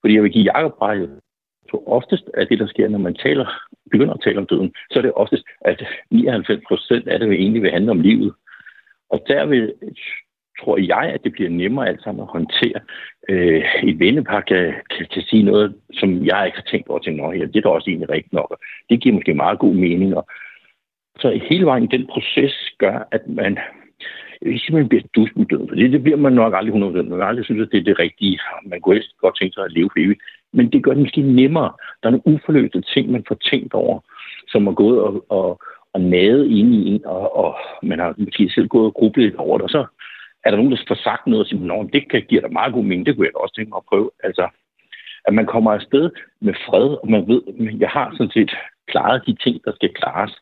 Fordi 0.00 0.14
jeg 0.14 0.22
vil 0.22 0.32
give 0.32 0.50
Jacob 0.52 0.82
ret. 0.82 1.20
Så 1.70 1.82
oftest 1.86 2.24
er 2.34 2.44
det, 2.44 2.58
der 2.58 2.66
sker, 2.66 2.88
når 2.88 2.98
man 2.98 3.14
taler, 3.14 3.46
begynder 3.90 4.14
at 4.14 4.20
tale 4.24 4.38
om 4.38 4.46
døden, 4.46 4.74
så 4.90 4.98
er 4.98 5.02
det 5.02 5.12
oftest, 5.12 5.44
at 5.60 5.86
99 6.10 6.64
procent 6.68 7.08
af 7.08 7.18
det 7.18 7.28
vil 7.28 7.40
egentlig 7.40 7.62
vil 7.62 7.70
handle 7.70 7.90
om 7.90 8.00
livet. 8.00 8.34
Og 9.10 9.24
der 9.28 9.46
vil 9.46 9.74
tror 10.60 10.78
jeg, 10.78 11.12
at 11.14 11.24
det 11.24 11.32
bliver 11.32 11.50
nemmere 11.50 11.88
alt 11.88 12.02
sammen 12.02 12.22
at 12.22 12.32
håndtere. 12.32 12.80
Øh, 13.28 13.64
et 13.82 13.98
vennepar 13.98 14.40
kan, 14.40 14.74
kan, 14.90 15.06
kan 15.14 15.22
sige 15.22 15.42
noget, 15.42 15.74
som 15.92 16.26
jeg 16.26 16.46
ikke 16.46 16.58
har 16.58 16.68
tænkt 16.70 16.88
over 16.88 16.98
til, 16.98 17.12
her, 17.12 17.46
det 17.46 17.56
er 17.56 17.60
da 17.60 17.68
også 17.68 17.90
egentlig 17.90 18.10
rigtigt 18.10 18.32
nok. 18.32 18.60
Det 18.90 19.00
giver 19.00 19.14
måske 19.14 19.34
meget 19.34 19.58
god 19.58 19.74
mening. 19.74 20.16
Og 20.16 20.26
så 21.20 21.40
hele 21.48 21.66
vejen 21.66 21.90
den 21.90 22.06
proces 22.06 22.54
gør, 22.78 23.08
at 23.12 23.28
man 23.28 23.58
jeg 24.42 24.50
vil 24.50 24.60
sige, 24.60 24.76
man 24.76 24.88
bliver 24.88 25.02
dus 25.16 25.30
med 25.36 25.46
døden, 25.46 25.68
for 25.68 25.74
det, 25.74 25.92
det 25.92 26.02
bliver 26.02 26.16
man 26.16 26.32
nok 26.32 26.54
aldrig 26.56 26.74
100%. 26.74 26.78
Man 26.78 27.18
vil 27.18 27.22
aldrig 27.22 27.44
synes, 27.44 27.62
at 27.62 27.72
det 27.72 27.78
er 27.78 27.84
det 27.84 27.98
rigtige. 27.98 28.38
Man 28.66 28.80
kunne 28.80 28.94
helst 28.94 29.16
godt 29.20 29.38
tænke 29.38 29.54
sig 29.54 29.64
at 29.64 29.72
leve 29.72 29.90
for 29.92 29.98
evigt. 29.98 30.20
Men 30.52 30.72
det 30.72 30.82
gør 30.84 30.90
det 30.90 31.02
måske 31.02 31.20
nemmere. 31.20 31.70
Der 32.02 32.08
er 32.08 32.10
nogle 32.10 32.26
uforløste 32.26 32.80
ting, 32.80 33.10
man 33.10 33.24
får 33.28 33.34
tænkt 33.34 33.74
over, 33.74 34.00
som 34.48 34.66
er 34.66 34.72
gået 34.72 35.00
og, 35.00 35.24
og, 35.28 35.60
og 35.92 36.00
nade 36.00 36.50
ind 36.58 36.74
i 36.74 36.88
en, 36.90 37.04
og, 37.04 37.36
og 37.36 37.56
man 37.82 37.98
har 37.98 38.14
måske 38.18 38.50
selv 38.54 38.68
gået 38.68 38.86
og 38.86 38.94
grublet 38.94 39.36
over 39.36 39.58
det, 39.58 39.64
og 39.64 39.70
så 39.70 39.86
er 40.46 40.50
der 40.50 40.56
nogen, 40.56 40.72
der 40.72 40.88
får 40.88 41.00
sagt 41.08 41.26
noget 41.26 41.44
og 41.44 41.46
siger, 41.46 41.72
at 41.72 41.92
det 41.92 42.10
kan 42.10 42.22
give 42.28 42.40
dig 42.40 42.52
meget 42.52 42.72
god 42.72 42.84
mening, 42.84 43.06
det 43.06 43.16
kunne 43.16 43.26
jeg 43.26 43.34
da 43.34 43.38
også 43.38 43.54
tænke 43.54 43.70
mig 43.70 43.80
at 43.82 43.88
prøve. 43.90 44.10
Altså, 44.22 44.48
at 45.26 45.34
man 45.34 45.46
kommer 45.46 45.72
afsted 45.72 46.10
med 46.40 46.54
fred, 46.66 46.88
og 47.02 47.10
man 47.10 47.28
ved, 47.28 47.42
at 47.48 47.80
jeg 47.80 47.88
har 47.88 48.10
sådan 48.10 48.30
set 48.36 48.52
klaret 48.86 49.26
de 49.26 49.34
ting, 49.44 49.64
der 49.64 49.72
skal 49.74 49.94
klares 49.94 50.34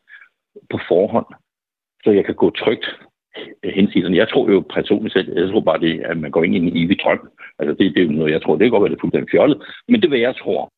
på 0.71 0.77
forhånd, 0.87 1.25
så 2.03 2.11
jeg 2.11 2.25
kan 2.25 2.35
gå 2.35 2.49
trygt 2.49 2.85
øh, 3.63 3.73
hensigten. 3.73 4.15
Jeg 4.15 4.29
tror 4.29 4.51
jo 4.51 4.59
personligt 4.69 5.13
selv, 5.13 5.39
jeg 5.39 5.49
tror 5.49 5.59
bare 5.59 5.79
det, 5.79 5.99
at 5.99 6.17
man 6.17 6.31
går 6.31 6.43
ind 6.43 6.55
i 6.55 6.57
en 6.57 6.77
evig 6.77 6.99
drøm. 7.03 7.29
Altså 7.59 7.73
det, 7.79 7.95
det 7.95 8.03
er 8.03 8.11
noget, 8.11 8.31
jeg 8.31 8.41
tror, 8.41 8.53
det 8.55 8.63
kan 8.65 8.71
godt 8.71 8.83
være, 8.83 8.91
det 8.91 8.97
er 8.97 9.01
fuldstændig 9.01 9.31
fjollet, 9.31 9.57
men 9.87 9.95
det 9.95 10.05
er, 10.05 10.13
hvad 10.13 10.25
jeg 10.27 10.35
tror. 10.35 10.71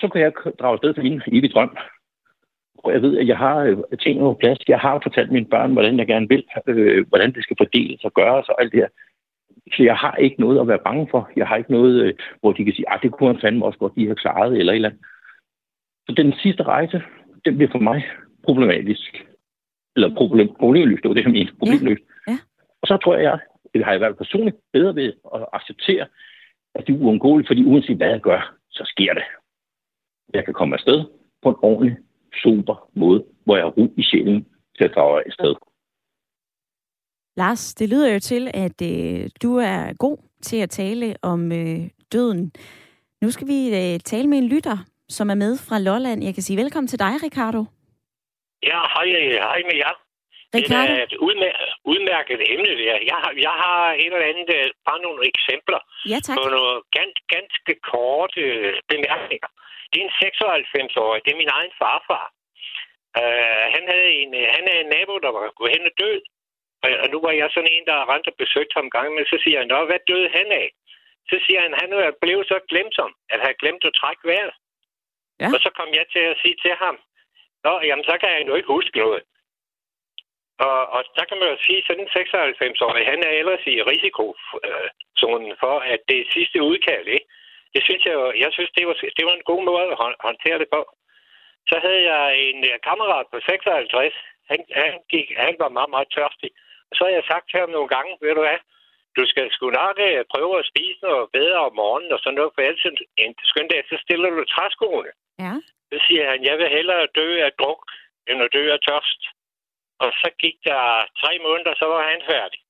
Så 0.00 0.08
kan 0.08 0.20
jeg 0.20 0.32
drage 0.60 0.72
afsted 0.72 0.94
til 0.94 1.12
en 1.12 1.22
evig 1.26 1.50
drøm. 1.50 1.76
Og 2.82 2.92
jeg 2.92 3.02
ved, 3.02 3.18
at 3.18 3.28
jeg 3.28 3.38
har 3.38 3.56
øh, 3.56 3.98
ting 3.98 4.18
på 4.20 4.36
plads. 4.40 4.58
Jeg 4.68 4.78
har 4.78 5.00
fortalt 5.02 5.32
mine 5.32 5.46
børn, 5.46 5.72
hvordan 5.72 5.98
jeg 5.98 6.06
gerne 6.06 6.28
vil, 6.28 6.44
øh, 6.66 7.06
hvordan 7.08 7.32
det 7.34 7.42
skal 7.42 7.56
fordeles 7.56 8.04
og 8.04 8.12
gøres 8.12 8.48
og 8.48 8.62
alt 8.62 8.72
det 8.72 8.80
her. 8.80 8.88
Så 9.76 9.82
jeg 9.82 9.96
har 9.96 10.16
ikke 10.16 10.40
noget 10.40 10.60
at 10.60 10.68
være 10.68 10.84
bange 10.84 11.08
for. 11.10 11.30
Jeg 11.36 11.46
har 11.46 11.56
ikke 11.56 11.72
noget, 11.72 12.02
øh, 12.02 12.14
hvor 12.40 12.52
de 12.52 12.64
kan 12.64 12.74
sige, 12.74 12.88
at 12.88 12.94
ah, 12.94 13.02
det 13.02 13.12
kunne 13.12 13.32
han 13.32 13.40
fandme 13.40 13.64
også 13.64 13.78
godt, 13.78 13.96
de 13.96 14.08
har 14.08 14.14
klaret, 14.14 14.58
eller 14.58 14.72
et 14.72 14.76
eller 14.76 14.88
andet. 14.88 15.04
Så 16.06 16.14
den 16.16 16.32
sidste 16.42 16.62
rejse, 16.62 17.02
den 17.44 17.56
bliver 17.56 17.70
for 17.72 17.78
mig 17.78 18.04
problematisk. 18.44 19.26
Eller 19.96 20.14
problem, 20.14 20.48
problemløst, 20.60 21.02
det 21.02 21.08
var 21.08 21.14
det, 21.14 21.24
jeg 21.24 21.32
mente. 21.32 21.52
Problemløst. 21.58 22.02
Ja. 22.26 22.32
Ja. 22.32 22.38
Og 22.82 22.88
så 22.88 22.96
tror 22.96 23.16
jeg, 23.16 23.38
det 23.74 23.84
har 23.84 23.92
jeg 23.92 24.00
været 24.00 24.16
personligt 24.16 24.56
bedre 24.72 24.94
ved 24.94 25.12
at 25.34 25.46
acceptere, 25.52 26.06
at 26.74 26.86
det 26.86 26.94
er 26.94 26.98
uundgåeligt, 26.98 27.48
fordi 27.48 27.64
uanset 27.64 27.96
hvad 27.96 28.08
jeg 28.08 28.20
gør, 28.20 28.54
så 28.70 28.82
sker 28.86 29.14
det. 29.14 29.22
Jeg 30.34 30.44
kan 30.44 30.54
komme 30.54 30.74
afsted 30.74 31.04
på 31.42 31.48
en 31.48 31.56
ordentlig, 31.62 31.96
super 32.42 32.88
måde, 32.94 33.24
hvor 33.44 33.56
jeg 33.56 33.64
har 33.64 33.70
ro 33.70 33.94
i 33.96 34.02
sjælen 34.02 34.46
til 34.76 34.84
at 34.84 34.92
drage 34.94 35.22
afsted. 35.26 35.54
Lars, 37.36 37.74
det 37.74 37.88
lyder 37.88 38.12
jo 38.12 38.20
til, 38.20 38.50
at 38.54 38.82
øh, 38.82 39.30
du 39.42 39.56
er 39.56 39.92
god 39.98 40.18
til 40.42 40.56
at 40.56 40.70
tale 40.70 41.16
om 41.22 41.52
øh, 41.52 41.88
døden. 42.12 42.52
Nu 43.22 43.30
skal 43.30 43.46
vi 43.46 43.68
øh, 43.68 44.00
tale 44.00 44.28
med 44.28 44.38
en 44.38 44.48
lytter, 44.48 44.78
som 45.08 45.30
er 45.30 45.34
med 45.34 45.56
fra 45.56 45.78
Lolland. 45.78 46.24
Jeg 46.24 46.34
kan 46.34 46.42
sige 46.42 46.56
velkommen 46.56 46.88
til 46.88 46.98
dig, 46.98 47.14
Ricardo. 47.22 47.64
Ja, 48.62 48.80
hej, 48.94 49.06
hej 49.32 49.62
med 49.68 49.76
jer. 49.76 50.01
Ricardo? 50.56 50.92
Det 50.92 51.00
er 51.00 51.06
et 51.10 51.16
udmærket, 51.26 51.68
udmærket 51.92 52.38
emne, 52.54 52.70
det 52.78 52.86
her. 52.90 53.00
Jeg 53.12 53.18
har, 53.22 53.32
jeg 53.46 53.54
har 53.64 53.80
et 54.02 54.12
eller 54.14 54.30
andet, 54.32 54.48
øh, 54.58 54.66
bare 54.88 55.00
nogle 55.06 55.20
eksempler 55.32 55.80
Ja, 56.12 56.18
tak. 56.26 56.36
på 56.38 56.42
nogle 56.54 56.74
ganske, 56.98 57.22
ganske 57.34 57.72
korte 57.92 58.40
øh, 58.40 58.74
bemærkninger. 58.92 59.50
Det 59.90 59.96
er 59.98 60.04
en 60.08 60.16
96-årig, 60.22 61.20
det 61.24 61.30
er 61.32 61.42
min 61.42 61.54
egen 61.58 61.72
farfar. 61.80 62.26
Uh, 63.20 63.64
han, 63.74 63.84
havde 63.92 64.10
en, 64.20 64.30
han 64.56 64.64
er 64.72 64.78
en 64.80 64.90
nabo, 64.94 65.14
der 65.24 65.32
var 65.36 65.42
gået 65.58 65.74
hen 65.74 65.84
og 65.90 65.94
død. 66.02 66.18
Og, 66.84 66.90
og 67.02 67.06
nu 67.12 67.18
var 67.26 67.32
jeg 67.40 67.48
sådan 67.50 67.72
en, 67.76 67.84
der 67.90 68.08
rent 68.12 68.30
og 68.30 68.36
besøgte 68.42 68.74
ham 68.76 68.86
en 68.86 68.94
gang, 68.96 69.08
men 69.16 69.24
så 69.32 69.36
siger 69.44 69.58
han, 69.58 69.68
Nå, 69.74 69.78
hvad 69.88 70.00
døde 70.10 70.28
han 70.38 70.48
af? 70.62 70.68
Så 71.30 71.36
siger 71.44 71.60
han, 71.64 71.72
han 71.80 71.88
blevet 72.22 72.46
så 72.52 72.58
glemsom, 72.70 73.12
at 73.32 73.40
han 73.44 73.54
glemt 73.62 73.84
at 73.90 73.96
trække 74.00 74.22
vejret. 74.30 74.54
Ja. 75.40 75.48
Og 75.54 75.58
så 75.64 75.70
kom 75.78 75.88
jeg 75.98 76.06
til 76.14 76.24
at 76.32 76.36
sige 76.42 76.56
til 76.64 76.74
ham, 76.82 76.96
Nå, 77.64 77.72
jamen 77.88 78.04
så 78.10 78.14
kan 78.20 78.28
jeg 78.34 78.48
jo 78.50 78.54
ikke 78.58 78.74
huske 78.76 78.98
noget. 79.04 79.22
Og, 80.66 80.80
og 80.96 81.00
der 81.16 81.24
kan 81.28 81.38
man 81.40 81.48
jo 81.52 81.56
sige, 81.66 81.82
sådan 81.86 82.04
en 82.04 82.14
96-årig, 82.16 83.04
han 83.12 83.20
er 83.28 83.32
ellers 83.40 83.64
i 83.74 83.76
risikozonen 83.92 85.54
for, 85.62 85.74
at 85.92 86.00
det 86.08 86.16
er 86.20 86.32
sidste 86.36 86.58
udkald, 86.70 87.06
ikke? 87.16 87.28
Det 87.74 87.82
synes 87.84 88.02
jeg 88.06 88.14
jo, 88.20 88.26
jeg 88.44 88.50
synes, 88.52 88.70
det 88.76 88.84
var, 88.88 88.96
det 89.18 89.24
var 89.28 89.34
en 89.36 89.48
god 89.50 89.62
måde 89.70 89.86
at 89.92 89.98
hå- 90.02 90.20
håndtere 90.28 90.58
det 90.62 90.68
på. 90.76 90.82
Så 91.70 91.76
havde 91.84 92.02
jeg 92.12 92.24
en 92.48 92.60
øh, 92.70 92.74
kammerat 92.88 93.26
på 93.32 93.38
56, 93.40 94.14
han, 94.50 94.58
han, 94.80 94.92
gik, 95.12 95.26
han 95.46 95.54
var 95.62 95.70
meget, 95.76 95.90
meget 95.94 96.08
tørstig. 96.16 96.50
Og 96.88 96.92
så 96.96 97.00
har 97.04 97.12
jeg 97.18 97.24
sagt 97.30 97.46
til 97.50 97.60
ham 97.60 97.70
nogle 97.76 97.90
gange, 97.94 98.10
ved 98.22 98.34
du 98.34 98.42
hvad, 98.46 98.60
du 99.18 99.22
skal 99.32 99.46
sgu 99.54 99.66
nok 99.82 99.96
øh, 100.08 100.24
prøve 100.34 100.54
at 100.58 100.68
spise 100.72 101.00
noget 101.08 101.26
bedre 101.38 101.60
om 101.68 101.74
morgenen 101.82 102.12
og 102.16 102.20
sådan 102.20 102.38
noget, 102.38 102.52
for 102.54 102.62
ellers 102.62 102.86
en 103.24 103.34
skøn 103.50 103.68
dag, 103.72 103.82
så 103.90 103.96
stiller 104.04 104.30
du 104.30 104.44
træskoene. 104.44 105.12
Ja. 105.44 105.52
Så 105.90 105.96
siger 106.06 106.24
han, 106.30 106.40
jeg 106.48 106.56
vil 106.60 106.74
hellere 106.76 107.12
dø 107.20 107.28
af 107.46 107.52
druk, 107.60 107.82
end 108.28 108.42
at 108.44 108.52
dø 108.56 108.62
af 108.76 108.80
tørst. 108.88 109.20
Og 110.04 110.10
så 110.20 110.28
gik 110.42 110.56
der 110.68 110.82
tre 111.22 111.32
måneder, 111.46 111.74
så 111.76 111.86
var 111.92 112.02
han 112.12 112.22
færdig. 112.32 112.60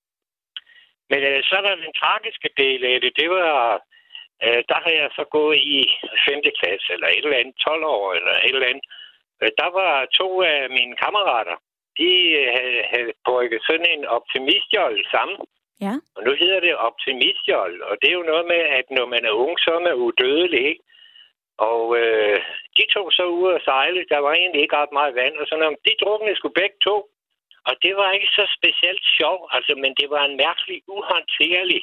Men 1.11 1.21
øh, 1.31 1.41
så 1.49 1.57
der 1.65 1.85
den 1.85 1.95
tragiske 2.03 2.51
del 2.63 2.81
af 2.93 3.01
det, 3.01 3.13
det 3.21 3.29
var, 3.31 3.57
øh, 4.45 4.61
der 4.71 4.79
har 4.85 4.93
jeg 5.01 5.09
så 5.19 5.25
gået 5.37 5.59
i 5.77 5.79
5. 6.29 6.43
klasse, 6.61 6.89
eller 6.95 7.09
et 7.09 7.25
eller 7.25 7.43
andet 7.43 7.57
12 7.57 7.85
år, 7.97 8.07
eller 8.19 8.35
et 8.47 8.55
eller 8.57 8.73
andet. 8.73 8.87
Øh, 9.43 9.51
der 9.61 9.69
var 9.81 9.95
to 10.21 10.29
af 10.43 10.71
mine 10.79 10.95
kammerater, 11.03 11.57
de 11.99 12.11
øh, 12.41 12.49
havde, 12.57 12.83
havde 12.93 13.13
brygget 13.27 13.61
sådan 13.69 13.89
en 13.95 14.05
optimistjold 14.17 14.99
sammen. 15.15 15.39
Ja. 15.87 15.95
Og 16.17 16.21
nu 16.27 16.33
hedder 16.43 16.61
det 16.61 16.75
optimistjold, 16.89 17.77
og 17.89 17.95
det 18.01 18.09
er 18.09 18.19
jo 18.21 18.31
noget 18.33 18.47
med, 18.53 18.63
at 18.79 18.87
når 18.91 19.07
man 19.15 19.25
er 19.25 19.35
ung, 19.45 19.55
så 19.61 19.71
er 19.79 19.83
man 19.87 19.95
udødelig, 20.05 20.63
ikke? 20.73 20.85
Og 21.71 21.83
øh, 22.01 22.39
de 22.77 22.85
tog 22.95 23.07
så 23.19 23.25
ud 23.41 23.49
og 23.57 23.61
sejle. 23.65 24.01
Der 24.13 24.19
var 24.19 24.33
egentlig 24.33 24.63
ikke 24.63 24.77
ret 24.77 24.93
meget 24.99 25.15
vand 25.15 25.35
og 25.37 25.47
sådan 25.47 25.63
noget. 25.63 25.85
De 25.89 26.01
druknede 26.03 26.37
skulle 26.37 26.61
begge 26.63 26.79
to. 26.87 26.97
Og 27.69 27.75
det 27.85 27.93
var 28.01 28.09
ikke 28.17 28.31
så 28.39 28.45
specielt 28.59 29.05
sjov, 29.19 29.39
altså, 29.57 29.73
men 29.83 29.93
det 30.01 30.09
var 30.15 30.23
en 30.25 30.37
mærkelig, 30.45 30.79
uhåndterlig 30.95 31.83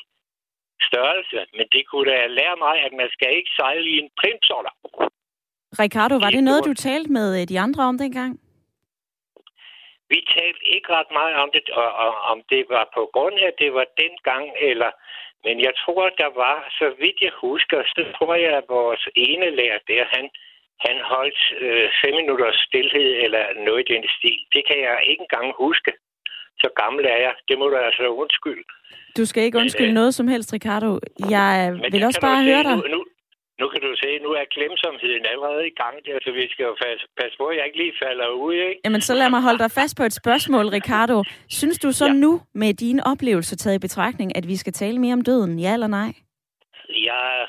størrelse. 0.89 1.39
Men 1.57 1.65
det 1.73 1.83
kunne 1.89 2.11
da 2.11 2.27
lære 2.39 2.57
mig, 2.65 2.75
at 2.85 2.93
man 3.01 3.09
skal 3.15 3.29
ikke 3.39 3.51
sejle 3.59 3.85
i 3.93 3.95
en 4.03 4.09
primsoller. 4.21 4.73
Ricardo, 5.83 6.15
var 6.23 6.29
Det 6.29 6.43
noget, 6.43 6.65
du 6.65 6.73
talte 6.73 7.11
med 7.11 7.27
øh, 7.41 7.47
de 7.51 7.59
andre 7.65 7.83
om 7.91 7.97
dengang? 7.97 8.31
Vi 10.13 10.19
talte 10.35 10.63
ikke 10.75 10.89
ret 10.97 11.11
meget 11.19 11.35
om 11.43 11.49
det, 11.53 11.63
og, 11.69 11.89
og 12.05 12.13
om 12.31 12.37
det 12.49 12.63
var 12.69 12.85
på 12.97 13.09
grund 13.13 13.35
af, 13.43 13.47
at 13.47 13.59
det 13.59 13.73
var 13.73 13.85
dengang, 14.03 14.45
eller... 14.69 14.91
Men 15.45 15.55
jeg 15.67 15.73
tror, 15.83 16.09
der 16.09 16.31
var, 16.43 16.57
så 16.79 16.87
vidt 17.01 17.19
jeg 17.21 17.31
husker, 17.45 17.79
så 17.95 18.01
tror 18.17 18.35
jeg, 18.35 18.51
at 18.57 18.65
vores 18.69 19.03
ene 19.15 19.49
lærer 19.59 19.79
der, 19.87 20.03
han, 20.15 20.25
han 20.85 20.97
holdt 21.13 21.41
øh, 21.65 21.85
fem 22.01 22.13
minutters 22.21 22.57
stillhed 22.67 23.09
eller 23.25 23.43
noget 23.67 23.79
i 23.85 23.89
den 23.93 24.03
stil. 24.17 24.39
Det 24.55 24.61
kan 24.67 24.77
jeg 24.87 24.95
ikke 25.11 25.21
engang 25.27 25.47
huske. 25.63 25.91
Så 26.61 26.67
gammel 26.81 27.03
er 27.15 27.19
jeg. 27.25 27.33
Det 27.47 27.55
må 27.59 27.65
du 27.71 27.75
altså 27.87 28.03
undskylde. 28.21 28.65
Du 29.17 29.23
skal 29.25 29.43
ikke 29.43 29.55
Men, 29.57 29.61
undskylde 29.63 29.93
øh, 29.93 29.99
noget 30.01 30.13
som 30.19 30.27
helst, 30.33 30.49
Ricardo. 30.57 30.89
Jeg 31.35 31.51
Men 31.81 31.91
vil 31.93 32.03
også 32.09 32.21
bare 32.29 32.43
høre 32.49 32.63
dig. 32.67 32.75
Nu, 32.77 32.87
nu, 32.95 32.99
nu 33.61 33.65
kan 33.71 33.81
du 33.87 33.91
se, 34.03 34.09
nu 34.25 34.29
er 34.39 34.45
glemsomheden 34.55 35.25
allerede 35.33 35.63
i 35.67 35.75
gang 35.81 35.95
der, 36.05 36.17
så 36.25 36.31
vi 36.31 36.43
skal 36.53 36.63
jo 36.69 36.75
passe, 36.83 37.05
passe 37.21 37.35
på, 37.37 37.45
at 37.51 37.57
jeg 37.57 37.65
ikke 37.65 37.77
lige 37.83 37.93
falder 38.03 38.27
ud, 38.45 38.53
ikke? 38.53 38.81
Jamen, 38.85 39.01
så 39.01 39.13
lad 39.21 39.29
mig 39.29 39.41
holde 39.41 39.59
dig 39.65 39.71
fast 39.79 39.97
på 39.97 40.03
et 40.03 40.13
spørgsmål, 40.21 40.65
Ricardo. 40.67 41.23
Synes 41.59 41.79
du 41.79 41.91
så 41.91 42.05
Ja. 42.05 42.13
nu, 42.23 42.31
med 42.53 42.73
dine 42.73 43.01
oplevelser 43.11 43.55
taget 43.55 43.75
i 43.75 43.85
betragtning, 43.87 44.37
at 44.37 44.47
vi 44.47 44.55
skal 44.55 44.73
tale 44.73 44.97
mere 44.99 45.13
om 45.13 45.23
døden? 45.23 45.59
Ja 45.59 45.73
eller 45.73 45.87
nej? 45.87 46.11
Jeg, 47.09 47.47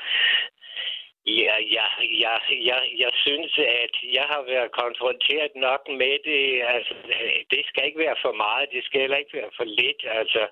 ja, 1.45 1.55
ja, 1.77 1.87
ja, 2.23 2.33
ja, 2.69 2.77
jeg 3.03 3.11
synes, 3.13 3.51
at 3.83 3.95
jeg 4.17 4.25
har 4.33 4.41
været 4.41 4.71
konfronteret 4.71 5.51
nok 5.55 5.81
med 6.01 6.15
det. 6.29 6.45
Altså, 6.75 6.93
det 7.51 7.61
skal 7.65 7.85
ikke 7.85 7.99
være 7.99 8.15
for 8.21 8.33
meget, 8.33 8.71
det 8.71 8.83
skal 8.83 9.01
heller 9.01 9.17
ikke 9.17 9.37
være 9.37 9.51
for 9.57 9.63
lidt. 9.63 10.01
Altså, 10.19 10.43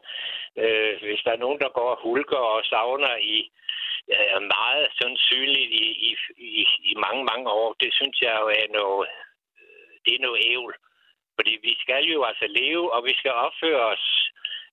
øh, 0.63 0.93
hvis 1.01 1.21
der 1.25 1.31
er 1.31 1.43
nogen, 1.45 1.59
der 1.59 1.69
går 1.69 1.89
og 1.95 2.01
hulker 2.03 2.43
og 2.53 2.65
savner 2.65 3.15
i 3.35 3.51
øh, 4.15 4.41
meget 4.57 4.87
sandsynligt 5.01 5.71
i, 5.83 5.85
i, 6.09 6.11
i, 6.37 6.65
i 6.91 6.93
mange, 7.05 7.23
mange 7.31 7.49
år, 7.51 7.75
det 7.81 7.93
synes 7.93 8.17
jeg 8.21 8.37
jo 8.41 8.47
er 8.47 8.67
noget, 8.79 9.09
det 10.05 10.13
er 10.15 10.25
noget 10.27 10.41
ævl. 10.51 10.73
Fordi 11.35 11.53
vi 11.61 11.73
skal 11.83 12.03
jo 12.03 12.23
altså 12.23 12.47
leve, 12.47 12.93
og 12.93 13.05
vi 13.05 13.13
skal 13.13 13.31
opføre 13.31 13.83
os 13.93 14.05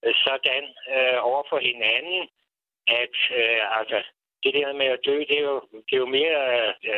øh, 0.04 0.14
sådan 0.26 0.64
øh, 0.94 1.18
over 1.30 1.42
for 1.50 1.58
hinanden, 1.58 2.28
at 3.02 3.16
øh, 3.40 3.78
altså, 3.78 3.98
det 4.46 4.54
der 4.58 4.72
med 4.80 4.88
at 4.94 5.04
dø, 5.08 5.16
det 5.30 5.36
er 5.38 5.46
jo, 5.50 5.58
det 5.86 5.94
er 5.96 6.02
jo 6.04 6.14
mere, 6.18 6.40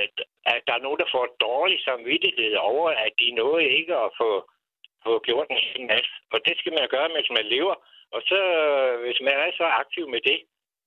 at, 0.02 0.14
at 0.52 0.60
der 0.66 0.74
er 0.74 0.84
nogen, 0.84 1.00
der 1.02 1.08
får 1.14 1.36
dårlig 1.48 1.78
samvittighed 1.88 2.54
over, 2.70 2.88
at 2.90 3.12
de 3.20 3.28
nåede 3.40 3.68
ikke 3.78 3.94
at 4.04 4.10
få, 4.20 4.30
få 5.04 5.12
gjort 5.26 5.46
en 5.50 5.64
hel 5.68 5.82
masse. 5.92 6.12
Og 6.34 6.38
det 6.46 6.54
skal 6.58 6.72
man 6.78 6.88
gøre, 6.94 7.08
mens 7.16 7.30
man 7.38 7.46
lever. 7.54 7.74
Og 8.14 8.20
så, 8.30 8.40
hvis 9.04 9.20
man 9.26 9.34
er 9.44 9.50
så 9.60 9.66
aktiv 9.82 10.04
med 10.14 10.20
det, 10.30 10.38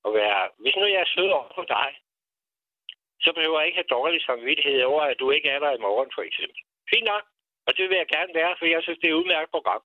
og 0.05 0.13
være, 0.13 0.49
hvis 0.61 0.75
nu 0.75 0.85
jeg 0.85 1.01
er 1.01 1.13
sød 1.15 1.29
over 1.37 1.51
for 1.55 1.65
dig, 1.77 1.89
så 3.23 3.29
behøver 3.35 3.59
jeg 3.59 3.67
ikke 3.67 3.81
have 3.81 3.95
dårlig 3.97 4.21
samvittighed 4.21 4.81
over, 4.91 5.01
at 5.01 5.19
du 5.19 5.31
ikke 5.31 5.49
er 5.49 5.59
der 5.59 5.71
i 5.71 5.83
morgen, 5.87 6.11
for 6.15 6.21
eksempel. 6.21 6.59
Fint 6.93 7.07
nok. 7.13 7.23
Og 7.67 7.77
det 7.77 7.89
vil 7.89 7.97
jeg 7.97 8.07
gerne 8.15 8.33
være, 8.41 8.55
for 8.59 8.65
jeg 8.65 8.83
synes, 8.83 8.99
det 8.99 9.07
er 9.07 9.13
et 9.13 9.19
udmærket 9.21 9.51
program. 9.55 9.81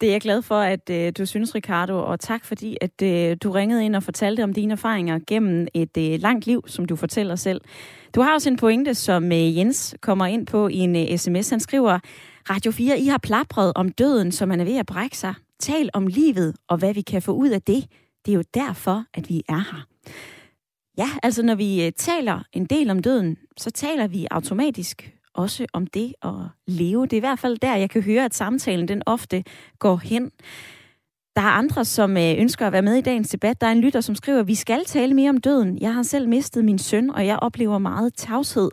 Det 0.00 0.08
er 0.08 0.12
jeg 0.12 0.20
glad 0.20 0.42
for, 0.42 0.60
at 0.60 0.90
øh, 0.90 1.12
du 1.18 1.26
synes, 1.26 1.54
Ricardo, 1.54 1.98
og 2.04 2.20
tak 2.20 2.44
fordi, 2.44 2.76
at 2.80 3.02
øh, 3.02 3.36
du 3.42 3.50
ringede 3.50 3.84
ind 3.84 3.96
og 3.96 4.02
fortalte 4.02 4.44
om 4.44 4.52
dine 4.52 4.72
erfaringer 4.72 5.18
gennem 5.26 5.66
et 5.74 5.96
øh, 5.98 6.20
langt 6.20 6.46
liv, 6.46 6.64
som 6.66 6.84
du 6.84 6.96
fortæller 6.96 7.36
selv. 7.36 7.60
Du 8.14 8.20
har 8.20 8.34
også 8.34 8.48
en 8.48 8.56
pointe, 8.56 8.94
som 8.94 9.32
øh, 9.32 9.56
Jens 9.56 9.94
kommer 10.00 10.26
ind 10.26 10.46
på 10.46 10.68
i 10.68 10.76
en 10.76 10.96
øh, 10.96 11.18
sms. 11.18 11.50
Han 11.50 11.60
skriver, 11.60 11.98
Radio 12.50 12.72
4, 12.72 12.98
I 12.98 13.06
har 13.06 13.18
plapret 13.18 13.72
om 13.74 13.88
døden, 13.88 14.32
som 14.32 14.48
man 14.48 14.60
er 14.60 14.64
ved 14.64 14.76
at 14.76 14.86
brække 14.86 15.18
sig. 15.18 15.34
Tal 15.60 15.90
om 15.92 16.06
livet 16.06 16.56
og 16.68 16.78
hvad 16.78 16.94
vi 16.94 17.00
kan 17.00 17.22
få 17.22 17.32
ud 17.32 17.48
af 17.48 17.62
det. 17.62 17.84
Det 18.26 18.32
er 18.32 18.36
jo 18.36 18.44
derfor, 18.54 19.04
at 19.14 19.28
vi 19.28 19.42
er 19.48 19.72
her. 19.72 19.86
Ja, 20.98 21.08
altså 21.22 21.42
når 21.42 21.54
vi 21.54 21.86
øh, 21.86 21.92
taler 21.92 22.42
en 22.52 22.64
del 22.64 22.90
om 22.90 22.98
døden, 22.98 23.36
så 23.56 23.70
taler 23.70 24.06
vi 24.06 24.26
automatisk 24.30 25.17
også 25.38 25.66
om 25.72 25.86
det 25.86 26.14
at 26.22 26.34
leve. 26.66 27.02
Det 27.02 27.12
er 27.12 27.16
i 27.16 27.20
hvert 27.20 27.38
fald 27.38 27.58
der, 27.58 27.76
jeg 27.76 27.90
kan 27.90 28.02
høre, 28.02 28.24
at 28.24 28.34
samtalen 28.34 28.88
den 28.88 29.02
ofte 29.06 29.44
går 29.78 29.96
hen. 29.96 30.30
Der 31.36 31.42
er 31.42 31.50
andre, 31.50 31.84
som 31.84 32.16
øh, 32.16 32.38
ønsker 32.38 32.66
at 32.66 32.72
være 32.72 32.82
med 32.82 32.94
i 32.94 33.00
dagens 33.00 33.28
debat. 33.28 33.60
Der 33.60 33.66
er 33.66 33.72
en 33.72 33.80
lytter, 33.80 34.00
som 34.00 34.14
skriver, 34.14 34.42
vi 34.42 34.54
skal 34.54 34.84
tale 34.84 35.14
mere 35.14 35.30
om 35.30 35.36
døden. 35.36 35.78
Jeg 35.80 35.94
har 35.94 36.02
selv 36.02 36.28
mistet 36.28 36.64
min 36.64 36.78
søn, 36.78 37.10
og 37.10 37.26
jeg 37.26 37.38
oplever 37.38 37.78
meget 37.78 38.14
tavshed. 38.14 38.70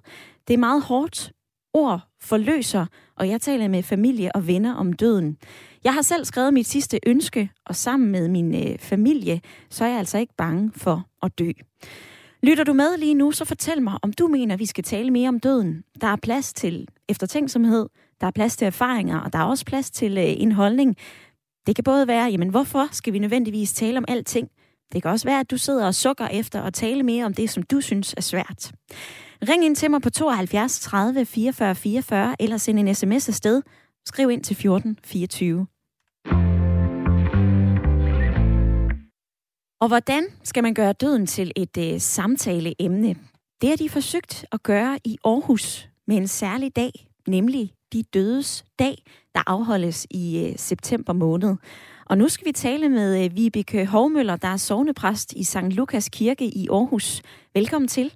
Det 0.48 0.54
er 0.54 0.58
meget 0.58 0.84
hårdt. 0.84 1.32
Ord 1.74 2.02
forløser, 2.22 2.86
og 3.16 3.30
jeg 3.30 3.42
taler 3.42 3.68
med 3.68 3.84
familie 3.84 4.36
og 4.36 4.48
venner 4.48 4.74
om 4.74 4.94
døden. 4.94 5.38
Jeg 5.84 5.94
har 5.94 6.02
selv 6.02 6.26
skrevet 6.26 6.54
mit 6.54 6.68
sidste 6.68 7.00
ønske, 7.06 7.50
og 7.66 7.76
sammen 7.76 8.12
med 8.12 8.28
min 8.28 8.56
øh, 8.56 8.80
familie, 8.80 9.42
så 9.70 9.86
er 9.86 9.90
jeg 9.90 9.98
altså 9.98 10.18
ikke 10.18 10.34
bange 10.38 10.72
for 10.76 11.08
at 11.24 11.40
dø. 11.40 11.52
Lytter 12.46 12.64
du 12.64 12.74
med 12.74 12.98
lige 12.98 13.14
nu, 13.14 13.32
så 13.32 13.46
fortæl 13.46 13.82
mig, 13.82 14.00
om 14.02 14.14
du 14.14 14.28
mener, 14.28 14.58
vi 14.58 14.66
skal 14.66 14.84
tale 14.84 15.12
mere 15.12 15.30
om 15.30 15.40
døden. 15.40 15.84
Der 16.02 16.08
er 16.08 16.16
plads 16.16 16.54
til 16.54 16.88
eftertænksomhed, 17.10 17.90
der 18.22 18.28
er 18.28 18.32
plads 18.32 18.58
til 18.58 18.66
erfaringer, 18.66 19.20
og 19.20 19.34
der 19.34 19.40
er 19.40 19.44
også 19.44 19.66
plads 19.66 19.92
til 19.92 20.18
øh, 20.18 20.24
en 20.28 20.52
holdning. 20.52 20.96
Det 21.68 21.76
kan 21.76 21.84
både 21.84 22.08
være, 22.08 22.26
jamen 22.26 22.50
hvorfor 22.50 22.88
skal 22.92 23.14
vi 23.14 23.20
nødvendigvis 23.20 23.74
tale 23.74 23.98
om 23.98 24.06
alting? 24.08 24.50
Det 24.94 25.02
kan 25.02 25.12
også 25.12 25.28
være, 25.28 25.40
at 25.40 25.52
du 25.52 25.58
sidder 25.58 25.86
og 25.86 25.96
sukker 25.96 26.28
efter 26.28 26.62
at 26.62 26.74
tale 26.74 27.04
mere 27.04 27.26
om 27.26 27.34
det, 27.34 27.50
som 27.50 27.64
du 27.64 27.82
synes 27.82 28.14
er 28.18 28.22
svært. 28.22 28.72
Ring 29.50 29.66
ind 29.66 29.76
til 29.76 29.92
mig 29.92 30.02
på 30.02 30.10
72 30.10 30.80
30 30.80 31.26
44 31.26 31.76
44, 31.76 32.36
eller 32.40 32.58
send 32.58 32.80
en 32.80 32.96
sms 32.96 33.30
afsted. 33.30 33.62
Skriv 34.06 34.30
ind 34.30 34.44
til 34.44 34.56
14 34.56 35.00
24. 35.04 35.68
Og 39.82 39.88
hvordan 39.88 40.24
skal 40.44 40.64
man 40.64 40.74
gøre 40.74 40.94
døden 40.94 41.26
til 41.26 41.52
et 41.56 41.78
øh, 41.78 42.00
samtaleemne? 42.00 43.16
Det 43.62 43.70
har 43.70 43.76
de 43.76 43.90
forsøgt 43.90 44.46
at 44.52 44.64
gøre 44.64 45.00
i 45.06 45.18
Aarhus 45.26 45.90
med 46.08 46.18
en 46.18 46.28
særlig 46.28 46.76
dag, 46.76 46.92
nemlig 47.28 47.74
De 47.94 48.04
Dødes 48.04 48.66
Dag, 48.80 48.96
der 49.36 49.42
afholdes 49.48 50.08
i 50.12 50.46
øh, 50.46 50.58
september 50.58 51.14
måned. 51.14 51.56
Og 52.06 52.18
nu 52.18 52.28
skal 52.28 52.48
vi 52.48 52.52
tale 52.52 52.90
med 52.90 53.26
øh, 53.26 53.36
Vibeke 53.36 53.86
Hovmøller, 53.86 54.36
der 54.36 54.48
er 54.48 54.58
sovnepræst 54.58 55.34
i 55.34 55.44
St. 55.44 55.72
Lukas 55.72 56.10
Kirke 56.10 56.46
i 56.46 56.68
Aarhus. 56.72 57.22
Velkommen 57.54 57.88
til. 57.88 58.14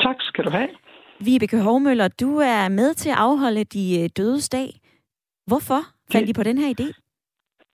Tak 0.00 0.16
skal 0.20 0.44
du 0.44 0.50
have. 0.50 0.68
Vibeke 1.20 1.60
Hovmøller, 1.60 2.08
du 2.08 2.36
er 2.36 2.68
med 2.68 2.94
til 2.94 3.08
at 3.08 3.16
afholde 3.16 3.64
De 3.64 4.00
øh, 4.00 4.08
Dødes 4.16 4.48
Dag. 4.48 4.80
Hvorfor 5.46 5.80
fandt 6.12 6.28
I 6.28 6.32
på 6.32 6.42
den 6.42 6.58
her 6.58 6.74
idé? 6.80 7.07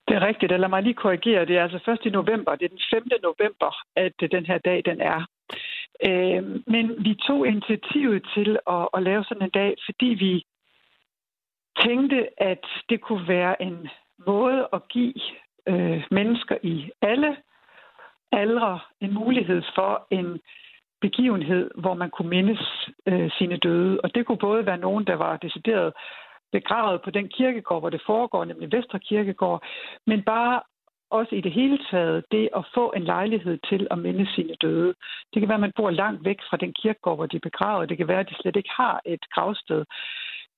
Det 0.08 0.16
er 0.16 0.26
rigtigt, 0.26 0.60
lad 0.60 0.68
mig 0.68 0.82
lige 0.82 0.94
korrigere. 0.94 1.44
Det 1.44 1.56
er 1.56 1.62
altså 1.62 1.78
først 1.84 2.06
i 2.06 2.10
november. 2.10 2.56
Det 2.56 2.64
er 2.64 2.68
den 2.68 2.80
5. 2.90 3.08
november, 3.22 3.76
at 3.96 4.12
øh, 4.22 4.30
den 4.30 4.46
her 4.46 4.58
dag 4.58 4.82
den 4.84 5.00
er. 5.00 5.26
Øh, 6.08 6.42
men 6.66 7.04
vi 7.04 7.14
tog 7.14 7.46
initiativet 7.46 8.26
til 8.34 8.58
at, 8.66 8.88
at 8.94 9.02
lave 9.02 9.24
sådan 9.24 9.42
en 9.42 9.50
dag, 9.50 9.74
fordi 9.84 10.06
vi 10.06 10.44
tænkte, 11.84 12.42
at 12.42 12.64
det 12.88 13.00
kunne 13.00 13.28
være 13.28 13.62
en 13.62 13.88
måde 14.26 14.68
at 14.72 14.88
give 14.88 15.14
øh, 15.66 16.04
mennesker 16.10 16.56
i 16.62 16.90
alle 17.02 17.36
aldre 18.32 18.80
en 19.00 19.14
mulighed 19.14 19.62
for 19.74 20.06
en 20.10 20.40
begivenhed, 21.00 21.70
hvor 21.74 21.94
man 21.94 22.10
kunne 22.10 22.28
mindes 22.28 22.90
øh, 23.06 23.30
sine 23.38 23.56
døde. 23.56 24.00
Og 24.00 24.14
det 24.14 24.26
kunne 24.26 24.38
både 24.48 24.66
være 24.66 24.84
nogen, 24.86 25.04
der 25.06 25.14
var 25.14 25.36
decideret 25.36 25.92
begravet 26.58 27.02
på 27.02 27.10
den 27.10 27.28
kirkegård, 27.36 27.80
hvor 27.82 27.90
det 27.90 28.02
foregår, 28.06 28.44
nemlig 28.44 28.72
Vestre 28.72 29.00
Kirkegård, 29.08 29.60
men 30.06 30.22
bare 30.22 30.60
også 31.10 31.32
i 31.34 31.40
det 31.46 31.52
hele 31.52 31.78
taget 31.90 32.24
det 32.30 32.48
at 32.58 32.64
få 32.74 32.84
en 32.96 33.04
lejlighed 33.04 33.56
til 33.70 33.82
at 33.90 33.98
minde 33.98 34.26
sine 34.34 34.54
døde. 34.64 34.94
Det 35.30 35.38
kan 35.40 35.48
være, 35.48 35.60
at 35.62 35.66
man 35.66 35.76
bor 35.76 35.90
langt 35.90 36.24
væk 36.24 36.40
fra 36.48 36.56
den 36.56 36.72
kirkegård, 36.80 37.16
hvor 37.16 37.26
de 37.26 37.36
er 37.36 37.48
begravet. 37.50 37.88
Det 37.88 37.96
kan 37.96 38.08
være, 38.08 38.20
at 38.24 38.30
de 38.30 38.40
slet 38.40 38.56
ikke 38.56 38.74
har 38.82 39.00
et 39.04 39.24
gravsted. 39.34 39.84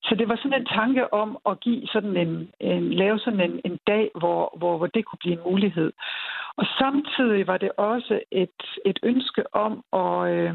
Så 0.03 0.15
det 0.15 0.29
var 0.29 0.35
sådan 0.35 0.59
en 0.61 0.65
tanke 0.65 1.13
om 1.13 1.37
at 1.49 1.59
give 1.59 1.87
sådan 1.87 2.17
en, 2.17 2.51
en 2.59 2.93
lave 2.93 3.19
sådan 3.19 3.41
en, 3.41 3.61
en 3.65 3.79
dag, 3.87 4.11
hvor, 4.19 4.57
hvor, 4.57 4.77
hvor 4.77 4.87
det 4.87 5.05
kunne 5.05 5.23
blive 5.23 5.37
en 5.37 5.47
mulighed. 5.51 5.91
Og 6.57 6.65
samtidig 6.79 7.47
var 7.47 7.57
det 7.57 7.71
også 7.77 8.19
et, 8.31 8.61
et 8.85 8.99
ønske 9.03 9.55
om 9.55 9.83
at, 9.93 10.31
øh, 10.33 10.53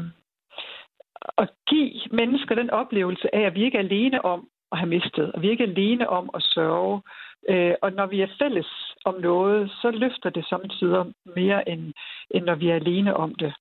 at 1.37 1.49
give 1.67 1.91
mennesker 2.11 2.55
den 2.55 2.69
oplevelse 2.69 3.35
af, 3.35 3.41
at 3.41 3.55
vi 3.55 3.63
ikke 3.63 3.77
er 3.77 3.81
alene 3.81 4.25
om 4.25 4.47
at 4.73 4.79
have 4.79 4.89
mistet, 4.89 5.31
og 5.31 5.41
vi 5.41 5.47
er 5.47 5.51
ikke 5.51 5.71
alene 5.71 6.09
om 6.09 6.29
at 6.33 6.43
sørge. 6.43 7.01
Øh, 7.49 7.75
og 7.81 7.91
når 7.91 8.05
vi 8.05 8.21
er 8.21 8.35
fælles 8.41 8.71
om 9.05 9.15
noget, 9.21 9.71
så 9.81 9.91
løfter 9.91 10.29
det 10.29 10.45
samtidig 10.45 11.05
mere, 11.35 11.69
end, 11.69 11.93
end 12.31 12.45
når 12.45 12.55
vi 12.55 12.69
er 12.69 12.75
alene 12.75 13.17
om 13.17 13.35
det. 13.35 13.53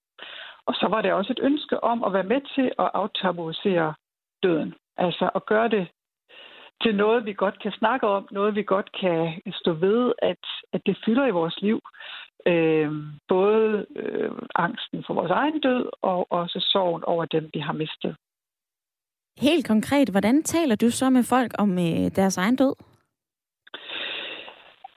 Og 0.66 0.74
så 0.74 0.86
var 0.90 1.02
det 1.02 1.12
også 1.12 1.32
et 1.32 1.40
ønske 1.42 1.84
om 1.84 2.04
at 2.04 2.12
være 2.12 2.30
med 2.32 2.40
til 2.54 2.72
at 2.78 2.90
aftabuisere 2.94 3.94
døden. 4.42 4.74
Altså 4.96 5.30
at 5.34 5.46
gøre 5.46 5.68
det 5.68 5.88
til 6.82 6.94
noget, 6.94 7.24
vi 7.24 7.32
godt 7.32 7.62
kan 7.62 7.72
snakke 7.72 8.06
om, 8.06 8.28
noget, 8.30 8.54
vi 8.54 8.62
godt 8.62 8.92
kan 9.00 9.42
stå 9.52 9.72
ved, 9.72 10.12
at, 10.18 10.44
at 10.72 10.80
det 10.86 10.96
fylder 11.04 11.26
i 11.26 11.30
vores 11.40 11.62
liv. 11.62 11.80
Øh, 12.46 12.92
både 13.28 13.86
øh, 13.96 14.30
angsten 14.54 15.04
for 15.06 15.14
vores 15.14 15.30
egen 15.30 15.60
død, 15.60 15.90
og 16.02 16.32
også 16.32 16.60
sorgen 16.60 17.04
over 17.04 17.24
dem, 17.24 17.50
vi 17.54 17.60
har 17.60 17.72
mistet. 17.72 18.16
Helt 19.40 19.66
konkret, 19.66 20.08
hvordan 20.08 20.42
taler 20.42 20.76
du 20.76 20.90
så 20.90 21.10
med 21.10 21.24
folk 21.24 21.52
om 21.58 21.70
øh, 21.78 22.10
deres 22.16 22.36
egen 22.38 22.56
død? 22.56 22.74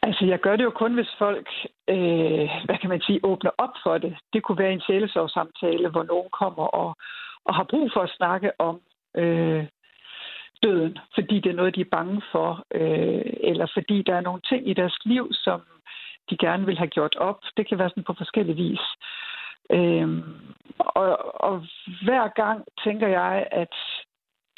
Altså, 0.02 0.26
jeg 0.26 0.40
gør 0.40 0.56
det 0.56 0.64
jo 0.64 0.70
kun, 0.70 0.94
hvis 0.94 1.16
folk, 1.18 1.48
øh, 1.90 2.50
hvad 2.66 2.78
kan 2.82 2.90
man 2.90 3.02
sige, 3.02 3.20
åbner 3.24 3.52
op 3.58 3.76
for 3.84 3.98
det. 3.98 4.18
Det 4.34 4.44
kunne 4.44 4.58
være 4.64 4.74
en 4.74 4.82
sjælesovsamtale, 4.88 5.90
hvor 5.90 6.04
nogen 6.04 6.30
kommer 6.30 6.64
og, 6.64 6.96
og 7.46 7.56
har 7.56 7.64
brug 7.64 7.92
for 7.94 8.02
at 8.02 8.16
snakke 8.18 8.52
om 8.60 8.82
øh, 9.18 9.66
døden, 10.64 10.98
fordi 11.16 11.36
det 11.40 11.50
er 11.50 11.56
noget, 11.56 11.76
de 11.76 11.82
er 11.82 11.96
bange 11.98 12.22
for, 12.32 12.66
øh, 12.74 13.34
eller 13.44 13.68
fordi 13.74 14.02
der 14.02 14.16
er 14.16 14.22
nogle 14.22 14.42
ting 14.50 14.70
i 14.70 14.74
deres 14.74 14.98
liv, 15.06 15.28
som 15.32 15.62
de 16.30 16.38
gerne 16.38 16.66
vil 16.66 16.78
have 16.78 16.94
gjort 16.98 17.16
op. 17.16 17.40
Det 17.58 17.68
kan 17.70 17.80
være 17.80 17.90
sådan 17.90 18.04
på 18.04 18.16
forskellige 18.18 18.56
vis. 18.56 18.84
Øh, 19.72 20.10
og, 20.80 21.42
og 21.44 21.66
hver 22.06 22.28
gang 22.42 22.66
tænker 22.84 23.08
jeg, 23.08 23.48
at 23.52 23.76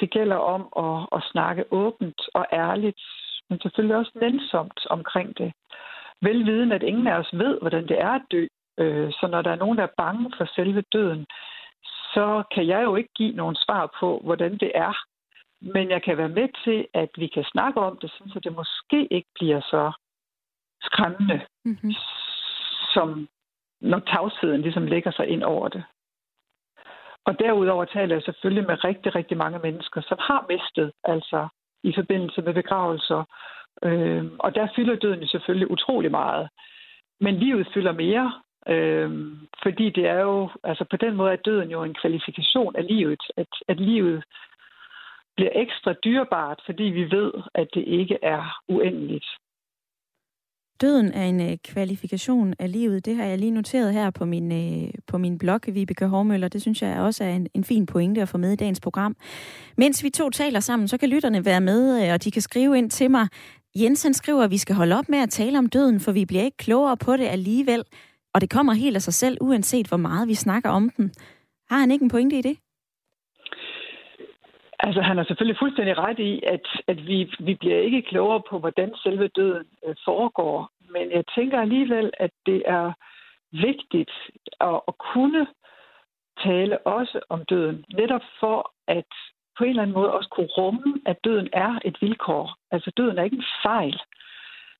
det 0.00 0.10
gælder 0.10 0.36
om 0.36 0.62
at, 0.84 1.08
at 1.16 1.28
snakke 1.32 1.64
åbent 1.70 2.20
og 2.34 2.46
ærligt, 2.52 3.00
men 3.50 3.60
selvfølgelig 3.60 3.96
også 3.96 4.12
nænsomt 4.14 4.86
omkring 4.90 5.38
det. 5.38 5.52
Velviden, 6.22 6.72
at 6.72 6.82
ingen 6.82 7.06
af 7.06 7.18
os 7.18 7.30
ved, 7.32 7.60
hvordan 7.60 7.88
det 7.88 8.00
er 8.00 8.10
at 8.10 8.22
dø. 8.30 8.46
Øh, 8.78 9.12
så 9.12 9.26
når 9.30 9.42
der 9.42 9.50
er 9.50 9.62
nogen, 9.62 9.78
der 9.78 9.84
er 9.84 9.96
bange 9.96 10.32
for 10.36 10.44
selve 10.54 10.82
døden, 10.92 11.26
så 12.14 12.42
kan 12.54 12.66
jeg 12.66 12.82
jo 12.82 12.96
ikke 12.96 13.10
give 13.14 13.36
nogen 13.36 13.56
svar 13.56 13.94
på, 14.00 14.20
hvordan 14.24 14.52
det 14.58 14.72
er. 14.74 14.92
Men 15.60 15.90
jeg 15.90 16.02
kan 16.02 16.16
være 16.16 16.28
med 16.28 16.48
til, 16.64 16.86
at 16.94 17.08
vi 17.16 17.26
kan 17.26 17.44
snakke 17.44 17.80
om 17.80 17.98
det, 18.02 18.10
så 18.10 18.40
det 18.44 18.52
måske 18.52 19.12
ikke 19.12 19.28
bliver 19.34 19.60
så 19.60 19.92
skræmmende, 20.82 21.40
mm-hmm. 21.64 21.92
som 22.94 23.28
når 23.80 23.98
tavsheden 23.98 24.62
ligesom 24.62 24.86
lægger 24.86 25.10
sig 25.10 25.28
ind 25.28 25.42
over 25.42 25.68
det. 25.68 25.84
Og 27.28 27.38
derudover 27.38 27.84
taler 27.84 28.14
jeg 28.14 28.22
selvfølgelig 28.22 28.66
med 28.66 28.84
rigtig, 28.84 29.14
rigtig 29.14 29.36
mange 29.36 29.58
mennesker, 29.58 30.00
som 30.00 30.18
har 30.20 30.46
mistet, 30.48 30.92
altså 31.04 31.48
i 31.82 31.92
forbindelse 31.94 32.42
med 32.42 32.54
begravelser. 32.54 33.24
Øh, 33.82 34.24
og 34.38 34.54
der 34.54 34.68
fylder 34.76 34.96
døden 34.96 35.26
selvfølgelig 35.26 35.70
utrolig 35.70 36.10
meget. 36.10 36.48
Men 37.20 37.34
livet 37.34 37.68
fylder 37.74 37.92
mere, 37.92 38.32
øh, 38.68 39.10
fordi 39.62 39.90
det 39.90 40.06
er 40.06 40.20
jo, 40.20 40.50
altså 40.64 40.84
på 40.90 40.96
den 40.96 41.14
måde 41.16 41.32
er 41.32 41.36
døden 41.36 41.70
jo 41.70 41.82
en 41.82 41.94
kvalifikation 41.94 42.76
af 42.76 42.86
livet, 42.86 43.22
at, 43.36 43.52
at 43.68 43.80
livet 43.80 44.24
bliver 45.36 45.50
ekstra 45.54 45.92
dyrebart, 45.92 46.60
fordi 46.66 46.82
vi 46.82 47.10
ved, 47.10 47.32
at 47.54 47.68
det 47.74 47.84
ikke 47.86 48.18
er 48.22 48.60
uendeligt. 48.68 49.26
Døden 50.80 51.12
er 51.12 51.24
en 51.24 51.40
øh, 51.40 51.56
kvalifikation 51.64 52.54
af 52.58 52.72
livet. 52.72 53.04
Det 53.04 53.16
har 53.16 53.24
jeg 53.24 53.38
lige 53.38 53.50
noteret 53.50 53.92
her 53.92 54.10
på 54.10 54.24
min, 54.24 54.52
øh, 54.52 54.90
på 55.06 55.18
min 55.18 55.38
blog, 55.38 55.60
Vibeke 55.66 56.06
Hormøller. 56.06 56.48
Det 56.48 56.62
synes 56.62 56.82
jeg 56.82 57.00
også 57.00 57.24
er 57.24 57.28
en, 57.30 57.48
en 57.54 57.64
fin 57.64 57.86
pointe 57.86 58.22
at 58.22 58.28
få 58.28 58.38
med 58.38 58.52
i 58.52 58.56
dagens 58.56 58.80
program. 58.80 59.16
Mens 59.76 60.02
vi 60.04 60.10
to 60.10 60.30
taler 60.30 60.60
sammen, 60.60 60.88
så 60.88 60.98
kan 60.98 61.08
lytterne 61.08 61.44
være 61.44 61.60
med, 61.60 62.04
øh, 62.04 62.12
og 62.12 62.24
de 62.24 62.30
kan 62.30 62.42
skrive 62.42 62.78
ind 62.78 62.90
til 62.90 63.10
mig. 63.10 63.28
Jensen 63.76 64.14
skriver, 64.14 64.44
at 64.44 64.50
vi 64.50 64.58
skal 64.58 64.74
holde 64.76 64.98
op 64.98 65.08
med 65.08 65.18
at 65.18 65.30
tale 65.30 65.58
om 65.58 65.66
døden, 65.66 66.00
for 66.00 66.12
vi 66.12 66.24
bliver 66.24 66.42
ikke 66.42 66.56
klogere 66.56 66.96
på 66.96 67.16
det 67.16 67.26
alligevel. 67.26 67.84
Og 68.34 68.40
det 68.40 68.50
kommer 68.50 68.72
helt 68.72 68.96
af 68.96 69.02
sig 69.02 69.14
selv, 69.14 69.38
uanset 69.40 69.86
hvor 69.86 69.96
meget 69.96 70.28
vi 70.28 70.34
snakker 70.34 70.70
om 70.70 70.90
den. 70.90 71.12
Har 71.70 71.78
han 71.78 71.90
ikke 71.90 72.02
en 72.02 72.10
pointe 72.10 72.38
i 72.38 72.42
det? 72.42 72.56
Altså, 74.80 75.00
han 75.00 75.16
har 75.16 75.24
selvfølgelig 75.24 75.58
fuldstændig 75.58 75.98
ret 75.98 76.18
i, 76.18 76.42
at, 76.46 76.66
at 76.86 77.06
vi, 77.06 77.34
vi 77.38 77.54
bliver 77.54 77.78
ikke 77.78 78.02
klogere 78.02 78.42
på, 78.50 78.58
hvordan 78.58 78.94
selve 79.02 79.28
døden 79.28 79.66
øh, 79.86 79.94
foregår. 80.04 80.70
Men 80.90 81.10
jeg 81.10 81.24
tænker 81.34 81.60
alligevel, 81.60 82.10
at 82.18 82.30
det 82.46 82.62
er 82.66 82.92
vigtigt 83.52 84.10
at, 84.60 84.80
at 84.88 84.94
kunne 84.98 85.46
tale 86.44 86.86
også 86.86 87.20
om 87.28 87.44
døden, 87.44 87.84
netop 87.94 88.22
for 88.40 88.72
at 88.86 89.06
på 89.58 89.64
en 89.64 89.70
eller 89.70 89.82
anden 89.82 89.94
måde 89.94 90.12
også 90.12 90.28
kunne 90.28 90.54
rumme, 90.58 91.00
at 91.06 91.24
døden 91.24 91.48
er 91.52 91.78
et 91.84 91.96
vilkår. 92.00 92.56
Altså, 92.70 92.92
døden 92.96 93.18
er 93.18 93.22
ikke 93.22 93.36
en 93.36 93.52
fejl. 93.62 94.00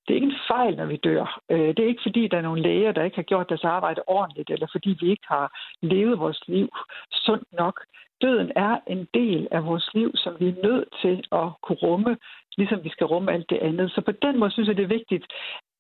Det 0.03 0.11
er 0.15 0.21
ikke 0.21 0.27
en 0.27 0.45
fejl, 0.49 0.77
når 0.77 0.87
vi 0.87 0.97
dør. 0.97 1.41
Øh, 1.51 1.69
det 1.69 1.79
er 1.79 1.89
ikke 1.89 2.07
fordi, 2.07 2.29
der 2.29 2.39
er 2.39 2.43
nogle 2.43 2.63
læger, 2.63 2.93
der 2.93 3.05
ikke 3.05 3.17
har 3.17 3.23
gjort 3.23 3.49
deres 3.49 3.65
arbejde 3.65 4.03
ordentligt, 4.07 4.51
eller 4.51 4.67
fordi 4.73 4.97
vi 5.01 5.11
ikke 5.11 5.27
har 5.29 5.59
levet 5.83 6.19
vores 6.19 6.43
liv 6.49 6.69
sundt 7.13 7.53
nok 7.53 7.85
døden 8.23 8.53
er 8.57 8.81
en 8.87 9.09
del 9.15 9.49
af 9.51 9.65
vores 9.65 9.91
liv, 9.95 10.11
som 10.15 10.37
vi 10.41 10.49
er 10.49 10.63
nødt 10.69 10.89
til 11.03 11.25
at 11.33 11.49
kunne 11.63 11.79
rumme, 11.83 12.17
ligesom 12.57 12.85
vi 12.85 12.89
skal 12.89 13.07
rumme 13.07 13.33
alt 13.33 13.51
det 13.51 13.59
andet. 13.59 13.91
Så 13.91 14.01
på 14.01 14.13
den 14.13 14.39
måde 14.39 14.51
synes 14.51 14.69
jeg, 14.69 14.77
det 14.77 14.83
er 14.83 14.97
vigtigt, 14.99 15.27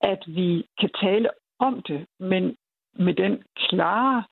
at 0.00 0.22
vi 0.26 0.66
kan 0.80 0.90
tale 1.00 1.30
om 1.58 1.82
det, 1.82 2.06
men 2.20 2.56
med 2.94 3.14
den 3.14 3.42
klare 3.56 4.24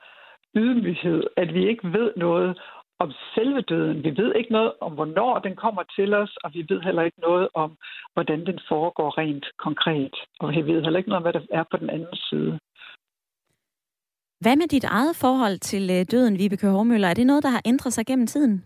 ydmyghed, 0.57 1.23
at 1.37 1.55
vi 1.55 1.69
ikke 1.69 1.93
ved 1.93 2.13
noget 2.17 2.59
om 2.99 3.13
selve 3.35 3.61
døden. 3.61 4.05
Vi 4.05 4.17
ved 4.17 4.35
ikke 4.35 4.53
noget 4.53 4.73
om, 4.81 4.93
hvornår 4.93 5.39
den 5.39 5.57
kommer 5.57 5.83
til 5.97 6.15
os, 6.15 6.37
og 6.45 6.55
vi 6.55 6.67
ved 6.69 6.81
heller 6.81 7.03
ikke 7.03 7.21
noget 7.21 7.49
om, 7.55 7.77
hvordan 8.15 8.47
den 8.47 8.59
foregår 8.69 9.19
rent 9.19 9.47
konkret. 9.59 10.15
Og 10.41 10.51
vi 10.51 10.63
ved 10.63 10.83
heller 10.83 10.99
ikke 10.99 11.09
noget 11.09 11.27
om, 11.27 11.31
hvad 11.31 11.33
der 11.33 11.47
er 11.51 11.65
på 11.71 11.77
den 11.77 11.91
anden 11.91 12.17
side. 12.17 12.59
Hvad 14.41 14.57
med 14.57 14.68
dit 14.68 14.84
eget 14.84 15.16
forhold 15.16 15.59
til 15.59 15.91
øh, 15.91 16.07
døden, 16.11 16.39
Vibeke 16.39 16.68
Hormøller? 16.68 17.09
Er 17.09 17.14
det 17.14 17.26
noget, 17.26 17.43
der 17.43 17.49
har 17.49 17.62
ændret 17.64 17.93
sig 17.93 18.07
gennem 18.07 18.26
tiden? 18.26 18.64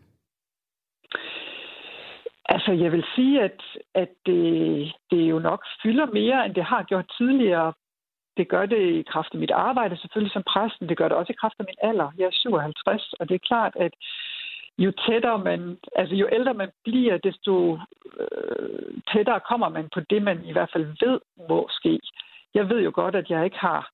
Altså, 2.45 2.73
jeg 2.73 2.93
vil 2.93 3.05
sige, 3.15 3.43
at, 3.43 3.61
at 3.95 4.09
det, 4.27 4.93
det 5.11 5.31
jo 5.31 5.39
nok 5.39 5.65
fylder 5.83 6.07
mere, 6.07 6.47
end 6.47 6.55
det 6.55 6.65
har 6.65 6.83
gjort 6.83 7.13
tidligere. 7.19 7.73
Det 8.37 8.49
gør 8.49 8.67
det 8.67 8.83
i 9.01 9.03
kraft 9.03 9.29
af 9.33 9.41
mit 9.41 9.51
arbejde, 9.51 9.97
selvfølgelig 9.97 10.33
som 10.33 10.43
præsten. 10.53 10.89
Det 10.89 10.97
gør 10.97 11.09
det 11.09 11.17
også 11.17 11.33
i 11.33 11.41
kraft 11.41 11.55
af 11.59 11.65
min 11.69 11.81
alder. 11.91 12.09
Jeg 12.19 12.25
er 12.27 12.31
57, 12.33 13.13
og 13.21 13.29
det 13.29 13.35
er 13.35 13.49
klart, 13.51 13.73
at 13.77 13.93
jo 14.79 14.93
tættere 15.07 15.39
man, 15.39 15.79
altså 15.97 16.15
jo 16.15 16.29
ældre 16.33 16.55
man 16.55 16.71
bliver, 16.85 17.19
desto 17.19 17.79
øh, 18.21 19.01
tættere 19.13 19.41
kommer 19.41 19.69
man 19.69 19.89
på 19.95 20.01
det, 20.11 20.23
man 20.23 20.45
i 20.45 20.53
hvert 20.53 20.71
fald 20.73 20.87
ved 21.01 21.21
må 21.49 21.69
ske. 21.71 22.01
Jeg 22.55 22.69
ved 22.69 22.81
jo 22.81 22.91
godt, 22.95 23.15
at 23.15 23.31
jeg 23.31 23.45
ikke 23.45 23.59
har 23.59 23.91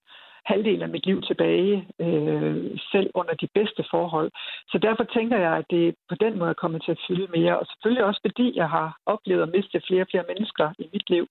halvdelen 0.51 0.82
af 0.82 0.88
mit 0.88 1.07
liv 1.07 1.22
tilbage, 1.22 1.88
øh, 2.01 2.78
selv 2.92 3.11
under 3.14 3.34
de 3.34 3.49
bedste 3.55 3.84
forhold. 3.90 4.30
Så 4.68 4.78
derfor 4.78 5.05
tænker 5.05 5.38
jeg, 5.38 5.53
at 5.53 5.64
det 5.70 5.94
på 6.09 6.14
den 6.14 6.38
måde 6.38 6.51
er 6.51 6.62
kommet 6.62 6.82
til 6.82 6.92
at 6.92 7.03
fylde 7.09 7.28
mere. 7.36 7.59
Og 7.59 7.66
selvfølgelig 7.66 8.05
også 8.05 8.20
fordi 8.26 8.47
jeg 8.57 8.68
har 8.68 8.88
oplevet 9.07 9.42
at 9.42 9.53
miste 9.55 9.82
flere 9.86 10.03
og 10.03 10.09
flere 10.11 10.28
mennesker 10.28 10.66
i 10.78 10.86
mit 10.92 11.11
liv. 11.11 11.26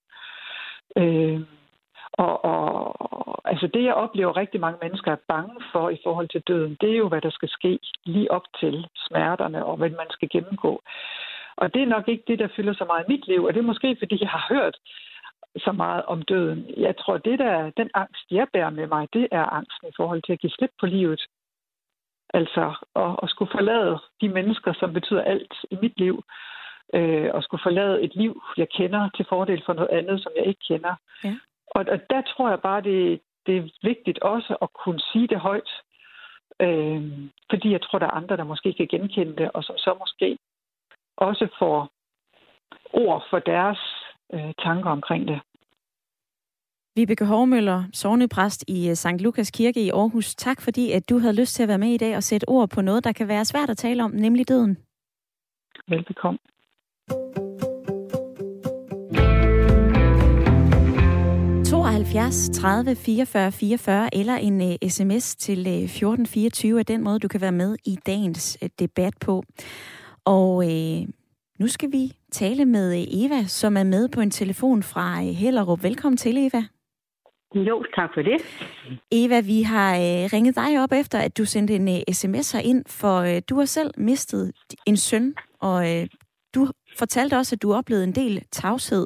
Øh, 0.98 1.42
og, 2.14 2.46
og 2.46 3.42
altså 3.46 3.68
det, 3.74 3.84
jeg 3.84 3.94
oplever 3.94 4.38
rigtig 4.38 4.60
mange 4.60 4.80
mennesker 4.82 5.12
er 5.12 5.26
bange 5.28 5.56
for 5.72 5.90
i 5.90 6.00
forhold 6.04 6.28
til 6.30 6.42
døden, 6.48 6.78
det 6.82 6.92
er 6.92 6.98
jo, 6.98 7.08
hvad 7.10 7.22
der 7.22 7.30
skal 7.30 7.50
ske 7.50 7.80
lige 8.06 8.32
op 8.32 8.48
til 8.60 8.88
smerterne 9.08 9.66
og 9.66 9.78
hvad 9.78 9.90
man 9.90 10.10
skal 10.10 10.30
gennemgå. 10.32 10.82
Og 11.58 11.74
det 11.74 11.82
er 11.82 11.94
nok 11.96 12.08
ikke 12.08 12.24
det, 12.28 12.40
der 12.40 12.48
fylder 12.56 12.74
så 12.74 12.86
meget 12.86 13.06
i 13.08 13.12
mit 13.12 13.28
liv, 13.28 13.44
og 13.44 13.54
det 13.54 13.60
er 13.60 13.72
måske, 13.72 13.96
fordi 14.00 14.18
jeg 14.22 14.30
har 14.30 14.46
hørt 14.50 14.76
så 15.58 15.72
meget 15.72 16.06
om 16.06 16.22
døden. 16.22 16.66
Jeg 16.78 16.98
tror, 16.98 17.18
det 17.18 17.40
der, 17.40 17.70
den 17.78 17.90
angst, 17.94 18.32
jeg 18.32 18.48
bærer 18.54 18.70
med 18.70 18.88
mig, 18.88 19.08
det 19.14 19.28
er 19.32 19.44
angsten 19.44 19.88
i 19.88 19.96
forhold 19.96 20.22
til 20.22 20.34
at 20.34 20.40
give 20.40 20.52
slip 20.52 20.72
på 20.80 20.86
livet. 20.86 21.22
Altså 22.34 22.74
at, 22.96 23.20
at 23.24 23.30
skulle 23.30 23.52
forlade 23.52 24.00
de 24.22 24.30
mennesker, 24.30 24.74
som 24.74 24.94
betyder 24.94 25.22
alt 25.22 25.54
i 25.72 25.78
mit 25.82 26.00
liv, 26.00 26.24
øh, 26.94 27.30
og 27.34 27.44
skulle 27.44 27.64
forlade 27.64 28.02
et 28.02 28.16
liv, 28.16 28.42
jeg 28.58 28.70
kender, 28.70 29.10
til 29.16 29.26
fordel 29.30 29.62
for 29.66 29.74
noget 29.74 29.90
andet, 29.90 30.24
som 30.24 30.32
jeg 30.38 30.46
ikke 30.46 30.62
kender. 30.68 30.96
Ja. 31.24 31.36
Og, 31.68 31.86
og 31.92 32.00
der 32.10 32.22
tror 32.22 32.50
jeg 32.50 32.62
bare, 32.62 32.82
det, 32.82 33.22
det 33.46 33.58
er 33.58 33.70
vigtigt 33.84 34.20
også 34.20 34.58
at 34.62 34.74
kunne 34.74 35.00
sige 35.00 35.28
det 35.28 35.40
højt, 35.40 35.72
øh, 36.60 37.02
fordi 37.50 37.72
jeg 37.72 37.82
tror, 37.82 38.00
der 38.00 38.06
er 38.06 38.20
andre, 38.22 38.38
der 38.38 38.44
måske 38.44 38.74
kan 38.74 38.88
genkende 38.88 39.36
det, 39.36 39.52
og 39.54 39.64
som 39.64 39.78
så 39.78 39.96
måske 40.00 40.38
også 41.18 41.48
får 41.60 41.90
ord 42.94 43.28
for 43.30 43.40
deres 43.40 43.80
øh, 44.34 44.54
tanker 44.64 44.90
omkring 44.90 45.28
det. 45.28 45.40
Vibeke 46.96 47.26
Hormøller, 47.26 47.84
sovnepræst 47.94 48.64
i 48.68 48.90
øh, 48.90 48.96
St. 48.96 49.08
Lukas 49.20 49.52
Kirke 49.52 49.86
i 49.86 49.90
Aarhus. 49.90 50.36
Tak 50.36 50.62
fordi, 50.62 50.92
at 50.92 51.10
du 51.10 51.20
havde 51.20 51.36
lyst 51.36 51.56
til 51.56 51.64
at 51.64 51.70
være 51.70 51.78
med 51.78 51.90
i 51.94 51.98
dag 51.98 52.16
og 52.16 52.24
sætte 52.24 52.50
ord 52.50 52.70
på 52.70 52.82
noget, 52.82 53.04
der 53.04 53.12
kan 53.12 53.28
være 53.28 53.46
svært 53.46 53.70
at 53.70 53.78
tale 53.78 54.04
om, 54.04 54.12
nemlig 54.12 54.48
døden. 54.48 54.78
Velbekomme. 55.88 56.40
72 61.66 62.50
30 62.50 62.96
44 62.96 63.52
44 63.52 64.16
eller 64.16 64.36
en 64.36 64.62
uh, 64.62 64.68
øh, 64.68 64.90
sms 64.90 65.36
til 65.36 65.60
uh, 65.60 65.84
1424 65.84 66.80
er 66.80 66.84
den 66.84 67.04
måde, 67.04 67.20
du 67.20 67.28
kan 67.28 67.42
være 67.42 67.52
med 67.52 67.76
i 67.86 67.98
dagens 68.06 68.58
uh, 68.62 68.68
debat 68.80 69.14
på. 69.22 69.44
Og 70.26 70.56
uh, 70.56 71.08
nu 71.60 71.68
skal 71.68 71.92
vi 71.92 72.12
tale 72.42 72.66
med 72.66 72.88
uh, 72.98 73.24
Eva, 73.24 73.40
som 73.60 73.78
er 73.78 73.84
med 73.84 74.10
på 74.16 74.20
en 74.22 74.32
telefon 74.32 74.84
fra 74.84 75.06
uh, 75.24 75.36
Hellerup. 75.42 75.84
Velkommen 75.84 76.18
til, 76.18 76.38
Eva. 76.38 76.62
Jo, 77.70 77.76
tak 77.96 78.10
for 78.14 78.22
det. 78.22 78.38
Eva, 79.12 79.38
vi 79.52 79.60
har 79.74 79.92
uh, 80.08 80.24
ringet 80.34 80.56
dig 80.56 80.72
op 80.84 80.92
efter, 81.02 81.18
at 81.20 81.38
du 81.38 81.46
sendte 81.46 81.74
en 81.76 81.88
sms 82.14 82.50
ind, 82.72 82.84
for 83.00 83.40
du 83.50 83.56
har 83.60 83.66
selv 83.66 83.92
mistet 83.98 84.44
en 84.88 84.98
søn, 84.98 85.36
og 85.62 85.80
du 86.56 86.62
fortalte 87.02 87.34
også, 87.40 87.56
at 87.56 87.62
du 87.62 87.74
oplevede 87.74 88.08
en 88.12 88.16
del 88.22 88.36
tavshed. 88.52 89.06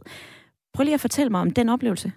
Prøv 0.73 0.83
lige 0.83 0.99
at 0.99 1.05
fortælle 1.07 1.29
mig 1.29 1.41
om 1.41 1.51
den 1.51 1.69
oplevelse. 1.69 2.11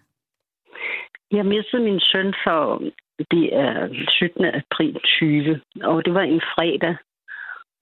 Jeg 1.31 1.47
mistede 1.47 1.83
min 1.83 2.01
søn 2.01 2.35
for 2.45 2.83
det 3.31 3.57
er 3.57 3.89
17. 4.09 4.45
april 4.45 5.01
20, 5.05 5.61
og 5.83 6.05
det 6.05 6.15
var 6.15 6.21
en 6.21 6.41
fredag. 6.41 6.97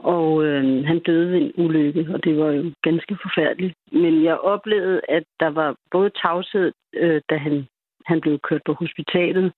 Og 0.02 0.44
øh, 0.44 0.84
han 0.84 0.98
døde 0.98 1.32
ved 1.32 1.38
en 1.38 1.52
ulykke, 1.56 2.06
og 2.14 2.24
det 2.24 2.38
var 2.38 2.50
jo 2.52 2.72
ganske 2.82 3.16
forfærdeligt. 3.22 3.74
Men 3.92 4.24
jeg 4.24 4.38
oplevede, 4.38 5.00
at 5.08 5.24
der 5.40 5.48
var 5.48 5.76
både 5.90 6.10
tavshed, 6.10 6.72
øh, 6.94 7.20
da 7.30 7.36
han, 7.36 7.66
han 8.06 8.20
blev 8.20 8.38
kørt 8.38 8.62
på 8.66 8.72
hospitalet, 8.72 9.52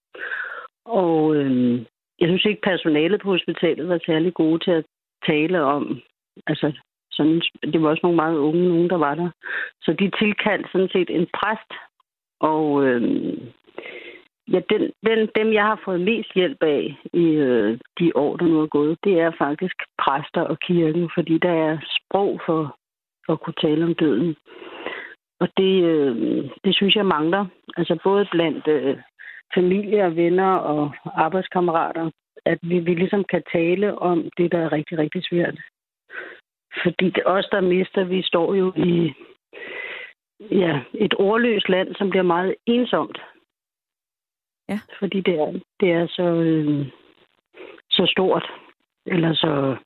og 0.84 1.36
øh, 1.36 1.80
jeg 2.20 2.28
synes 2.28 2.45
ikke, 2.45 2.62
personalet 2.62 3.20
på 3.20 3.30
hospitalet 3.30 3.88
var 3.88 4.01
særlig 4.07 4.34
gode 4.34 4.64
til 4.64 4.70
at 4.70 4.84
tale 5.26 5.62
om, 5.62 6.01
altså 6.47 6.72
sådan, 7.11 7.43
det 7.72 7.82
var 7.82 7.88
også 7.88 8.01
nogle 8.03 8.16
meget 8.16 8.36
unge, 8.36 8.68
nogen 8.68 8.90
der 8.90 8.97
var 8.97 9.14
der. 9.14 9.30
Så 9.82 9.93
de 9.93 10.11
tilkaldte 10.18 10.68
sådan 10.72 10.88
set 10.93 11.11
en 11.11 11.26
præst, 11.34 11.72
og 12.40 12.84
øh, 12.84 13.03
Ja, 14.53 14.61
den, 14.70 14.92
den, 15.07 15.28
dem, 15.36 15.53
jeg 15.53 15.64
har 15.64 15.80
fået 15.84 16.00
mest 16.00 16.34
hjælp 16.34 16.62
af 16.62 16.96
i 17.12 17.24
øh, 17.24 17.78
de 17.98 18.12
år, 18.14 18.36
der 18.36 18.46
nu 18.46 18.61
er 18.61 18.66
gået, 18.66 18.98
det 19.05 19.20
er 19.20 19.32
faktisk 19.38 19.74
præster 19.98 20.40
og 20.40 20.59
kirken, 20.59 21.11
fordi 21.14 21.38
der 21.38 21.53
er 21.53 21.78
sprog 21.96 22.40
for, 22.46 22.76
for 23.26 23.32
at 23.32 23.40
kunne 23.40 23.61
tale 23.62 23.84
om 23.84 23.94
døden. 23.94 24.36
Og 25.40 25.48
det, 25.57 25.84
øh, 25.84 26.14
det 26.64 26.74
synes 26.74 26.94
jeg 26.96 27.07
mangler. 27.07 27.46
Altså 27.76 27.98
både 28.05 28.28
blandt 28.30 28.68
øh, 28.68 28.96
familie 29.55 30.05
og 30.05 30.16
venner 30.16 30.55
og 30.55 30.92
arbejdskammerater, 31.14 32.11
at 32.44 32.59
vi, 32.62 32.78
vi 32.78 32.94
ligesom 32.94 33.24
kan 33.24 33.42
tale 33.53 33.98
om 33.98 34.30
det, 34.36 34.53
der 34.53 34.59
er 34.59 34.72
rigtig, 34.72 34.98
rigtig 34.98 35.22
svært. 35.24 35.59
Fordi 36.82 37.11
det 37.11 37.22
os, 37.26 37.48
der 37.53 37.61
mister, 37.61 38.05
vi 38.05 38.22
står 38.22 38.55
jo 38.55 38.72
i 38.76 39.12
ja, 40.50 40.80
et 40.94 41.14
ordløst 41.18 41.68
land, 41.68 41.94
som 41.94 42.11
bliver 42.11 42.22
meget 42.22 42.55
ensomt. 42.66 43.18
Ja. 44.72 44.78
Fordi 44.98 45.20
det 45.20 45.34
er, 45.40 45.60
det 45.80 45.92
er 45.92 46.06
så, 46.06 46.22
øh, 46.22 46.86
så 47.90 48.06
stort, 48.06 48.46
eller 49.06 49.34
så 49.34 49.76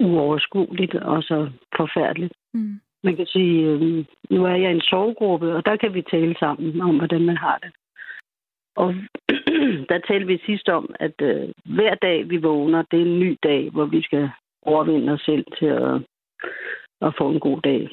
uoverskueligt 0.00 0.94
og 0.94 1.22
så 1.22 1.50
forfærdeligt. 1.76 2.34
Mm. 2.54 2.80
Man 3.02 3.16
kan 3.16 3.26
sige, 3.26 3.66
øh, 3.66 4.04
nu 4.30 4.44
er 4.44 4.56
jeg 4.56 4.70
i 4.70 4.74
en 4.74 4.80
sovegruppe, 4.80 5.54
og 5.54 5.66
der 5.66 5.76
kan 5.76 5.94
vi 5.94 6.02
tale 6.02 6.34
sammen 6.38 6.80
om, 6.80 6.96
hvordan 6.96 7.24
man 7.24 7.36
har 7.36 7.58
det. 7.58 7.72
Og 8.76 8.94
der 9.90 9.98
talte 10.08 10.26
vi 10.26 10.42
sidst 10.46 10.68
om, 10.68 10.94
at 11.00 11.14
øh, 11.22 11.48
hver 11.64 11.94
dag 11.94 12.30
vi 12.30 12.36
vågner, 12.36 12.82
det 12.90 12.98
er 12.98 13.04
en 13.04 13.20
ny 13.20 13.38
dag, 13.42 13.70
hvor 13.70 13.84
vi 13.84 14.02
skal 14.02 14.30
overvinde 14.62 15.12
os 15.12 15.20
selv 15.20 15.44
til 15.58 15.66
at, 15.66 15.94
at 17.00 17.14
få 17.18 17.30
en 17.30 17.40
god 17.40 17.60
dag 17.60 17.88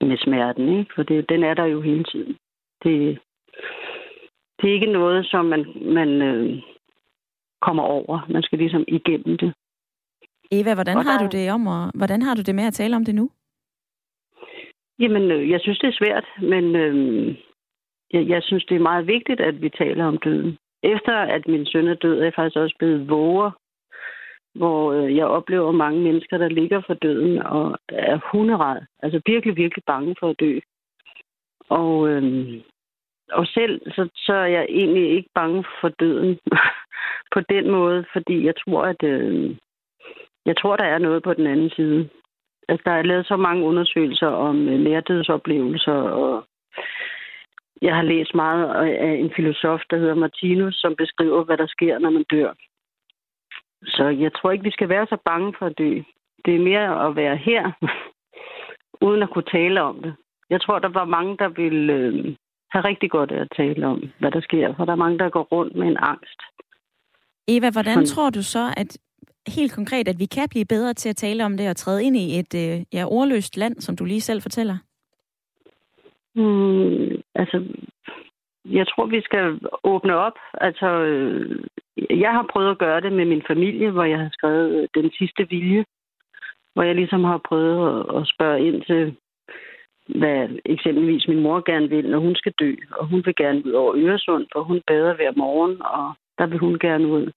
med 0.00 0.16
smerten. 0.18 0.78
Ikke? 0.78 0.92
For 0.94 1.02
det, 1.02 1.28
den 1.28 1.44
er 1.44 1.54
der 1.54 1.64
jo 1.64 1.80
hele 1.80 2.04
tiden. 2.04 2.36
Det, 2.84 3.18
det 4.60 4.70
er 4.70 4.74
ikke 4.74 4.92
noget, 4.92 5.26
som 5.26 5.44
man, 5.44 5.66
man 5.82 6.22
øh, 6.22 6.62
kommer 7.60 7.82
over. 7.82 8.26
Man 8.28 8.42
skal 8.42 8.58
ligesom 8.58 8.84
igennem 8.88 9.38
det. 9.38 9.54
Eva, 10.52 10.74
hvordan 10.74 10.96
har 10.96 11.18
du 11.18 11.28
det 11.36 11.52
om, 11.52 11.66
og 11.66 11.90
hvordan 11.94 12.22
har 12.22 12.34
du 12.34 12.42
det 12.42 12.54
med 12.54 12.64
at 12.64 12.74
tale 12.74 12.96
om 12.96 13.04
det 13.04 13.14
nu? 13.14 13.30
Jamen, 14.98 15.30
øh, 15.30 15.50
jeg 15.50 15.60
synes, 15.60 15.78
det 15.78 15.88
er 15.88 15.98
svært, 15.98 16.26
men 16.42 16.76
øh, 16.76 17.36
jeg, 18.12 18.28
jeg 18.28 18.42
synes, 18.42 18.64
det 18.64 18.74
er 18.76 18.88
meget 18.90 19.06
vigtigt, 19.06 19.40
at 19.40 19.62
vi 19.62 19.68
taler 19.68 20.04
om 20.04 20.18
døden. 20.18 20.58
Efter 20.82 21.12
at 21.12 21.48
min 21.48 21.66
søn 21.66 21.88
er 21.88 21.94
død, 21.94 22.18
er 22.18 22.24
jeg 22.24 22.32
faktisk 22.36 22.56
også 22.56 22.76
blevet 22.78 23.08
våger, 23.08 23.50
hvor 24.54 24.92
øh, 24.92 25.16
jeg 25.16 25.26
oplever 25.26 25.72
mange 25.72 26.00
mennesker, 26.00 26.38
der 26.38 26.48
ligger 26.48 26.80
for 26.86 26.94
døden 26.94 27.38
og 27.38 27.78
er 27.88 28.18
hunderad. 28.32 28.80
Altså 29.02 29.20
virkelig, 29.26 29.56
virkelig 29.56 29.84
bange 29.86 30.14
for 30.20 30.30
at 30.30 30.40
dø. 30.40 30.58
Og 31.68 32.08
øh, 32.08 32.60
og 33.32 33.46
selv 33.46 33.80
så, 33.90 34.08
så 34.14 34.32
er 34.32 34.46
jeg 34.46 34.66
egentlig 34.68 35.10
ikke 35.10 35.28
bange 35.34 35.64
for 35.80 35.88
døden 35.88 36.38
på 37.34 37.40
den 37.40 37.70
måde, 37.70 38.04
fordi 38.12 38.46
jeg 38.46 38.54
tror, 38.64 38.82
at 38.82 39.02
øh, 39.02 39.56
jeg 40.46 40.56
tror, 40.56 40.76
der 40.76 40.84
er 40.84 40.98
noget 40.98 41.22
på 41.22 41.34
den 41.34 41.46
anden 41.46 41.70
side. 41.70 42.08
Altså, 42.68 42.82
der 42.84 42.92
er 42.92 43.02
lavet 43.02 43.26
så 43.26 43.36
mange 43.36 43.64
undersøgelser 43.64 44.26
om 44.26 44.68
øh, 44.68 44.80
nærdødsoplevelser, 44.80 45.92
og 45.92 46.44
jeg 47.82 47.94
har 47.94 48.02
læst 48.02 48.34
meget 48.34 48.86
af 48.96 49.12
en 49.12 49.32
filosof, 49.36 49.80
der 49.90 49.96
hedder 49.96 50.14
Martinus, 50.14 50.74
som 50.74 50.96
beskriver, 50.96 51.44
hvad 51.44 51.56
der 51.56 51.66
sker, 51.66 51.98
når 51.98 52.10
man 52.10 52.24
dør. 52.30 52.52
Så 53.84 54.04
jeg 54.08 54.32
tror 54.32 54.50
ikke, 54.50 54.64
vi 54.64 54.70
skal 54.70 54.88
være 54.88 55.06
så 55.06 55.16
bange 55.24 55.54
for 55.58 55.66
at 55.66 55.78
dø. 55.78 56.02
Det 56.44 56.54
er 56.54 56.60
mere 56.60 57.08
at 57.08 57.16
være 57.16 57.36
her, 57.36 57.72
uden 59.06 59.22
at 59.22 59.30
kunne 59.30 59.50
tale 59.52 59.82
om 59.82 60.02
det. 60.02 60.14
Jeg 60.50 60.60
tror, 60.60 60.78
der 60.78 60.88
var 60.88 61.04
mange, 61.04 61.36
der 61.36 61.48
ville 61.48 61.92
øh, 61.92 62.36
have 62.72 62.84
rigtig 62.84 63.10
godt 63.10 63.30
af 63.32 63.40
at 63.40 63.52
tale 63.56 63.86
om, 63.86 64.02
hvad 64.18 64.30
der 64.30 64.40
sker, 64.40 64.74
for 64.76 64.84
der 64.84 64.92
er 64.92 64.96
mange, 65.04 65.18
der 65.18 65.30
går 65.30 65.42
rundt 65.42 65.76
med 65.76 65.86
en 65.86 65.96
angst. 66.00 66.40
Eva, 67.48 67.70
hvordan 67.70 67.94
Sådan. 67.94 68.06
tror 68.06 68.30
du 68.30 68.42
så, 68.42 68.74
at 68.76 68.98
helt 69.48 69.72
konkret, 69.74 70.08
at 70.08 70.18
vi 70.18 70.26
kan 70.26 70.48
blive 70.50 70.64
bedre 70.64 70.94
til 70.94 71.08
at 71.08 71.16
tale 71.16 71.44
om 71.44 71.56
det 71.56 71.70
og 71.70 71.76
træde 71.76 72.04
ind 72.04 72.16
i 72.16 72.38
et 72.38 72.54
øh, 72.54 72.80
ja, 72.92 73.04
ordløst 73.06 73.56
land, 73.56 73.76
som 73.80 73.96
du 73.96 74.04
lige 74.04 74.20
selv 74.20 74.42
fortæller? 74.42 74.76
Mm, 76.34 77.22
altså, 77.34 77.64
jeg 78.64 78.86
tror, 78.88 79.06
vi 79.06 79.20
skal 79.20 79.60
åbne 79.84 80.16
op. 80.16 80.38
Altså, 80.54 80.86
øh, 80.86 81.64
jeg 81.96 82.32
har 82.32 82.46
prøvet 82.52 82.70
at 82.70 82.78
gøre 82.78 83.00
det 83.00 83.12
med 83.12 83.24
min 83.24 83.42
familie, 83.46 83.90
hvor 83.90 84.04
jeg 84.04 84.18
har 84.18 84.30
skrevet 84.32 84.88
den 84.94 85.10
sidste 85.18 85.48
vilje. 85.50 85.84
Hvor 86.74 86.82
jeg 86.82 86.94
ligesom 86.94 87.24
har 87.24 87.40
prøvet 87.48 88.06
at 88.16 88.28
spørge 88.34 88.66
ind 88.66 88.82
til, 88.82 89.16
hvad 90.14 90.48
eksempelvis 90.64 91.28
min 91.28 91.40
mor 91.40 91.62
gerne 91.70 91.88
vil, 91.88 92.10
når 92.10 92.18
hun 92.18 92.34
skal 92.34 92.52
dø. 92.52 92.74
Og 92.90 93.06
hun 93.06 93.22
vil 93.26 93.34
gerne 93.34 93.66
ud 93.66 93.72
over 93.72 93.94
Øresund, 93.96 94.46
for 94.52 94.62
hun 94.62 94.80
bader 94.86 95.14
hver 95.14 95.32
morgen, 95.36 95.82
og 95.82 96.14
der 96.38 96.46
vil 96.46 96.58
hun 96.58 96.78
gerne 96.78 97.06
ud 97.06 97.32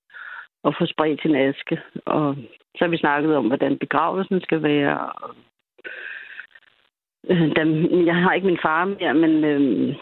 og 0.64 0.76
få 0.80 0.86
spredt 0.86 1.22
sin 1.22 1.36
aske. 1.36 1.82
Og 2.06 2.36
så 2.76 2.80
har 2.80 2.88
vi 2.88 2.98
snakket 2.98 3.36
om, 3.36 3.48
hvordan 3.48 3.78
begravelsen 3.78 4.42
skal 4.42 4.64
være. 4.64 5.10
Og, 5.10 5.36
øh, 7.30 8.06
jeg 8.06 8.16
har 8.16 8.34
ikke 8.34 8.48
min 8.48 8.64
far 8.64 8.86
mere, 8.86 9.14
men 9.14 9.44
øh, 9.44 9.96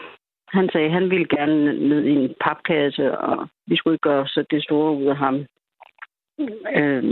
han 0.48 0.68
sagde, 0.72 0.86
at 0.86 0.92
han 0.92 1.10
ville 1.10 1.26
gerne 1.26 1.88
ned 1.88 2.04
i 2.04 2.10
en 2.10 2.34
papkasse, 2.40 3.18
og 3.18 3.48
vi 3.66 3.76
skulle 3.76 3.94
ikke 3.94 4.08
gøre 4.08 4.26
så 4.26 4.44
det 4.50 4.62
store 4.62 4.92
ud 4.92 5.06
af 5.06 5.16
ham. 5.16 5.46
Øh, 6.76 7.04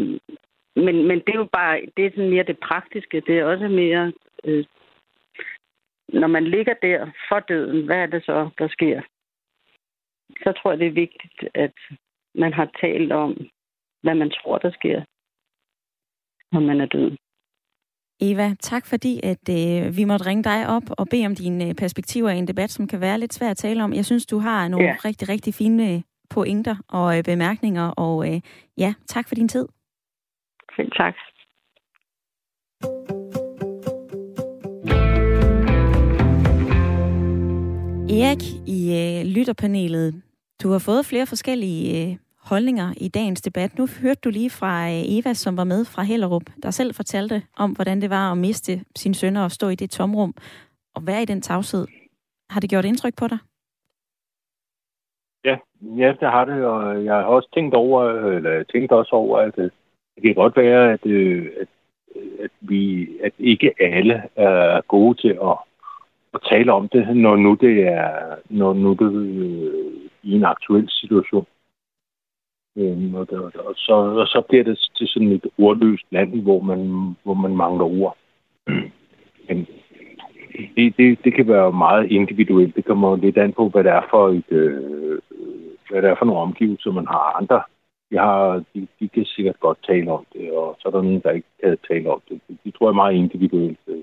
men, 0.77 1.07
men 1.09 1.19
det 1.19 1.29
er 1.35 1.39
jo 1.39 1.49
bare, 1.53 1.81
det 1.97 2.07
er 2.07 2.11
sådan 2.11 2.31
mere 2.31 2.43
det 2.43 2.59
praktiske. 2.59 3.23
Det 3.27 3.39
er 3.39 3.45
også 3.45 3.69
mere, 3.69 4.13
øh, 4.45 4.65
når 6.13 6.27
man 6.27 6.45
ligger 6.45 6.75
der 6.83 7.11
for 7.29 7.41
døden, 7.41 7.85
hvad 7.87 7.97
er 7.97 8.07
det 8.07 8.25
så, 8.25 8.51
der 8.59 8.69
sker? 8.69 9.01
Så 10.43 10.53
tror 10.53 10.71
jeg, 10.71 10.79
det 10.79 10.87
er 10.87 11.01
vigtigt, 11.05 11.45
at 11.55 11.75
man 12.35 12.53
har 12.53 12.71
talt 12.81 13.13
om, 13.13 13.37
hvad 14.03 14.15
man 14.15 14.31
tror, 14.31 14.59
der 14.59 14.71
sker, 14.71 14.99
når 16.53 16.61
man 16.61 16.81
er 16.81 16.87
død. 16.87 17.17
Eva, 18.23 18.55
tak 18.55 18.87
fordi, 18.87 19.21
at 19.23 19.45
øh, 19.59 19.97
vi 19.97 20.05
måtte 20.05 20.27
ringe 20.27 20.45
dig 20.45 20.69
op 20.69 20.83
og 20.99 21.09
bede 21.11 21.27
om 21.27 21.35
dine 21.35 21.69
øh, 21.69 21.75
perspektiver 21.75 22.31
i 22.31 22.39
en 22.39 22.49
debat, 22.49 22.71
som 22.71 22.87
kan 22.87 23.01
være 23.01 23.19
lidt 23.19 23.35
svær 23.35 23.51
at 23.51 23.57
tale 23.57 23.85
om. 23.85 23.93
Jeg 23.93 24.05
synes, 24.05 24.27
du 24.27 24.39
har 24.39 24.69
nogle 24.69 24.87
ja. 24.87 24.97
rigtig, 25.05 25.29
rigtig 25.29 25.55
fine 25.55 25.95
øh, 25.95 26.01
pointer 26.31 26.77
og 26.89 27.19
øh, 27.19 27.25
bemærkninger, 27.25 27.89
og 27.97 28.35
øh, 28.35 28.41
ja, 28.79 28.95
tak 29.07 29.29
for 29.29 29.35
din 29.35 29.49
tid. 29.49 29.69
Selv 30.77 30.91
tak. 30.91 31.15
Erik 38.19 38.43
i 38.67 38.81
øh, 39.01 39.27
lytterpanelet, 39.37 40.23
du 40.63 40.71
har 40.71 40.83
fået 40.89 41.07
flere 41.07 41.27
forskellige 41.27 42.11
øh, 42.11 42.17
holdninger 42.51 42.89
i 42.97 43.09
dagens 43.09 43.43
debat. 43.43 43.79
Nu 43.79 43.87
hørte 44.03 44.21
du 44.25 44.31
lige 44.31 44.51
fra 44.51 44.89
øh, 44.89 45.03
Eva, 45.17 45.33
som 45.35 45.57
var 45.57 45.65
med 45.65 45.85
fra 45.85 46.03
Hellerup, 46.03 46.43
der 46.63 46.71
selv 46.71 46.95
fortalte 46.95 47.43
om, 47.59 47.71
hvordan 47.71 48.01
det 48.01 48.11
var 48.11 48.33
at 48.33 48.39
miste 48.39 48.73
sin 48.97 49.15
sønner 49.15 49.45
og 49.45 49.51
stå 49.51 49.69
i 49.69 49.75
det 49.75 49.91
tomrum 49.91 50.35
og 50.95 51.07
være 51.07 51.23
i 51.23 51.25
den 51.25 51.41
tavshed. 51.41 51.87
Har 52.51 52.61
det 52.61 52.71
gjort 52.71 52.85
indtryk 52.85 53.17
på 53.19 53.27
dig? 53.29 53.39
Ja, 55.45 55.57
ja, 56.03 56.09
det 56.21 56.29
har 56.31 56.45
det, 56.45 56.65
og 56.65 57.05
jeg 57.05 57.15
har 57.15 57.25
også 57.25 57.49
tænkt 57.55 57.75
over, 57.75 58.01
eller 58.37 58.63
tænkt 58.63 58.93
også 58.93 59.13
over, 59.13 59.39
at 59.39 59.59
øh, 59.59 59.71
det 60.15 60.23
kan 60.23 60.35
godt 60.35 60.57
være, 60.57 60.93
at, 60.93 61.07
øh, 61.07 61.51
at, 61.61 61.69
øh, 62.17 62.45
at 62.45 62.51
vi, 62.61 63.09
at 63.23 63.33
ikke 63.39 63.75
alle 63.81 64.23
er 64.37 64.81
gode 64.81 65.21
til 65.21 65.39
at, 65.43 65.57
at 66.35 66.41
tale 66.51 66.73
om 66.73 66.89
det, 66.89 67.17
når 67.17 67.37
nu 67.37 67.55
det 67.61 67.87
er, 67.87 68.37
når 68.49 68.73
nu 68.75 68.93
det 68.93 69.07
er 69.07 70.01
i 70.23 70.33
en 70.33 70.45
aktuel 70.45 70.89
situation. 70.91 71.47
Øhm, 72.77 73.15
og, 73.15 73.31
der, 73.31 73.41
og, 73.41 73.75
så, 73.77 73.93
og 73.93 74.27
så 74.27 74.43
bliver 74.49 74.65
det 74.65 74.79
til 74.97 75.09
sådan 75.09 75.33
et 75.33 75.47
ordløst 75.59 76.07
land, 76.11 76.43
hvor 76.43 76.61
man, 76.61 76.81
hvor 77.23 77.35
man 77.35 77.57
mangler 77.57 77.85
ord. 77.85 78.17
Men 79.49 79.67
det, 80.77 80.97
det, 80.97 81.25
det 81.25 81.35
kan 81.35 81.49
være 81.49 81.73
meget 81.73 82.11
individuelt. 82.11 82.77
Det 82.77 82.85
kommer 82.85 83.17
lidt 83.17 83.39
an 83.39 83.53
på, 83.53 83.69
hvad 83.69 83.85
det 83.85 83.93
er 83.93 84.03
for 84.11 84.29
et, 84.29 84.53
øh, 84.53 85.19
hvad 85.91 86.03
det 86.03 86.11
er 86.11 86.15
for 86.19 86.25
nogle 86.25 86.41
omgivelser, 86.41 86.91
man 86.93 87.07
har. 87.07 87.37
Andre 87.37 87.63
de, 88.11 88.19
har, 88.19 88.65
de, 88.75 88.87
de 89.01 89.09
kan 89.09 89.25
sikkert 89.25 89.61
godt 89.61 89.79
tale 89.87 90.13
om 90.13 90.27
det, 90.33 90.53
og 90.53 90.77
så 90.79 90.89
er 90.89 90.93
der 90.93 91.03
nogen, 91.03 91.21
der 91.21 91.31
ikke 91.31 91.49
kan 91.63 91.79
tale 91.89 92.11
om 92.11 92.23
det. 92.29 92.41
De 92.65 92.71
tror 92.71 92.87
jeg 92.87 92.91
er 92.93 93.03
meget 93.03 93.15
individuelt. 93.15 93.79
Øh. 93.87 94.03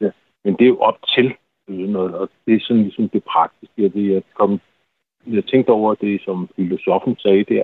Ja. 0.00 0.10
Men 0.44 0.52
det 0.54 0.64
er 0.64 0.68
jo 0.68 0.78
op 0.78 0.98
til 1.14 1.34
noget, 1.68 2.14
og 2.14 2.28
det 2.46 2.54
er 2.54 2.60
sådan 2.60 2.82
ligesom 2.82 3.08
det 3.08 3.24
praktiske. 3.24 3.88
Det 3.88 4.12
er 4.12 4.16
at 4.16 4.22
komme 4.34 4.58
jeg 5.26 5.44
tænkte 5.44 5.70
over 5.70 5.94
det, 5.94 6.22
som 6.24 6.48
filosofen 6.56 7.16
sagde 7.16 7.44
der, 7.44 7.62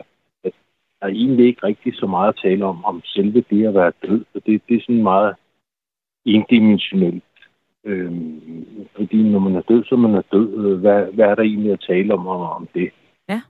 der 1.01 1.07
er 1.07 1.09
egentlig 1.09 1.47
ikke 1.47 1.67
rigtig 1.67 1.95
så 1.95 2.07
meget 2.07 2.29
at 2.29 2.41
tale 2.43 2.65
om, 2.65 2.85
om 2.85 3.03
selve 3.05 3.45
det 3.51 3.67
at 3.67 3.75
være 3.75 3.93
død. 4.07 4.25
Og 4.35 4.43
det, 4.47 4.63
det 4.69 4.77
er 4.77 4.81
sådan 4.81 5.03
meget 5.03 5.35
indimensionelt. 6.25 7.25
Øhm, 7.85 8.87
fordi 8.97 9.23
når 9.23 9.39
man 9.39 9.57
er 9.57 9.61
død, 9.61 9.85
så 9.85 9.97
man 9.97 10.15
er 10.15 10.23
død. 10.33 10.77
Hvad, 10.77 11.13
hvad 11.13 11.27
er 11.27 11.35
der 11.35 11.43
egentlig 11.43 11.73
at 11.73 11.85
tale 11.89 12.15
om, 12.15 12.27
om, 12.27 12.41
om 12.41 12.69
det? 12.75 12.91
Ja. 13.29 13.41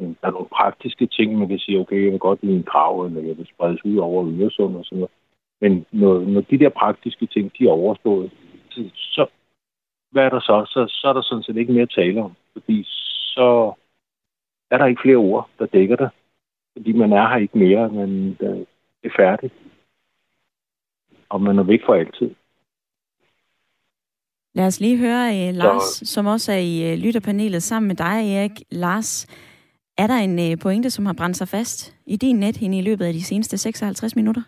Øhm, 0.00 0.14
der 0.20 0.26
er 0.28 0.32
nogle 0.32 0.48
praktiske 0.48 1.06
ting, 1.06 1.38
man 1.38 1.48
kan 1.48 1.58
sige, 1.58 1.78
okay, 1.78 2.04
jeg 2.04 2.12
vil 2.12 2.18
godt 2.18 2.42
lide 2.42 2.56
en 2.56 2.62
grav, 2.62 3.04
eller 3.04 3.20
jeg 3.20 3.38
vil 3.38 3.46
spredes 3.54 3.84
ud 3.84 3.96
over 3.96 4.32
Øresund 4.40 4.76
og 4.76 4.84
sådan 4.84 4.98
noget. 4.98 5.10
Men 5.60 5.86
når, 5.92 6.20
når 6.20 6.40
de 6.40 6.58
der 6.58 6.68
praktiske 6.68 7.26
ting, 7.26 7.52
de 7.58 7.64
er 7.64 7.70
overstået, 7.70 8.30
så, 8.70 8.90
så 8.94 9.26
hvad 10.12 10.24
er 10.24 10.28
der 10.28 10.40
så? 10.40 10.64
så? 10.68 10.86
Så 10.88 11.08
er 11.08 11.12
der 11.12 11.22
sådan 11.22 11.42
set 11.42 11.56
ikke 11.56 11.72
mere 11.72 11.82
at 11.82 11.94
tale 11.96 12.22
om. 12.22 12.32
Fordi 12.52 12.84
så 13.34 13.72
er 14.70 14.78
der 14.78 14.86
ikke 14.86 15.02
flere 15.02 15.16
ord, 15.16 15.50
der 15.58 15.66
dækker 15.66 15.96
det 15.96 16.10
fordi 16.72 16.92
man 16.92 17.12
er 17.12 17.28
her 17.28 17.36
ikke 17.36 17.58
mere, 17.58 17.88
men 17.88 18.36
det 18.40 18.66
er 19.04 19.10
færdigt. 19.16 19.54
Og 21.28 21.42
man 21.42 21.58
er 21.58 21.62
væk 21.62 21.80
for 21.86 21.94
altid. 21.94 22.30
Lad 24.54 24.66
os 24.66 24.80
lige 24.80 24.98
høre 24.98 25.48
uh, 25.48 25.54
Lars, 25.54 25.82
Så... 25.82 26.06
som 26.06 26.26
også 26.26 26.52
er 26.52 26.56
i 26.56 26.92
uh, 26.92 26.98
lytterpanelet 26.98 27.62
sammen 27.62 27.88
med 27.88 27.96
dig, 27.96 28.34
Erik. 28.34 28.50
Lars, 28.70 29.26
er 29.98 30.06
der 30.06 30.16
en 30.16 30.52
uh, 30.52 30.58
pointe, 30.62 30.90
som 30.90 31.06
har 31.06 31.12
brændt 31.12 31.36
sig 31.36 31.48
fast 31.48 31.96
i 32.06 32.16
din 32.16 32.36
nethinde 32.40 32.78
i 32.78 32.82
løbet 32.82 33.04
af 33.04 33.12
de 33.12 33.22
seneste 33.22 33.58
56 33.58 34.16
minutter? 34.16 34.42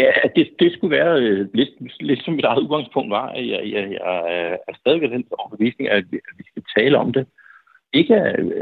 Ja, 0.00 0.10
det, 0.36 0.50
det 0.58 0.72
skulle 0.72 0.96
være 0.96 1.20
øh, 1.20 1.48
lidt, 1.54 1.70
lidt 2.00 2.24
som 2.24 2.34
mit 2.34 2.44
eget 2.44 2.62
udgangspunkt 2.62 3.10
var. 3.10 3.32
Jeg, 3.32 3.62
jeg, 3.72 3.90
jeg 3.90 4.58
er 4.68 4.74
stadig 4.80 5.10
den 5.10 5.24
overbevisning, 5.38 5.90
at 5.90 6.04
vi, 6.10 6.16
at 6.16 6.34
vi 6.38 6.44
skal 6.50 6.62
tale 6.76 6.98
om 6.98 7.12
det 7.12 7.26
ikke, 7.92 8.14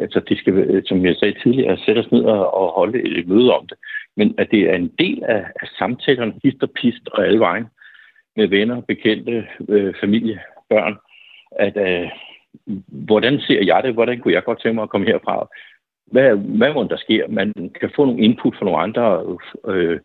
altså 0.05 0.21
det 0.29 0.39
skal, 0.39 0.55
øh, 0.55 0.83
som 0.87 1.07
jeg 1.07 1.17
sagde 1.17 1.41
tidligere, 1.43 1.79
sætte 1.79 1.99
os 1.99 2.13
ned 2.13 2.25
og 2.61 2.67
holde 2.79 3.19
et 3.19 3.29
møde 3.29 3.55
om 3.55 3.67
det, 3.67 3.79
men 4.17 4.35
at 4.39 4.51
det 4.51 4.61
er 4.71 4.75
en 4.75 4.93
del 4.99 5.25
af, 5.25 5.45
af 5.61 5.69
samtalerne, 5.79 6.35
hist 6.45 6.63
og 6.63 6.71
pist 6.71 7.09
og 7.13 7.27
alle 7.27 7.41
vejen, 7.41 7.67
med 8.37 8.47
venner, 8.47 8.81
bekendte, 8.81 9.47
øh, 9.69 9.95
familie, 10.01 10.41
børn, 10.69 10.97
at 11.51 11.77
øh, 11.77 12.11
hvordan 12.87 13.41
ser 13.41 13.63
jeg 13.65 13.83
det? 13.83 13.95
Hvordan 13.95 14.21
kunne 14.21 14.35
jeg 14.35 14.45
godt 14.45 14.63
tænke 14.63 14.75
mig 14.75 14.83
at 14.83 14.89
komme 14.89 15.07
herfra? 15.07 15.49
Hvad, 16.07 16.37
hvad 16.37 16.75
må 16.75 16.83
der 16.83 16.97
sker? 16.97 17.29
Man 17.29 17.53
kan 17.81 17.91
få 17.97 18.05
nogle 18.05 18.21
input 18.23 18.57
fra 18.57 18.65
nogle 18.65 18.81
andre, 18.81 19.37
øh, 19.69 20.01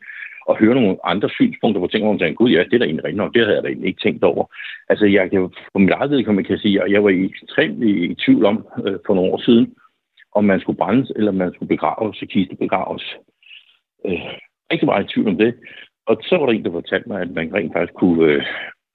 og 0.50 0.58
høre 0.58 0.76
nogle 0.76 0.98
andre 1.04 1.30
synspunkter, 1.30 1.80
hvor 1.80 1.88
tænker 1.88 2.08
man, 2.08 2.20
tænker, 2.20 2.36
gud 2.36 2.50
ja, 2.50 2.64
det 2.64 2.74
er 2.74 2.78
da 2.78 2.86
egentlig 2.86 3.06
rigtigt 3.06 3.24
nok, 3.24 3.34
det 3.34 3.42
havde 3.42 3.56
jeg 3.56 3.64
da 3.64 3.70
egentlig 3.70 3.88
ikke 3.88 4.02
tænkt 4.02 4.24
over. 4.24 4.46
Altså, 4.90 5.06
jeg 5.06 5.30
kan 5.30 5.50
på 5.74 5.80
mit 5.80 5.90
eget 5.98 6.12
vedkommende 6.12 6.48
kan 6.48 6.58
sige, 6.58 6.84
at 6.84 6.92
jeg 6.92 7.04
var 7.04 7.10
ekstremt 7.10 7.84
i, 7.84 7.92
i 8.12 8.16
tvivl 8.16 8.46
om 8.46 8.68
øh, 8.86 8.98
for 9.06 9.14
nogle 9.16 9.34
år 9.34 9.42
siden, 9.48 9.76
om 10.32 10.44
man 10.44 10.60
skulle 10.60 10.78
brændes, 10.78 11.12
eller 11.16 11.32
man 11.32 11.54
skulle 11.54 11.74
begraves, 11.76 12.24
kiste 12.30 12.56
begraves. 12.56 13.06
Øh, 14.06 14.22
rigtig 14.72 14.86
meget 14.86 15.06
i 15.06 15.14
tvivl 15.14 15.28
om 15.28 15.38
det. 15.38 15.56
Og 16.06 16.18
så 16.22 16.38
var 16.38 16.46
der 16.46 16.54
en, 16.54 16.66
der 16.66 16.72
fortalte 16.72 17.10
mig, 17.10 17.22
at 17.22 17.32
man 17.32 17.54
rent 17.54 17.74
faktisk 17.74 17.94
kunne, 17.94 18.24
øh, 18.32 18.44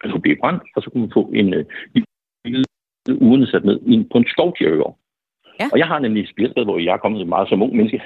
man 0.02 0.10
kunne 0.10 0.26
blive 0.26 0.40
brændt, 0.42 0.62
og 0.76 0.82
så 0.82 0.90
kunne 0.90 1.00
man 1.00 1.16
få 1.18 1.24
en 1.34 1.54
øh, 1.54 1.64
ugerne 3.26 3.46
sat 3.46 3.64
ned 3.64 3.80
i, 3.86 4.06
på 4.12 4.18
en 4.18 4.26
skovkirkegård. 4.26 4.98
Ja. 5.60 5.66
Og 5.72 5.78
jeg 5.78 5.86
har 5.86 5.98
nemlig 5.98 6.22
et 6.22 6.64
hvor 6.64 6.78
jeg 6.78 6.92
er 6.92 7.04
kommet 7.04 7.28
meget 7.28 7.48
som 7.48 7.62
ung 7.62 7.76
menneske. 7.76 8.02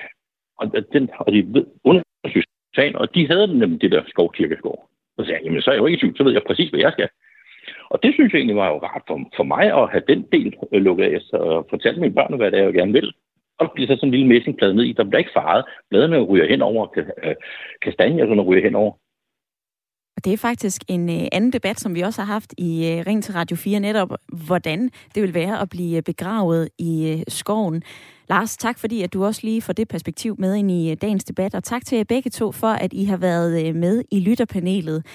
Og, 0.58 0.72
den, 0.92 1.10
og 1.18 1.32
de 1.32 1.54
ved, 1.54 1.66
undersøgelser 1.84 2.57
sagen, 2.78 2.96
og 2.96 3.14
de 3.14 3.26
havde 3.30 3.46
nemlig 3.58 3.80
det 3.82 3.92
der 3.92 4.02
skovkirkegård. 4.12 4.82
Så 5.16 5.24
sagde 5.24 5.38
jeg, 5.38 5.44
jamen 5.44 5.62
så 5.62 5.70
er 5.70 5.74
jeg 5.74 5.80
jo 5.80 5.86
ikke 5.86 5.98
i 5.98 6.00
tvivl, 6.00 6.16
så 6.16 6.24
ved 6.24 6.32
jeg 6.32 6.42
præcis, 6.46 6.70
hvad 6.70 6.80
jeg 6.80 6.92
skal. 6.92 7.08
Og 7.92 8.02
det 8.02 8.14
synes 8.14 8.32
jeg 8.32 8.38
egentlig 8.38 8.56
var 8.56 8.68
jo 8.70 8.78
rart 8.78 9.02
for, 9.08 9.18
for 9.36 9.44
mig 9.54 9.64
at 9.80 9.90
have 9.92 10.08
den 10.08 10.22
del 10.32 10.48
øh, 10.72 10.82
lukket 10.82 11.04
af, 11.04 11.20
så 11.20 11.36
øh, 11.36 11.70
fortælle 11.70 12.00
mine 12.00 12.14
børn, 12.14 12.36
hvad 12.36 12.50
det 12.50 12.58
er, 12.58 12.64
jeg 12.64 12.74
gerne 12.74 12.92
vil. 12.92 13.08
Og 13.58 13.66
der 13.66 13.72
bliver 13.74 13.88
så 13.88 13.94
sådan 13.96 14.08
en 14.08 14.14
lille 14.14 14.26
messingplade 14.26 14.74
ned 14.74 14.84
i, 14.84 14.92
der 14.92 15.04
bliver 15.04 15.18
ikke 15.18 15.38
faret. 15.40 15.64
Bladene 15.90 16.20
ryger 16.20 16.48
hen 16.48 16.62
over, 16.62 16.82
øh, 16.96 17.34
kastanjer 17.82 18.24
sådan 18.26 18.40
ryger 18.40 18.62
hen 18.62 18.74
over. 18.74 18.92
Og 20.18 20.24
det 20.24 20.32
er 20.32 20.36
faktisk 20.36 20.82
en 20.88 21.10
øh, 21.10 21.26
anden 21.32 21.52
debat, 21.52 21.80
som 21.80 21.94
vi 21.94 22.00
også 22.00 22.20
har 22.20 22.32
haft 22.32 22.54
i 22.58 22.86
øh, 22.86 23.06
Ring 23.06 23.24
til 23.24 23.34
Radio 23.34 23.56
4, 23.56 23.80
netop 23.80 24.08
hvordan 24.46 24.90
det 25.14 25.22
vil 25.22 25.34
være 25.34 25.60
at 25.60 25.68
blive 25.68 25.96
øh, 25.96 26.02
begravet 26.02 26.68
i 26.78 27.08
øh, 27.08 27.22
skoven. 27.28 27.82
Lars, 28.28 28.56
tak 28.56 28.78
fordi 28.78 29.02
at 29.02 29.12
du 29.12 29.24
også 29.24 29.40
lige 29.44 29.62
får 29.62 29.72
det 29.72 29.88
perspektiv 29.88 30.36
med 30.38 30.54
ind 30.54 30.70
i 30.70 30.90
øh, 30.90 30.96
dagens 31.02 31.24
debat, 31.24 31.54
og 31.54 31.64
tak 31.64 31.86
til 31.86 31.96
jer 31.96 32.04
begge 32.04 32.30
to 32.30 32.52
for, 32.52 32.68
at 32.68 32.92
I 32.92 33.04
har 33.04 33.16
været 33.16 33.66
øh, 33.66 33.74
med 33.74 34.04
i 34.10 34.20
lytterpanelet. 34.20 35.06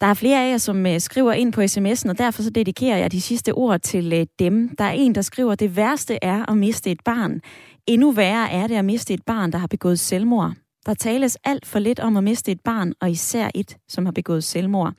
Der 0.00 0.06
er 0.06 0.14
flere 0.14 0.46
af 0.46 0.50
jer, 0.50 0.58
som 0.58 0.86
øh, 0.86 1.00
skriver 1.00 1.32
ind 1.32 1.52
på 1.52 1.60
sms'en, 1.60 2.10
og 2.10 2.18
derfor 2.18 2.42
så 2.42 2.50
dedikerer 2.50 2.96
jeg 2.96 3.12
de 3.12 3.20
sidste 3.20 3.52
ord 3.52 3.80
til 3.80 4.12
øh, 4.12 4.26
dem. 4.38 4.76
Der 4.76 4.84
er 4.84 4.92
en, 4.92 5.14
der 5.14 5.22
skriver, 5.22 5.54
det 5.54 5.76
værste 5.76 6.18
er 6.22 6.50
at 6.50 6.56
miste 6.56 6.90
et 6.90 7.00
barn. 7.04 7.40
Endnu 7.86 8.10
værre 8.10 8.50
er 8.50 8.66
det 8.66 8.74
at 8.74 8.84
miste 8.84 9.14
et 9.14 9.24
barn, 9.26 9.52
der 9.52 9.58
har 9.58 9.66
begået 9.66 10.00
selvmord. 10.00 10.52
Der 10.86 10.94
tales 10.94 11.38
alt 11.44 11.66
for 11.66 11.78
lidt 11.78 12.00
om 12.00 12.16
at 12.16 12.24
miste 12.24 12.52
et 12.52 12.60
barn, 12.60 12.92
og 13.00 13.10
især 13.10 13.50
et, 13.54 13.76
som 13.88 14.04
har 14.04 14.12
begået 14.12 14.44
selvmord. 14.44 14.94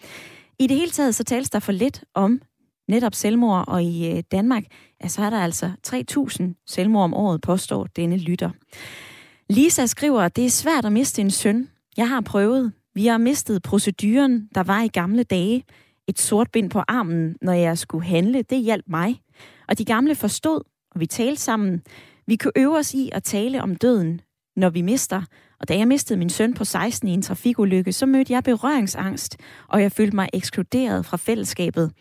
I 0.60 0.68
det 0.68 0.78
hele 0.78 0.92
taget 0.92 1.16
så 1.16 1.24
tales 1.24 1.50
der 1.50 1.60
for 1.60 1.72
lidt 1.72 2.04
om 2.14 2.42
netop 2.88 3.16
selvmord, 3.16 3.64
og 3.68 3.84
i 3.84 4.12
øh, 4.12 4.24
Danmark 4.32 4.64
ja, 5.04 5.08
så 5.08 5.22
er 5.22 5.30
der 5.30 5.40
altså 5.40 5.72
3.000 5.88 6.64
selvmord 6.68 7.04
om 7.04 7.14
året, 7.14 7.42
påstår 7.42 7.88
denne 7.96 8.18
lytter. 8.18 8.50
Lisa 9.50 9.86
skriver, 9.86 10.22
at 10.22 10.36
det 10.36 10.46
er 10.46 10.50
svært 10.50 10.86
at 10.86 10.92
miste 10.92 11.22
en 11.22 11.32
søn. 11.32 11.70
Jeg 11.98 12.10
har 12.10 12.22
prøvet. 12.22 12.74
Vi 12.96 13.06
har 13.06 13.18
mistet 13.18 13.64
proceduren, 13.64 14.50
der 14.56 14.64
var 14.64 14.82
i 14.82 14.88
gamle 14.88 15.24
dage. 15.24 15.64
Et 16.08 16.20
sort 16.20 16.52
bind 16.52 16.70
på 16.70 16.80
armen, 16.88 17.36
når 17.42 17.54
jeg 17.54 17.78
skulle 17.78 18.06
handle, 18.06 18.42
det 18.42 18.64
hjalp 18.64 18.86
mig. 18.88 19.22
Og 19.68 19.78
de 19.78 19.86
gamle 19.86 20.16
forstod, 20.16 20.62
og 20.92 21.00
vi 21.00 21.06
talte 21.06 21.42
sammen. 21.42 21.82
Vi 22.28 22.36
kunne 22.36 22.52
øve 22.56 22.78
os 22.78 22.94
i 22.94 23.10
at 23.12 23.24
tale 23.24 23.62
om 23.62 23.76
døden, 23.76 24.22
når 24.56 24.70
vi 24.70 24.82
mister. 24.82 25.22
Og 25.64 25.70
da 25.70 25.78
jeg 25.78 25.88
mistede 25.88 26.20
min 26.20 26.30
søn 26.30 26.54
på 26.54 26.66
16 26.66 27.08
i 27.08 27.14
en 27.14 27.22
trafikulykke, 27.22 27.94
så 27.94 28.06
mødte 28.06 28.34
jeg 28.34 28.44
berøringsangst, 28.44 29.38
og 29.68 29.82
jeg 29.82 29.92
følte 29.92 30.16
mig 30.16 30.30
ekskluderet 30.34 31.06
fra 31.06 31.18
fællesskabet. 31.18 31.92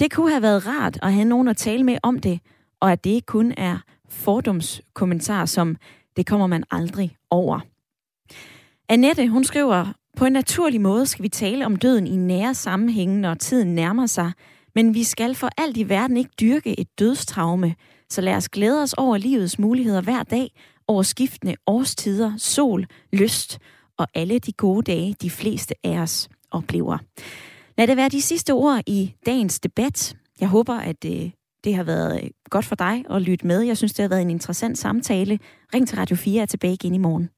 Det 0.00 0.12
kunne 0.12 0.30
have 0.30 0.42
været 0.42 0.66
rart 0.66 0.98
at 1.02 1.12
have 1.12 1.24
nogen 1.24 1.48
at 1.48 1.56
tale 1.56 1.84
med 1.84 1.98
om 2.02 2.18
det, 2.18 2.40
og 2.80 2.92
at 2.92 3.04
det 3.04 3.10
ikke 3.10 3.26
kun 3.26 3.54
er 3.56 3.78
fordomskommentar 4.08 5.46
som, 5.46 5.76
det 6.16 6.26
kommer 6.26 6.46
man 6.46 6.64
aldrig 6.70 7.16
over. 7.30 7.60
Annette, 8.88 9.28
hun 9.28 9.44
skriver, 9.44 9.92
på 10.16 10.24
en 10.24 10.32
naturlig 10.32 10.80
måde 10.80 11.06
skal 11.06 11.22
vi 11.22 11.28
tale 11.28 11.66
om 11.66 11.76
døden 11.76 12.06
i 12.06 12.16
nære 12.16 12.54
sammenhænge, 12.54 13.20
når 13.20 13.34
tiden 13.34 13.74
nærmer 13.74 14.06
sig, 14.06 14.32
men 14.74 14.94
vi 14.94 15.04
skal 15.04 15.34
for 15.34 15.48
alt 15.58 15.76
i 15.76 15.88
verden 15.88 16.16
ikke 16.16 16.30
dyrke 16.40 16.80
et 16.80 16.98
dødstraume, 16.98 17.74
så 18.10 18.20
lad 18.20 18.34
os 18.34 18.48
glæde 18.48 18.82
os 18.82 18.92
over 18.92 19.16
livets 19.16 19.58
muligheder 19.58 20.00
hver 20.00 20.22
dag, 20.22 20.50
over 20.88 21.02
skiftende 21.02 21.56
årstider, 21.66 22.36
sol, 22.36 22.86
lyst 23.12 23.58
og 23.98 24.06
alle 24.14 24.38
de 24.38 24.52
gode 24.52 24.92
dage, 24.92 25.16
de 25.22 25.30
fleste 25.30 25.74
af 25.84 25.98
os 25.98 26.28
oplever. 26.50 26.98
Lad 27.78 27.86
det 27.86 27.96
være 27.96 28.08
de 28.08 28.22
sidste 28.22 28.52
ord 28.52 28.80
i 28.86 29.14
dagens 29.26 29.60
debat. 29.60 30.16
Jeg 30.40 30.48
håber, 30.48 30.74
at 30.74 31.02
det, 31.02 31.32
det 31.64 31.74
har 31.74 31.84
været 31.84 32.22
øh, 32.24 32.30
godt 32.50 32.64
for 32.64 32.74
dig 32.74 33.04
at 33.10 33.22
lytte 33.22 33.46
med. 33.46 33.60
Jeg 33.60 33.76
synes, 33.76 33.92
det 33.92 34.02
har 34.02 34.08
været 34.08 34.22
en 34.22 34.30
interessant 34.30 34.78
samtale. 34.78 35.38
Ring 35.74 35.88
til 35.88 35.96
Radio 35.96 36.16
4 36.16 36.42
er 36.42 36.46
tilbage 36.46 36.74
igen 36.74 36.94
i 36.94 36.98
morgen. 36.98 37.28